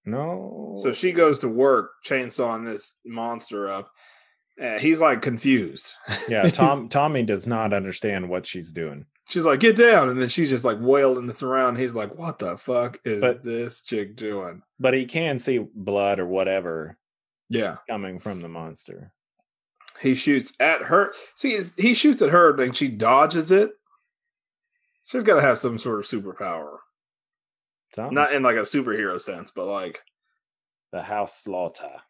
[0.05, 0.79] no.
[0.83, 3.91] So she goes to work chainsawing this monster up.
[4.59, 5.93] And he's like confused.
[6.29, 9.07] yeah, Tom Tommy does not understand what she's doing.
[9.33, 10.11] She's like, get down.
[10.11, 11.77] And then she's just like wailing this around.
[11.77, 14.61] He's like, what the fuck is But- this chick doing?
[14.79, 16.99] But he can see blood or whatever
[17.49, 17.77] Yeah.
[17.89, 19.15] coming from the monster.
[20.01, 21.15] He shoots at her.
[21.35, 23.71] See, he shoots at her, and she dodges it.
[25.05, 26.77] She's got to have some sort of superpower.
[27.95, 28.15] Something.
[28.15, 30.01] Not in like a superhero sense, but like
[30.93, 32.03] the house slaughter.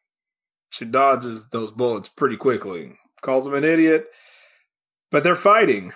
[0.71, 2.99] she dodges those bullets pretty quickly.
[3.21, 4.07] Calls him an idiot.
[5.13, 5.93] But they're fighting.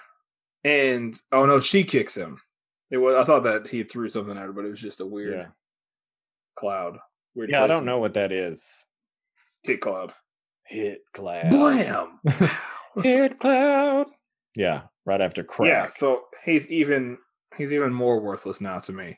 [0.66, 2.40] And oh no, she kicks him.
[2.90, 5.06] It was I thought that he threw something at her, but it was just a
[5.06, 5.47] weird Yeah.
[6.56, 6.98] cloud.
[7.34, 8.64] Weird Yeah, I don't know what that is.
[9.62, 10.12] Hit cloud.
[10.66, 11.51] Hit cloud.
[11.51, 12.20] Blam.
[13.02, 14.06] Hit cloud.
[14.56, 15.68] Yeah, right after crack.
[15.68, 17.18] Yeah, so he's even
[17.56, 19.16] he's even more worthless now to me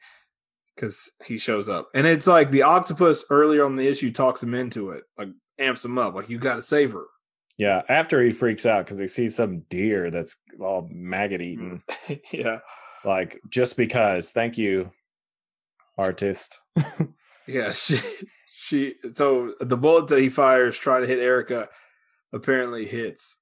[0.74, 4.54] because he shows up, and it's like the octopus earlier on the issue talks him
[4.54, 7.04] into it, like amps him up, like you got to save her.
[7.58, 11.82] Yeah, after he freaks out because he sees some deer that's all maggot eaten.
[12.08, 12.20] Mm.
[12.32, 12.58] yeah,
[13.04, 14.30] Like, just because.
[14.30, 14.92] Thank you,
[15.98, 16.60] artist.
[17.46, 17.72] yeah.
[17.72, 17.98] She
[18.60, 21.68] she so the bullet that he fires trying to hit Erica
[22.32, 23.40] apparently hits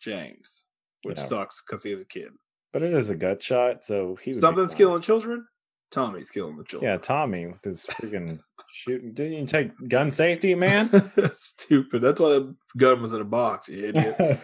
[0.00, 0.62] James,
[1.02, 1.24] which Yeah.
[1.24, 2.28] sucks because he is a kid.
[2.72, 5.46] But it is a gut shot, so he would Something's killing children.
[5.90, 6.90] Tommy's killing the children.
[6.90, 8.40] Yeah, Tommy with his freaking
[8.72, 9.12] shooting.
[9.14, 10.90] Didn't you take gun safety, man?
[11.32, 12.02] Stupid.
[12.02, 14.40] That's why the gun was in a box, you idiot.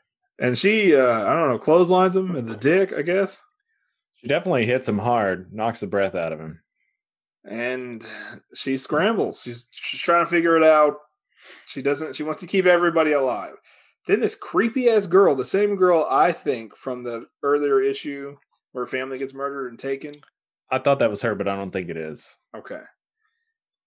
[0.38, 3.40] and she, uh, I don't know, clotheslines him in the dick, I guess.
[4.16, 6.60] she definitely hits him hard, knocks the breath out of him.
[7.44, 8.04] And
[8.54, 9.42] she scrambles.
[9.42, 10.96] She's she's trying to figure it out.
[11.66, 12.16] She doesn't.
[12.16, 13.56] She wants to keep everybody alive.
[14.06, 18.36] Then this creepy ass girl, the same girl I think from the earlier issue
[18.72, 20.14] where family gets murdered and taken.
[20.70, 22.36] I thought that was her, but I don't think it is.
[22.56, 22.80] Okay,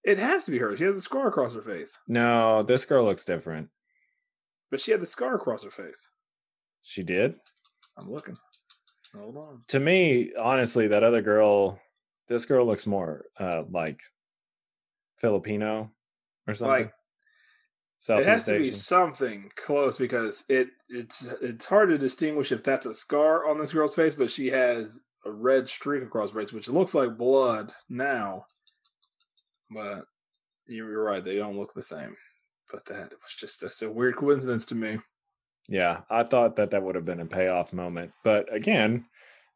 [0.04, 0.76] it has to be her.
[0.76, 3.68] She has a scar across her face, No, this girl looks different.
[4.70, 6.08] but she had the scar across her face.
[6.82, 7.34] She did.
[7.98, 8.36] I'm looking.
[9.14, 9.62] Hold on.
[9.68, 11.80] To me, honestly, that other girl,
[12.28, 14.00] this girl looks more uh like
[15.18, 15.90] Filipino
[16.46, 16.70] or something.
[16.84, 16.92] Like
[17.98, 22.62] Southeast it has to be something close because it it's it's hard to distinguish if
[22.62, 26.40] that's a scar on this girl's face, but she has a red streak across her
[26.40, 28.44] face, which looks like blood now.
[29.70, 30.04] But
[30.66, 32.16] you're right; they don't look the same.
[32.70, 34.98] But that was just that's a weird coincidence to me.
[35.68, 39.04] Yeah, I thought that that would have been a payoff moment, but again,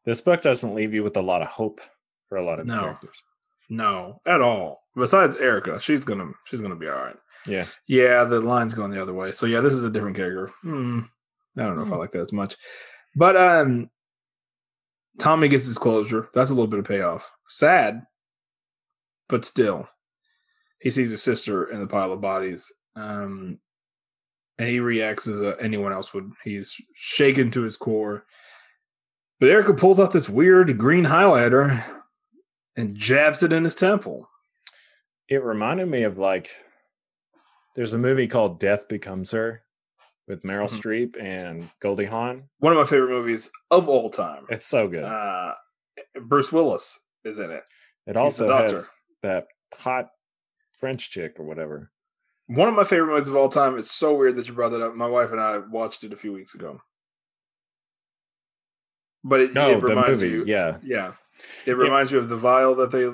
[0.05, 1.81] this book doesn't leave you with a lot of hope
[2.29, 2.79] for a lot of No.
[2.79, 3.21] characters.
[3.69, 4.83] No, at all.
[4.95, 7.15] Besides Erica, she's gonna she's gonna be all right.
[7.47, 9.31] Yeah, Yeah, the line's going the other way.
[9.31, 10.53] So yeah, this is a different character.
[10.61, 11.01] Hmm.
[11.57, 11.97] I don't know if I Hmm.
[11.99, 12.55] like that as much.
[13.15, 13.89] But um
[15.19, 16.29] Tommy gets his closure.
[16.33, 17.31] That's a little bit of payoff.
[17.47, 18.01] Sad,
[19.29, 19.87] but still.
[20.79, 22.71] He sees his sister in the pile of bodies.
[22.95, 23.59] Um
[24.59, 26.31] and he reacts as uh, anyone else would.
[26.43, 28.25] He's shaken to his core.
[29.39, 31.83] But Erica pulls out this weird green highlighter
[32.77, 34.29] and jabs it in his temple.
[35.27, 36.51] it reminded me of like
[37.75, 39.62] there's a movie called Death Becomes Her
[40.27, 40.79] with Meryl Mhm.
[40.81, 42.49] Streep and Goldie Hawn.
[42.59, 44.45] One of my favorite movies of all time.
[44.49, 45.03] It's so good.
[45.03, 45.55] Uh,
[46.21, 47.63] Bruce Willis is in it.
[48.05, 48.89] it he's also has
[49.21, 50.09] that hot
[50.79, 51.91] French chick or whatever.
[52.47, 53.77] One of my favorite movies of all time.
[53.77, 54.95] It's so weird that you brought that up.
[54.95, 56.81] My wife and I watched it a few weeks ago.
[59.23, 60.35] But it, No, it reminds movie.
[60.35, 60.79] you, Yeah.
[60.83, 61.13] yeah,
[61.65, 63.05] it reminds you of the vial that they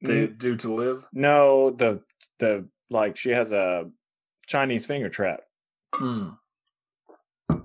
[0.00, 1.06] they Mm, do to live.
[1.12, 2.02] No, the
[2.38, 3.90] the like she has a
[4.46, 5.40] Chinese finger trap,
[5.94, 6.28] Hmm.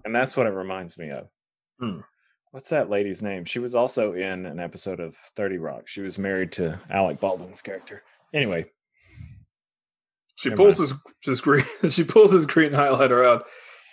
[0.06, 1.28] and that's what it reminds me of.
[1.80, 2.00] Hmm.
[2.52, 3.46] what's that lady's name?
[3.46, 5.88] She was also in an episode of 30 Rock.
[5.88, 8.04] She was married to Alec Baldwin's character.
[8.34, 8.66] Anyway,
[10.36, 10.94] She Never pulls his,
[11.24, 11.66] his green.
[11.90, 13.46] She pulls his green highlighter out,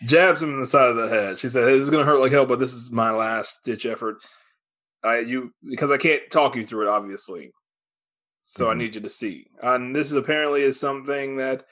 [0.06, 1.38] jabs him in the side of the head.
[1.38, 3.64] She said, hey, "This is going to hurt like hell, but this is my last
[3.64, 4.16] ditch effort.
[5.02, 7.52] I you because I can't talk you through it, obviously.
[8.38, 8.78] So I Mhm.
[8.78, 9.46] need you to see.
[9.62, 11.64] And this is apparently is something that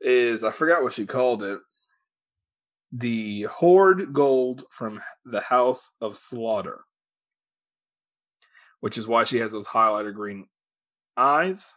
[0.00, 1.58] is I forgot what she called it.
[2.92, 6.80] The hoard gold from the House of Slaughter,
[8.80, 10.46] which is why she has those highlighter green
[11.16, 11.72] eyes.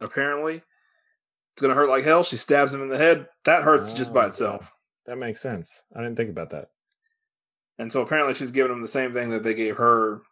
[0.00, 2.22] Apparently, it's gonna hurt like hell.
[2.24, 3.28] She stabs him in the head.
[3.44, 4.72] That hurts just by Oh, itself.
[5.06, 5.82] that makes sense.
[5.94, 6.70] I didn't think about that.
[7.78, 10.22] And so apparently she's giving him the same thing that they gave her.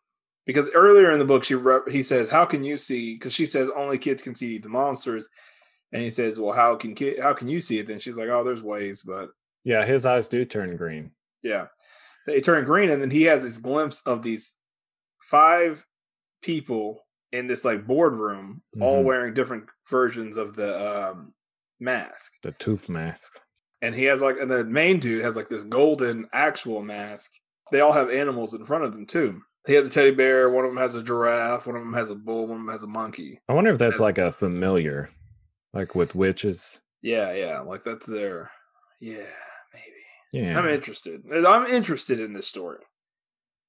[0.46, 3.46] Because earlier in the book, she re- he says, "How can you see?" Because she
[3.46, 5.28] says only kids can see the monsters,
[5.92, 8.44] and he says, "Well, how can how can you see it?" Then she's like, "Oh,
[8.44, 9.30] there's ways, but
[9.64, 11.12] Yeah, his eyes do turn green.
[11.42, 11.66] yeah."
[12.26, 14.56] They turn green, and then he has this glimpse of these
[15.20, 15.84] five
[16.42, 19.04] people in this like boardroom, all Mhm.
[19.04, 21.34] wearing different versions of the um,
[21.80, 22.32] mask.
[22.42, 23.40] The tooth mask.
[23.80, 27.32] and he has like and the main dude has like this golden actual mask.
[27.72, 29.42] They all have animals in front of them too.
[29.66, 30.48] He has a teddy bear.
[30.50, 31.66] One of them has a giraffe.
[31.66, 32.46] One of them has a bull.
[32.46, 33.40] One of them has a monkey.
[33.48, 35.10] I wonder if that's like a familiar,
[35.72, 36.80] like with witches.
[37.02, 38.50] Yeah, yeah, like that's their.
[39.00, 39.26] Yeah,
[39.74, 40.44] maybe.
[40.46, 40.58] Yeah.
[40.58, 41.22] I'm interested.
[41.32, 42.78] I'm interested in this story.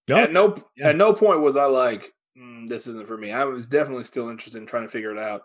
[0.08, 0.18] Yup.
[0.20, 0.90] At no Yeah.
[0.90, 3.32] at no point was I like, "Mm, this isn't for me.
[3.32, 5.44] I was definitely still interested in trying to figure it out.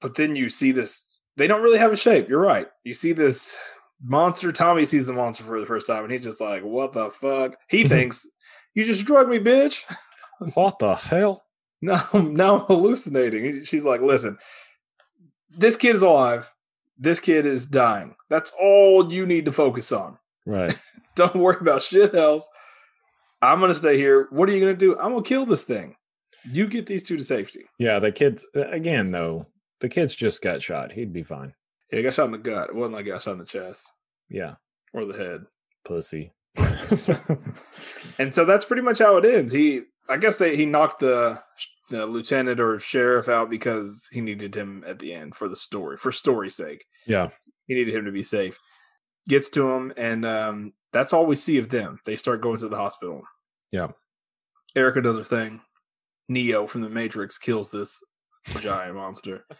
[0.00, 1.14] But then you see this.
[1.36, 2.28] They don't really have a shape.
[2.28, 2.68] You're right.
[2.84, 3.56] You see this
[4.02, 4.52] monster.
[4.52, 7.56] Tommy sees the monster for the first time, and he's just like, "What the fuck?"
[7.68, 8.26] He thinks,
[8.74, 9.84] "You just drugged me, bitch."
[10.54, 11.42] what the hell?
[11.82, 13.62] No, now I'm hallucinating.
[13.64, 14.38] She's like, "Listen,
[15.56, 16.50] this kid is alive.
[16.98, 18.14] This kid is dying.
[18.30, 20.76] That's all you need to focus on." Right.
[21.14, 22.48] Don't worry about shit else.
[23.42, 24.28] I'm gonna stay here.
[24.30, 24.98] What are you gonna do?
[24.98, 25.96] I'm gonna kill this thing.
[26.50, 27.64] You get these two to safety.
[27.78, 29.46] Yeah, the kids again though.
[29.80, 30.92] The kids just got shot.
[30.92, 31.52] He'd be fine.
[31.92, 32.70] Yeah, he got shot in the gut.
[32.70, 33.90] It wasn't like he got shot in the chest
[34.30, 34.54] Yeah,
[34.94, 35.44] or the head.
[35.84, 36.32] pussy.
[38.18, 39.52] And so that's pretty much how it ends.
[39.52, 41.42] He, I guess they he knocked the
[41.88, 45.96] the lieutenant or sheriff out because he needed him at the end for the story,
[45.96, 46.84] for story's sake.
[47.06, 47.28] yeah.
[47.66, 48.58] He needed him to be safe.
[49.28, 51.98] Gets to him, and um, that's all we see of them.
[52.04, 53.22] They start going to the hospital.
[53.72, 53.88] Yeah.
[54.76, 55.62] Erica does her thing.
[56.28, 58.02] Neo from the Matrix kills this
[58.60, 59.44] giant monster.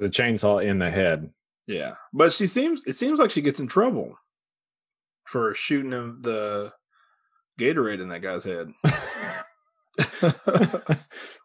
[0.00, 1.30] The chainsaw in the head.
[1.68, 4.18] Yeah, but she seems it seems like she gets in trouble
[5.24, 6.72] for shooting the
[7.60, 8.72] Gatorade in that guy's head.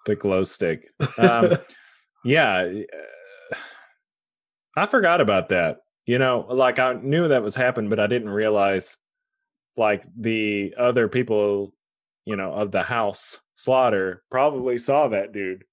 [0.06, 0.90] the glow stick.
[1.18, 1.54] Um,
[2.24, 2.72] yeah,
[4.76, 5.78] I forgot about that.
[6.06, 8.98] You know, like I knew that was happening, but I didn't realize
[9.78, 11.74] like the other people,
[12.26, 15.64] you know, of the house slaughter probably saw that dude.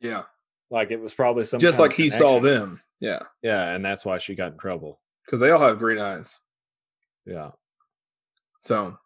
[0.00, 0.22] yeah,
[0.70, 2.80] Like it was probably some just like he saw them.
[3.00, 5.00] Yeah, Yeah, and that's why she got in trouble.
[5.24, 6.38] because they all have green eyes.
[7.26, 7.50] Yeah.
[8.60, 8.96] So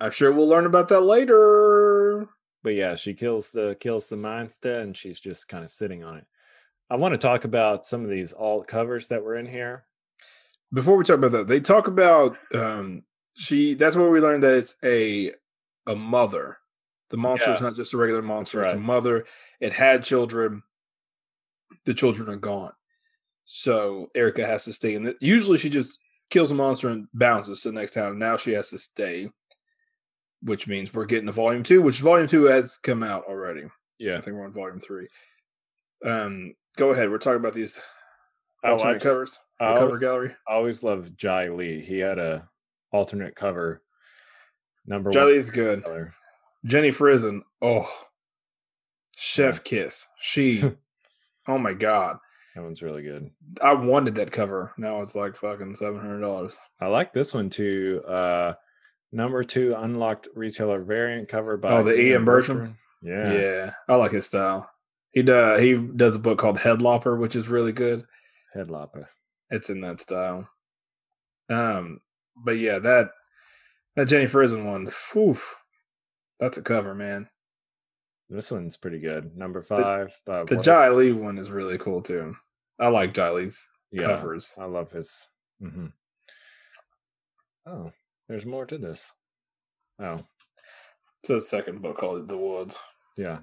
[0.00, 1.95] I'm sure we'll learn about that later.
[2.66, 6.16] But yeah, she kills the kills the mindset, and she's just kind of sitting on
[6.16, 6.26] it.
[6.90, 9.84] I want to talk about some of these alt covers that were in here.
[10.72, 13.04] Before we talk about that, they talk about um
[13.36, 13.74] she.
[13.74, 15.30] That's where we learned that it's a
[15.86, 16.58] a mother.
[17.10, 19.26] The monster is not just a regular monster; it's a mother.
[19.60, 20.64] It had children.
[21.84, 22.72] The children are gone,
[23.44, 25.04] so Erica has to stay in.
[25.04, 28.18] The, usually, she just kills a monster and bounces to the next town.
[28.18, 29.30] Now she has to stay,
[30.46, 33.64] which means we're getting to volume two, which volume two has come out already.
[33.98, 35.08] Yeah, I think we're on volume three.
[36.04, 37.10] Um, go ahead.
[37.10, 37.80] We're talking about these
[38.64, 40.36] Oh, alternate just- covers, I cover always- gallery.
[40.48, 41.80] I always loved Jae Lee.
[41.82, 42.48] He had a
[42.92, 43.82] alternate cover.
[44.86, 45.82] Number one is good.
[45.82, 46.14] color.
[46.64, 47.42] Jenny Frison.
[47.62, 47.88] Oh,
[49.16, 50.06] chef kiss.
[50.20, 50.62] She.
[51.48, 52.18] oh my god.
[52.54, 53.30] That one's really good.
[53.60, 54.72] I wanted that cover.
[54.78, 56.56] Now it's like fucking seven hundred dollars.
[56.80, 58.02] I like this one too.
[58.08, 58.54] Uh
[59.16, 62.76] number two unlocked retailer variant cover by Oh, the Ian Bertram?
[63.02, 63.32] Yeah.
[63.32, 63.70] Yeah.
[63.88, 64.70] I like his style.
[65.12, 65.60] He does.
[65.60, 68.04] He does a book called Headlopper, which is really good.
[68.54, 69.06] Headlopper.
[69.50, 70.48] It's in that style.
[71.48, 72.00] Um,
[72.44, 73.10] but yeah, that
[73.96, 74.90] that Jenny Frison one.
[75.12, 75.38] Whew,
[76.38, 77.28] that's a cover, man.
[78.28, 79.36] This one's pretty good.
[79.36, 80.14] Number five.
[80.26, 82.34] by The What- Jae Lee one is really cool too.
[82.78, 84.52] I like Jae Lee's yeah, covers.
[84.58, 85.28] I love his.
[85.62, 85.86] Mm-hmm.
[87.66, 87.92] Oh,
[88.28, 89.12] there's more to this.
[90.00, 90.20] Oh,
[91.22, 92.78] It's a second book called The Woods.
[93.16, 93.38] yeah.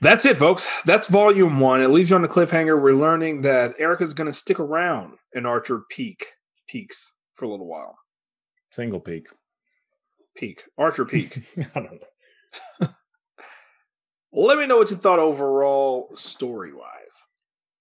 [0.00, 0.68] That's it, folks.
[0.84, 1.80] That's volume one.
[1.80, 2.80] It leaves you on a cliffhanger.
[2.80, 6.26] We're learning that Erica's going to stick around in Archer Peak
[6.68, 7.96] Peaks for a little while.
[8.70, 9.28] Single peak.
[10.36, 10.64] Peak.
[10.76, 11.46] Archer Peak.
[11.74, 12.00] I don't
[12.80, 12.88] know.
[14.32, 17.22] Let me know what you thought overall, story wise.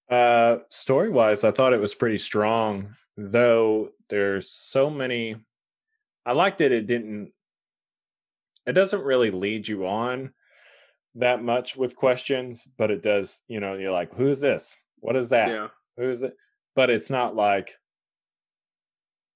[0.10, 5.36] Uh, story wise, I thought it was pretty strong, though there's so many.
[6.26, 7.32] I liked that it didn't,
[8.66, 10.34] it doesn't really lead you on
[11.16, 14.78] that much with questions, but it does, you know, you're like, who's this?
[15.00, 15.50] What is that?
[15.50, 15.68] Yeah.
[15.98, 16.36] Who's it?
[16.76, 17.78] But it's not like,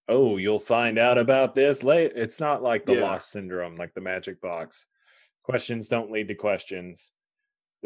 [0.07, 2.13] oh, you'll find out about this late.
[2.15, 3.01] It's not like the Yeah.
[3.01, 4.85] lost syndrome, like the magic box.
[5.43, 7.11] Questions don't lead to questions.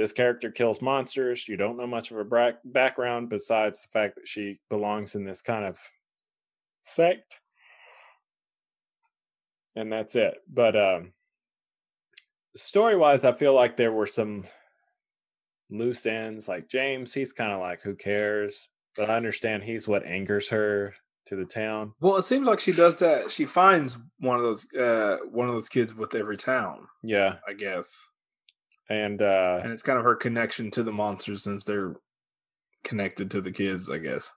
[0.01, 1.47] This character kills monsters.
[1.47, 5.23] You don't know much of her bra- background besides the fact that she belongs in
[5.25, 5.77] this kind of
[6.83, 7.37] sect.
[9.75, 10.37] And that's it.
[10.51, 11.13] But um
[12.55, 14.45] story wise, I feel like there were some
[15.69, 16.47] loose ends.
[16.47, 18.69] Like James, he's kind of like, who cares?
[18.97, 20.95] But I understand he's what angers her
[21.27, 21.93] to the town.
[22.01, 23.29] Well, it seems like she does that.
[23.29, 27.35] She finds one of those uh one of those kids with every town, Yeah.
[27.47, 28.07] I guess.
[28.89, 31.95] And uh And it's kind of her connection to the monsters since they're
[32.83, 34.31] connected to the kids, I guess.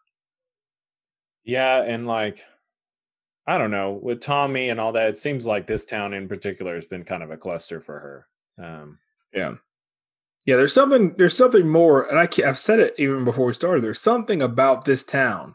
[1.45, 2.41] yeah, and like
[3.47, 6.75] I don't know, with Tommy and all that, it seems like this town in particular
[6.77, 7.99] has been kind of a cluster for
[8.59, 8.65] her.
[8.65, 8.99] Um
[9.33, 9.55] Yeah.
[10.47, 13.53] Yeah, there's something there's something more and I can't, I've said it even before we
[13.55, 13.83] started.
[13.83, 15.55] There's something about this town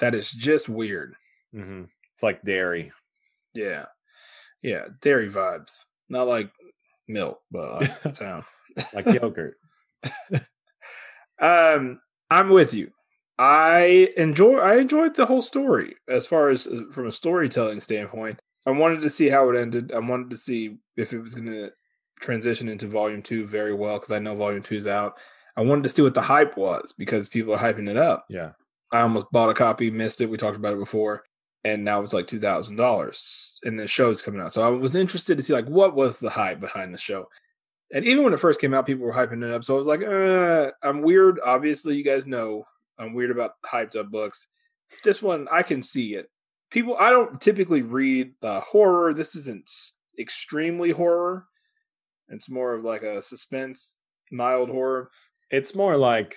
[0.00, 1.14] that is just weird.
[1.54, 1.88] mhm.
[2.14, 2.92] it's like dairy.
[3.54, 3.86] Yeah.
[4.62, 5.84] Yeah, dairy vibes.
[6.08, 6.50] Not like
[7.08, 8.44] milk, but like the.
[8.94, 9.56] Like yogurt.
[11.40, 12.90] Um, I'm with you.
[13.38, 14.58] I enjoy.
[14.58, 18.40] I enjoyed the whole story as far as uh, from a storytelling standpoint.
[18.66, 19.92] I wanted to see how it ended.
[19.92, 21.70] I wanted to see if it was going to
[22.20, 25.14] transition into volume two very well because I know volume two is out.
[25.56, 28.26] I wanted to see what the hype was because people are hyping it up.
[28.28, 28.50] Yeah.
[28.92, 30.30] I almost bought a copy, missed it.
[30.30, 31.22] We talked about it before,
[31.64, 34.52] and now it's like two thousand dollars, and the show's coming out.
[34.52, 37.28] So I was interested to see like what was the hype behind the show.
[37.92, 39.64] And even when it first came out, people were hyping it up.
[39.64, 41.40] So I was like, uh, I'm weird.
[41.44, 42.66] Obviously, you guys know
[42.98, 44.48] I'm weird about hyped up books.
[45.04, 46.30] This one, I can see it.
[46.70, 49.14] People, I don't typically read uh, horror.
[49.14, 49.70] This isn't
[50.18, 51.46] extremely horror.
[52.28, 55.10] It's more of like a suspense, mild horror.
[55.50, 56.36] It's more like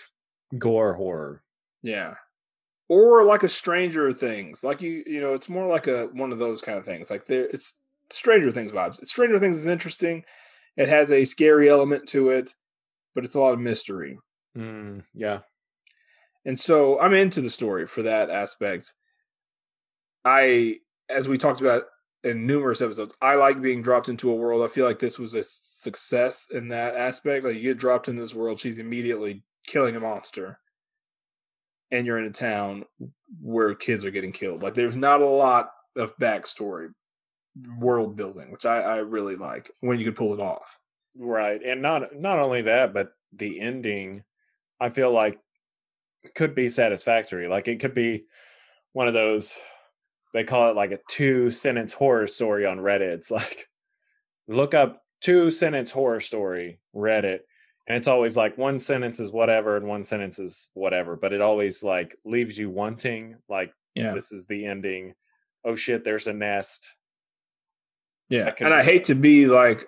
[0.57, 1.43] gore horror.
[1.83, 2.15] Yeah.
[2.91, 4.65] Or like a Stranger Things.
[4.65, 7.09] Like you, you know, it's more like a one of those kind of things.
[7.09, 8.97] Like there it's Stranger Things vibes.
[9.05, 10.25] Stranger Things is interesting.
[10.75, 12.53] It has a scary element to it,
[13.15, 14.19] but it's a lot of mystery.
[14.57, 15.39] Mm, yeah.
[16.43, 18.93] And so I'm into the story for that aspect.
[20.25, 21.83] I as we talked about
[22.25, 24.63] in numerous episodes, I like being dropped into a world.
[24.63, 27.45] I feel like this was a success in that aspect.
[27.45, 30.59] Like you get dropped in this world, she's immediately killing a monster.
[31.91, 32.85] And you're in a town
[33.41, 34.63] where kids are getting killed.
[34.63, 36.89] Like there's not a lot of backstory,
[37.77, 40.79] world building, which I, I really like when you can pull it off.
[41.17, 41.61] Right.
[41.63, 44.23] And not not only that, but the ending
[44.79, 45.39] I feel like
[46.35, 47.47] could be satisfactory.
[47.47, 48.25] Like it could be
[48.93, 49.55] one of those
[50.33, 53.13] they call it like a two sentence horror story on Reddit.
[53.13, 53.67] It's like
[54.47, 57.39] look up two sentence horror story Reddit
[57.87, 61.41] and it's always like one sentence is whatever and one sentence is whatever, but it
[61.41, 64.13] always like leaves you wanting like Yeah.
[64.13, 65.13] this is the ending.
[65.65, 66.89] Oh shit, there's a nest.
[68.29, 69.85] Yeah, could and I hate to be like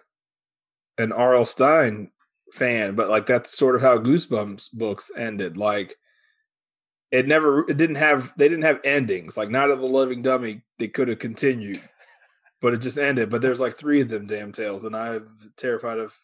[0.98, 1.46] an R.L.
[1.46, 2.12] Stine
[2.52, 5.58] fan, but like that's sort of how Goosebumps books ended.
[5.58, 5.96] Like
[7.12, 9.38] it never, it didn't have, they didn't have endings.
[9.38, 11.82] Like not of the Living Dummy, they could have continued,
[12.62, 13.30] but it just ended.
[13.30, 16.20] But there's like three of them damn tales, and I'm terrified of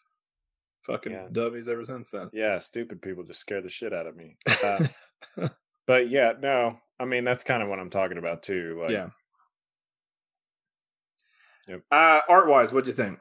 [0.82, 1.26] fucking Yeah.
[1.32, 2.30] dummies ever since then.
[2.32, 4.36] Yeah, stupid people just scare the shit out of me.
[4.62, 4.86] Uh,
[5.86, 8.78] but yeah, no, I mean that's kind of what I'm talking about too.
[8.82, 9.08] Like, yeah.
[11.68, 11.82] Yep.
[11.90, 13.18] Uh, art wise, what'd you think?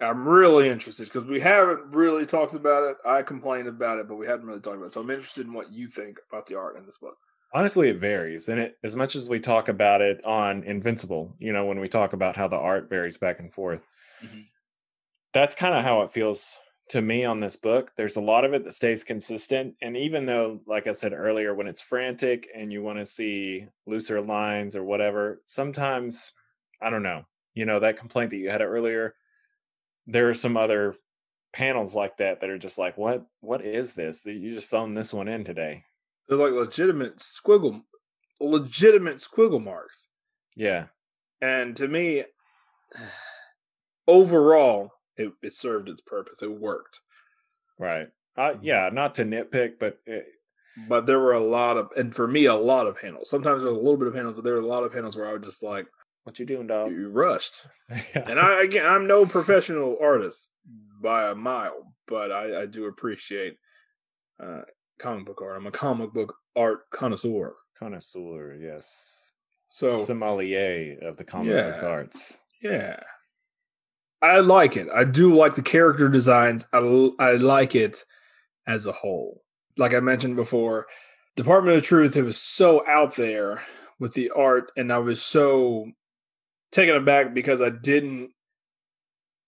[0.00, 2.96] I'm really interested because we haven't really talked about it.
[3.04, 4.92] I complained about it, but we haven't really talked about it.
[4.92, 7.16] So I'm interested in what you think about the art in this book.
[7.54, 11.52] honestly, it varies, and it as much as we talk about it on Invincible, you
[11.52, 13.80] know, when we talk about how the art varies back and forth,
[14.22, 14.46] Mhm.
[15.38, 16.58] That's kind of how it feels
[16.90, 17.92] to me on this book.
[17.96, 21.54] There's a lot of it that stays consistent, and even though, like I said earlier,
[21.54, 26.32] when it's frantic and you want to see looser lines or whatever, sometimes
[26.82, 27.22] I don't know.
[27.54, 29.14] You know that complaint that you had earlier.
[30.08, 30.96] There are some other
[31.52, 33.24] panels like that that are just like, what?
[33.40, 34.26] What is this?
[34.26, 35.84] You just phoned this one in today.
[36.28, 37.82] They're like legitimate squiggle,
[38.40, 40.08] legitimate squiggle marks.
[40.56, 40.86] Yeah.
[41.40, 42.24] And to me,
[44.08, 46.40] overall, it, it served its purpose.
[46.42, 47.00] It worked.
[47.78, 48.08] Right.
[48.36, 50.24] Uh, yeah, not to nitpick, but it,
[50.88, 53.28] but there were a lot of, and for me, a lot of panels.
[53.28, 55.16] Sometimes there was a little bit of panels, but there were a lot of panels
[55.16, 55.86] where I was just like,
[56.22, 56.92] What you doing, dog?
[56.92, 57.66] you rushed.
[57.90, 58.02] Yeah.
[58.28, 60.52] And I, again, I'm no professional artist
[61.02, 63.56] by a mile, but I, I do appreciate
[64.42, 64.62] uh,
[65.00, 65.56] comic book art.
[65.56, 67.54] I'm a comic book art connoisseur.
[67.78, 69.30] Connoisseur, yes.
[69.68, 72.38] So, Sommelier of the comic book arts.
[72.62, 73.00] yeah.
[74.20, 74.88] I like it.
[74.94, 76.66] I do like the character designs.
[76.72, 76.78] I,
[77.18, 78.04] I like it
[78.66, 79.42] as a whole.
[79.76, 80.86] Like I mentioned before,
[81.36, 83.62] Department of Truth, it was so out there
[84.00, 85.86] with the art, and I was so
[86.72, 88.30] taken aback because I didn't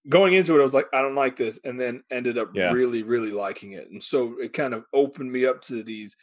[0.09, 2.73] going into it, I was like, I don't like this, and then ended up Yeah.
[2.73, 3.91] really, really liking it.
[3.91, 6.17] And so it kind of opened me up to these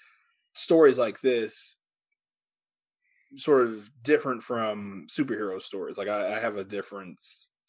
[0.54, 1.78] stories like this,
[3.36, 5.98] sort of different from superhero stories.
[5.98, 7.20] Like I, I have a different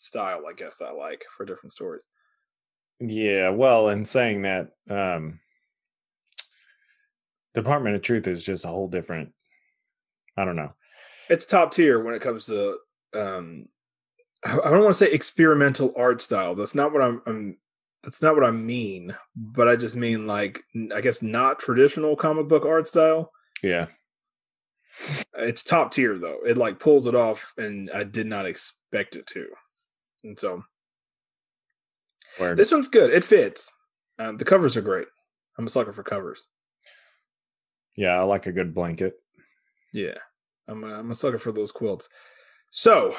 [0.00, 2.06] style, I guess I like for different stories.
[3.00, 5.40] Yeah, well, in saying that, um
[7.54, 9.32] Department of Truth is just a whole different
[10.36, 10.72] I don't know.
[11.28, 12.78] It's top tier when it comes to
[13.14, 13.66] um
[14.44, 16.54] I I don't want to say experimental art style.
[16.54, 17.56] That's not what I'm, I'm
[18.02, 20.62] that's not what I mean, but I just mean like
[20.94, 23.32] i guess not traditional comic book art style.
[23.62, 23.86] Yeah.
[25.36, 26.38] It's top tier though.
[26.46, 29.46] It like pulls it off and I did not expect it to.
[30.24, 30.62] And so
[32.38, 33.10] Where this one's good.
[33.10, 33.74] It fits.
[34.18, 35.06] Um, the covers are great.
[35.58, 36.46] I'm a sucker for covers.
[37.96, 39.14] yeah, I like a good blanket.
[39.92, 40.18] Yeah.
[40.68, 42.08] I'm a, I'm a sucker for those quilts.
[42.70, 43.14] So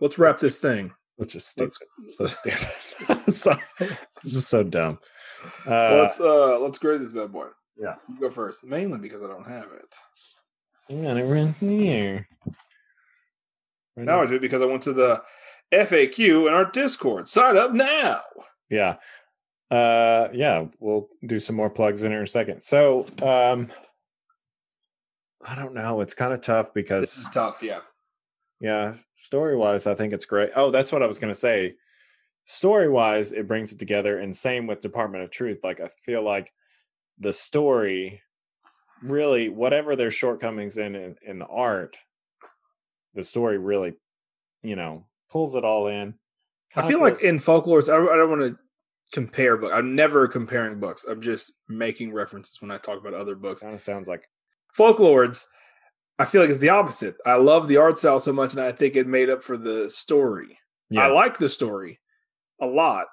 [0.00, 0.92] let's wrap this thing.
[1.18, 2.58] That's just Let's- so stupid.
[3.34, 4.98] so, it's just so dumb.
[5.66, 7.46] Uh, let's uh let's grade this bad boy.
[7.76, 7.94] Yeah.
[8.08, 8.66] You go first.
[8.66, 9.94] Mainly because I don't have it.
[10.90, 12.26] I got it right here.
[13.96, 14.38] Right Now I there.
[14.38, 15.22] do because I went to the
[15.72, 17.28] FAQ in our Discord.
[17.28, 18.20] Sign up now.
[18.68, 18.96] Yeah.
[19.70, 22.62] Uh yeah, we'll do some more plugs in here in a second.
[22.62, 23.68] So um
[25.44, 26.00] I don't know.
[26.00, 27.80] It's kind of tough because This is tough, yeah.
[28.60, 30.50] Yeah, story wise, I think it's great.
[30.54, 31.76] Oh, that's what I was going to say.
[32.44, 34.18] Story wise, it brings it together.
[34.18, 35.60] And same with Department of Truth.
[35.64, 36.52] Like, I feel like
[37.18, 38.20] the story
[39.02, 41.96] really, whatever their shortcomings in, in, in the art,
[43.14, 43.94] the story really,
[44.62, 46.14] you know, pulls it all in.
[46.76, 48.58] I feel like in folklore, I, I don't want to
[49.12, 49.72] compare book.
[49.74, 51.04] I'm never comparing books.
[51.08, 53.62] I'm just making references when I talk about other books.
[53.62, 54.28] kind of sounds like,
[54.78, 55.46] Folklords,
[56.18, 57.16] I feel like it's the opposite.
[57.26, 59.88] I love the art style so much, and I think it made up for the
[59.88, 60.58] story.
[60.90, 61.98] yeah, I like the story
[62.60, 63.06] a lot,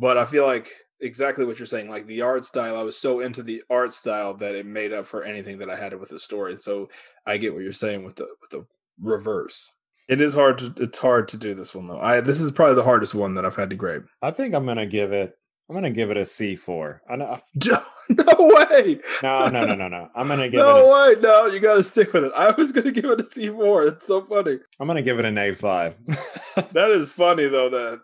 [0.00, 0.70] but I feel like
[1.00, 1.90] exactly what you're saying.
[1.90, 5.06] Like the art style, I was so into the art style that it made up
[5.06, 6.56] for anything that I had with the story.
[6.60, 6.88] So
[7.26, 8.66] I get what you're saying with the with the
[9.00, 9.72] reverse.
[10.08, 12.00] It is hard to it's hard to do this one though.
[12.00, 14.02] I this is probably the hardest one that I've had to grade.
[14.22, 15.34] I think I'm going to give it,
[15.68, 17.00] I'm going to give it a C4.
[17.10, 17.36] I know,
[18.08, 19.00] no way.
[19.22, 20.08] no, no, no, no, no.
[20.16, 21.14] I'm going to give no it, No way.
[21.20, 22.32] No, you got to stick with it.
[22.34, 23.82] I was going to give it a C four.
[23.84, 24.58] It's so funny.
[24.80, 25.94] I'm going to give it an A5.
[26.72, 28.00] That is funny though that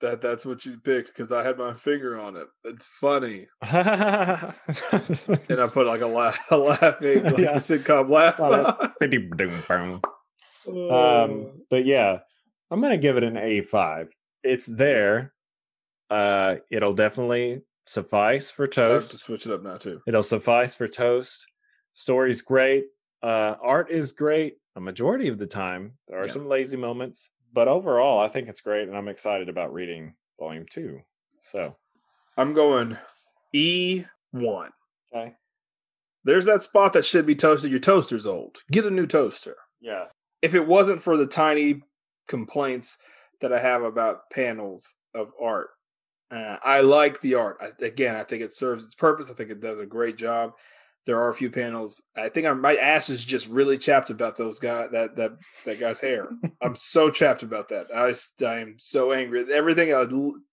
[0.00, 2.46] that that's what you picked because I had my finger on it.
[2.64, 3.48] It's funny.
[3.60, 4.54] and
[5.48, 7.50] And I put like a laugh, a laughing, like Yeah.
[7.50, 8.38] a sitcom laugh.
[10.90, 12.18] Um, but yeah,
[12.70, 14.08] I'm gonna give it an A5.
[14.42, 15.32] It's there.
[16.08, 19.18] Uh, it'll definitely suffice for I have to toast.
[19.20, 20.00] switch it up now too.
[20.06, 21.46] It'll suffice for toast.
[21.94, 22.84] Story's great.
[23.22, 24.56] Uh, art is great.
[24.76, 26.32] A majority of the time, there are Yeah.
[26.32, 30.64] some lazy moments, but overall, I think it's great, and I'm excited about reading volume
[30.70, 31.00] two.
[31.42, 31.76] So,
[32.36, 32.96] I'm going
[33.52, 34.70] E one.
[35.12, 35.34] okay,
[36.24, 37.70] There's that spot that should be toasted.
[37.70, 38.58] Your toaster's old.
[38.70, 39.56] Get a new toaster.
[39.80, 40.04] yeah,
[40.42, 41.82] If it wasn't for the tiny
[42.28, 42.98] complaints
[43.40, 45.68] that I have about panels of art,
[46.30, 47.58] uh, I like the art.
[47.60, 49.30] I, again, I think it serves its purpose.
[49.30, 50.52] I think it does a great job.
[51.06, 52.02] There are a few panels.
[52.16, 55.32] I think I'm, my ass is just really chapped about those guy that that
[55.64, 56.28] that guy's hair.
[56.62, 57.86] I'm so chapped about that.
[57.94, 58.14] I
[58.46, 59.44] I am so angry.
[59.52, 60.06] Everything uh,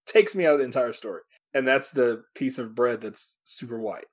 [0.06, 1.22] takes me out of the entire story,
[1.54, 4.06] and that's the piece of bread that's super white.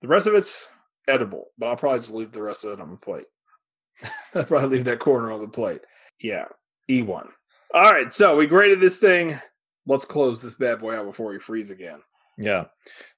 [0.00, 0.68] The rest of it's
[1.08, 3.26] edible, but I'll probably just leave the rest of it on the plate.
[4.34, 5.80] I'll probably leave that corner on the plate.
[6.20, 6.46] Yeah,
[6.90, 7.28] E1.
[7.74, 9.38] All right, so we graded this thing.
[9.86, 12.00] Let's close this bad boy out before we freeze again.
[12.36, 12.66] Yeah.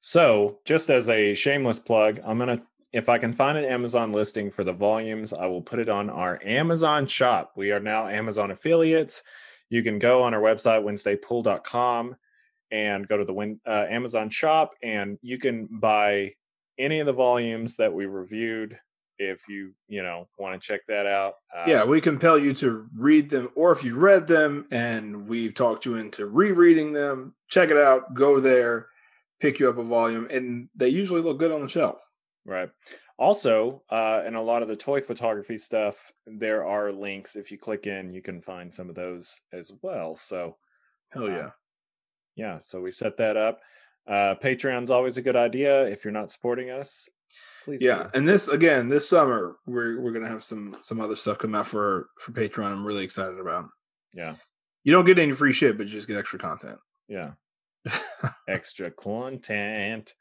[0.00, 2.62] So, just as a shameless plug, I'm going to,
[2.92, 6.08] if I can find an Amazon listing for the volumes, I will put it on
[6.08, 7.52] our Amazon shop.
[7.54, 9.22] We are now Amazon affiliates.
[9.68, 12.16] You can go on our website, wednesdaypull.com,
[12.72, 16.32] and go to the Win- uh, Amazon shop, and you can buy
[16.78, 18.78] any of the volumes that we reviewed
[19.20, 21.34] if you, you know, want to check that out.
[21.54, 25.54] Uh, yeah, we compel you to read them, or if you read them and we've
[25.54, 28.14] talked you into rereading them, check it out.
[28.14, 28.86] Go there,
[29.38, 32.02] pick you up a volume, and they usually look good on the shelf.
[32.46, 32.70] Right.
[33.18, 37.36] Also, uh, in a lot of the toy photography stuff, there are links.
[37.36, 40.16] If you click in, you can find some of those as well.
[40.16, 40.56] So,
[41.10, 41.36] Hell yeah.
[41.38, 41.50] uh,
[42.34, 42.58] yeah.
[42.62, 43.60] So we set that up.
[44.08, 45.84] Uh, Patreon's always a good idea.
[45.84, 47.10] If you're not supporting us,
[47.64, 47.80] please.
[47.82, 48.10] Yeah, do.
[48.14, 51.66] and this again this summer we're we're gonna have some some other stuff come out
[51.66, 52.72] for for Patreon.
[52.72, 53.66] I'm really excited about.
[54.12, 54.34] Yeah.
[54.82, 56.78] You don't get any free shit, but you just get extra content.
[57.08, 57.32] Yeah.
[58.48, 60.14] Extra content.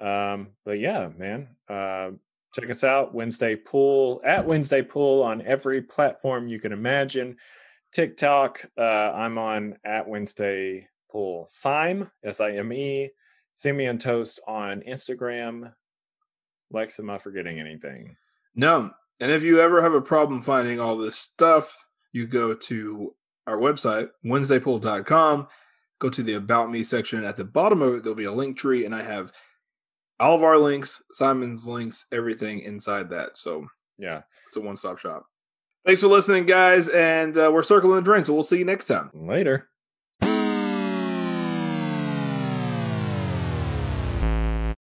[0.00, 1.48] Um, but yeah, man.
[1.68, 2.12] Uh,
[2.54, 3.14] check us out.
[3.14, 7.36] Wednesday Pull at Wednesday Pull on every platform you can imagine.
[7.92, 8.66] TikTok.
[8.78, 11.46] Uh, I'm on at Wednesday Pull.
[11.48, 13.10] Sime S I M E.
[13.52, 15.72] Simeon Toast on Instagram.
[16.72, 18.16] Lex, am I forgetting anything?
[18.54, 18.90] No,
[19.20, 21.74] and if you ever have a problem finding all this stuff,
[22.12, 23.14] you go to
[23.46, 25.46] our website wednesdaypull.com.
[25.98, 27.24] Go to the About Me section.
[27.24, 29.32] At the bottom of it, there'll be a link tree, and I have
[30.18, 33.36] all of our links, Simon's links, everything inside that.
[33.36, 33.66] So
[33.98, 34.22] Yeah.
[34.46, 35.26] it's a one stop shop.
[35.84, 38.24] Thanks for listening, guys, and uh, we're circling the drain.
[38.24, 39.10] So we'll see you next time.
[39.14, 39.68] Later.